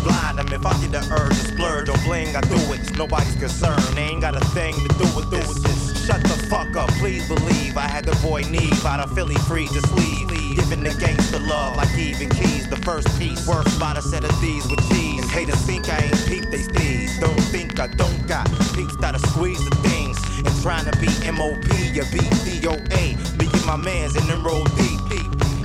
urge 0.61 1.29
to 1.29 1.47
splurge 1.47 1.89
on 1.89 1.99
bling. 2.03 2.35
I 2.35 2.41
do 2.41 2.55
it, 2.73 2.97
nobody's 2.97 3.35
concerned. 3.35 3.81
They 3.95 4.03
ain't 4.03 4.21
got 4.21 4.35
a 4.35 4.45
thing 4.47 4.73
to 4.73 4.87
do 4.99 5.05
with 5.15 5.29
this. 5.31 6.05
Shut 6.05 6.21
the 6.21 6.47
fuck 6.49 6.75
up, 6.75 6.89
please 6.99 7.27
believe. 7.27 7.77
I 7.77 7.87
had 7.87 8.05
the 8.05 8.15
boy 8.21 8.41
Neve 8.41 8.85
out 8.85 8.99
of 8.99 9.13
Philly 9.15 9.35
free 9.47 9.67
to 9.67 9.81
sleeve. 9.87 10.23
Giving 10.55 10.83
the 10.83 10.93
gangster 10.99 11.39
love 11.39 11.75
like 11.77 11.97
even 11.97 12.29
keys. 12.29 12.67
The 12.69 12.77
first 12.77 13.07
piece 13.19 13.47
worth 13.47 13.75
about 13.77 13.97
a 13.97 14.01
set 14.01 14.23
of 14.23 14.39
these 14.41 14.67
with 14.69 14.79
cheese. 14.89 15.21
And 15.21 15.31
haters 15.31 15.61
think 15.61 15.89
I 15.89 15.97
ain't 16.05 16.25
peep 16.27 16.49
they 16.51 16.59
steez. 16.59 17.19
Don't 17.19 17.39
think 17.51 17.79
I 17.79 17.87
don't 17.87 18.27
got 18.27 18.47
peeps 18.75 18.95
that'll 18.97 19.19
squeeze 19.31 19.63
the 19.67 19.75
things. 19.77 20.17
And 20.37 20.61
trying 20.61 20.85
to 20.85 20.97
be 20.99 21.07
MOP, 21.31 21.63
you 21.93 22.03
beat 22.11 22.33
DOA. 22.61 23.37
Me 23.39 23.47
and 23.51 23.65
my 23.65 23.77
mans 23.77 24.15
in 24.15 24.27
them 24.27 24.43
roll 24.43 24.63
deep. 24.75 24.92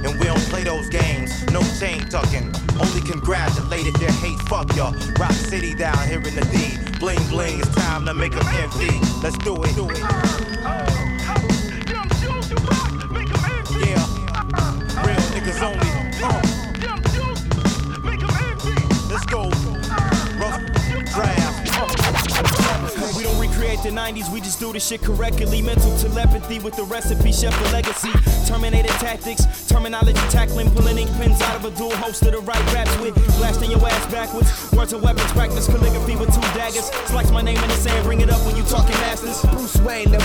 And 0.09 0.18
we 0.18 0.24
don't 0.24 0.40
play 0.48 0.64
those 0.64 0.88
games, 0.88 1.44
no 1.52 1.61
chain 1.78 2.00
tucking. 2.09 2.50
Only 2.80 3.02
congratulated 3.02 3.94
their 3.96 4.11
hate, 4.11 4.38
fuck 4.48 4.74
y'all. 4.74 4.94
Rock 5.20 5.32
City 5.32 5.74
down 5.74 5.98
here 6.09 6.16
in 6.16 6.34
the 6.34 6.48
D. 6.50 6.78
Bling 6.98 7.22
bling, 7.28 7.61
it's 7.61 7.74
time 7.74 8.06
to 8.06 8.14
make 8.14 8.32
them 8.32 8.46
empty. 8.46 8.88
Let's 9.22 9.36
do 9.38 9.62
it. 9.62 9.74
Do 9.74 9.90
it. 9.90 9.98
Yeah, 13.84 14.06
real 15.04 15.20
niggas 15.34 15.62
only. 15.62 15.88
Don't 23.83 23.95
the 23.95 24.01
90s, 24.01 24.33
we 24.33 24.41
just 24.41 24.61
do 24.61 24.72
the 24.72 24.81
shit 24.81 25.03
correctly. 25.03 25.62
Mental 25.62 25.97
telepathy 25.99 26.59
with 26.59 26.74
the 26.76 26.85
recipe, 26.85 27.33
chef 27.33 27.57
the 27.62 27.72
legacy. 27.72 28.11
Terminator 28.47 28.89
tactics, 28.99 29.66
terminology 29.68 30.20
tackling, 30.31 30.70
pulling 30.70 30.99
ink 30.99 31.11
out 31.43 31.57
of 31.57 31.64
a 31.64 31.76
dual 31.76 31.95
host 31.97 32.22
to 32.22 32.31
the 32.31 32.39
right 32.39 32.74
raps 32.74 32.97
with. 32.99 33.14
Blasting 33.39 33.70
your 33.70 33.87
ass 33.87 34.12
backwards. 34.12 34.67
Words 34.79 34.93
of 34.93 35.03
weapons, 35.03 35.33
practice 35.33 35.66
calligraphy 35.66 36.14
with 36.14 36.33
two 36.33 36.41
daggers. 36.55 36.87
Slice 37.11 37.33
my 37.33 37.43
name 37.43 37.59
in 37.59 37.68
the 37.68 37.74
sand, 37.74 38.05
bring 38.05 38.20
it 38.20 38.31
up 38.31 38.39
when 38.47 38.55
you 38.55 38.62
talking 38.62 38.95
masters. 39.03 39.43
Bruce 39.51 39.74
Wayne, 39.83 40.09
the. 40.09 40.18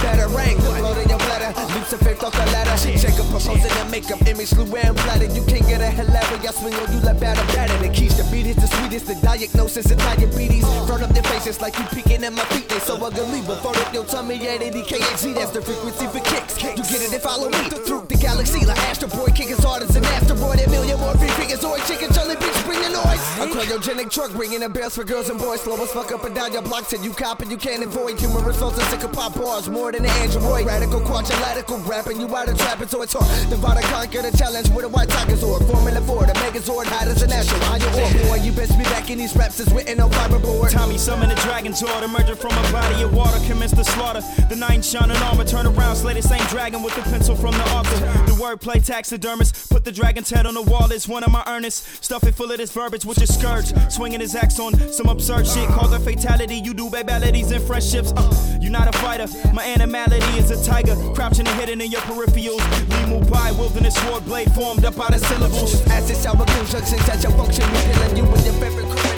Load 0.83 0.97
in 0.97 1.09
your 1.09 1.17
bladder. 1.17 1.49
Lucifer 1.73 2.13
thought 2.13 2.33
the 2.33 2.45
ladder. 2.53 2.77
Check 2.77 3.17
up 3.17 3.25
proposing 3.33 3.65
to 3.65 3.85
make 3.89 4.11
up 4.11 4.21
image, 4.27 4.51
Luann 4.51 4.93
flatter. 4.99 5.25
You 5.25 5.43
can't 5.45 5.65
get 5.65 5.81
a 5.81 5.87
hell 5.87 6.05
of 6.05 6.43
y'all 6.43 6.53
swing 6.53 6.75
on 6.75 6.91
you 6.93 6.99
like 6.99 7.19
batter 7.19 7.41
batter. 7.55 7.77
The 7.81 7.89
keys 7.89 8.13
to 8.17 8.23
beat 8.29 8.45
is 8.45 8.57
the 8.57 8.67
sweetest. 8.67 9.07
The 9.07 9.15
diagnosis 9.25 9.89
of 9.89 9.97
diabetes. 9.97 10.65
Front 10.85 11.03
up 11.03 11.09
their 11.09 11.23
faces 11.23 11.59
like 11.59 11.77
you 11.79 11.85
peeking 11.85 12.23
at 12.23 12.33
my 12.33 12.43
feet. 12.53 12.69
They 12.69 12.79
so 12.79 12.95
ugly, 12.95 13.41
but 13.47 13.57
phone 13.63 13.75
up 13.77 13.93
your 13.93 14.05
tummy 14.05 14.35
at 14.47 14.61
80 14.61 14.81
KHZ. 14.83 15.33
That's 15.33 15.51
the 15.51 15.61
frequency 15.61 16.05
for 16.07 16.19
kicks. 16.19 16.61
You 16.61 16.83
get 16.83 17.01
it 17.01 17.13
and 17.13 17.21
follow 17.21 17.49
me 17.49 17.69
through 17.87 18.05
the 18.07 18.17
galaxy. 18.17 18.65
Like 18.65 18.77
Astro 18.85 19.09
Boy, 19.09 19.31
kick 19.33 19.49
as 19.49 19.63
hard 19.63 19.81
as 19.83 19.95
an 19.95 20.05
asteroid. 20.05 20.59
A 20.59 20.69
million 20.69 20.99
more 20.99 21.17
free 21.17 21.31
figures, 21.39 21.63
or 21.63 21.77
chicken, 21.89 22.13
Charlie 22.13 22.35
bitch, 22.35 22.59
bring 22.65 22.81
the 22.81 22.89
noise. 22.89 23.23
A 23.39 23.47
cryogenic 23.47 24.11
truck 24.11 24.31
bringing 24.43 24.59
the 24.59 24.67
bells 24.67 24.93
for 24.93 25.05
girls 25.05 25.29
and 25.29 25.39
boys. 25.39 25.61
Slow 25.61 25.81
as 25.81 25.89
fuck 25.93 26.11
up 26.11 26.25
and 26.25 26.35
down 26.35 26.51
your 26.51 26.61
block 26.61 26.89
till 26.89 27.01
you 27.01 27.13
cop 27.13 27.41
and 27.41 27.49
you 27.49 27.55
can't 27.55 27.81
avoid 27.81 28.19
human 28.19 28.43
results 28.43 28.77
and 28.77 28.85
sick 28.87 29.09
pop 29.13 29.33
bars. 29.35 29.69
More 29.69 29.93
than 29.93 30.03
an 30.03 30.11
android. 30.19 30.65
Radical, 30.65 30.99
quadrilateral, 30.99 31.79
rapping 31.87 32.19
you 32.19 32.27
out 32.35 32.49
of 32.49 32.57
trapping, 32.57 32.89
so 32.89 33.01
it's 33.03 33.13
hard. 33.13 33.49
Divide 33.49 33.77
and 33.77 33.85
conquer 33.85 34.21
the 34.21 34.37
challenge 34.37 34.67
with 34.71 34.83
a 34.83 34.89
white 34.89 35.07
tiger 35.07 35.37
sword. 35.37 35.63
Formula 35.63 36.01
4, 36.01 36.25
the 36.25 36.33
Megazord, 36.43 36.87
hot 36.87 37.07
as 37.07 37.21
an 37.21 37.31
astro. 37.31 37.57
On 37.71 37.79
your 37.79 37.91
war, 37.95 38.11
boy, 38.27 38.43
you 38.43 38.51
best 38.51 38.77
be 38.77 38.83
back 38.83 39.09
in 39.09 39.17
these 39.17 39.33
raps 39.33 39.61
is 39.61 39.71
written 39.71 40.01
on 40.01 40.11
fiberboard. 40.11 40.71
Tommy 40.71 40.97
summon 40.97 41.29
the 41.29 41.35
dragon 41.35 41.73
sword, 41.73 42.03
emerging 42.03 42.35
from 42.35 42.51
a 42.51 42.71
body 42.73 43.01
of 43.01 43.15
water, 43.15 43.39
commence 43.47 43.71
the 43.71 43.85
slaughter. 43.85 44.19
The 44.49 44.57
knight 44.57 44.83
shining 44.83 45.15
armor, 45.23 45.45
turn 45.45 45.67
around, 45.67 45.95
slay 45.95 46.15
the 46.15 46.21
same 46.21 46.45
dragon 46.47 46.83
with 46.83 46.95
the 46.95 47.03
pencil 47.03 47.37
from 47.37 47.53
the 47.53 47.63
altar. 47.69 47.95
The 48.27 48.35
wordplay 48.35 48.85
taxidermist, 48.85 49.69
put 49.69 49.85
the 49.85 49.91
dragon's 49.93 50.29
head 50.29 50.45
on 50.45 50.53
the 50.53 50.63
wall, 50.63 50.91
it's 50.91 51.07
one 51.07 51.23
of 51.23 51.31
my 51.31 51.43
earnests. 51.43 52.03
Stuff 52.03 52.25
it 52.25 52.35
full 52.35 52.51
of 52.51 52.57
this 52.57 52.73
verbiage 52.73 53.05
with 53.05 53.19
your 53.19 53.27
scourge. 53.27 53.71
Swinging 53.89 54.19
his 54.19 54.32
axe 54.35 54.59
on 54.59 54.73
some 54.91 55.07
absurd 55.07 55.47
shit, 55.47 55.67
cause 55.69 55.93
a 55.93 55.99
fatality. 55.99 56.55
You 56.55 56.73
do 56.73 56.89
babalities 56.89 57.51
and 57.51 57.63
friendships. 57.63 58.13
Uh, 58.15 58.57
you're 58.61 58.71
not 58.71 58.93
a 58.93 58.97
fighter, 58.99 59.27
my 59.53 59.63
animality 59.63 60.37
is 60.37 60.51
a 60.51 60.63
tiger. 60.63 60.95
Crouching 61.13 61.47
and 61.47 61.59
hidden 61.59 61.81
in 61.81 61.91
your 61.91 62.01
peripherals. 62.01 62.63
Move 63.09 63.29
by, 63.29 63.51
wilderness 63.51 63.95
sword 63.95 64.25
blade 64.25 64.51
formed 64.53 64.85
up 64.85 64.99
out 64.99 65.13
of 65.13 65.21
syllables. 65.25 65.81
As 65.87 66.09
Acid 66.09 66.17
sour 66.17 66.45
conjunctions 66.45 67.09
at 67.09 67.23
your 67.23 67.31
function, 67.33 67.65
revealing 67.71 68.17
you 68.17 68.25
with 68.25 68.45
your 68.45 68.53
favorite 68.55 69.12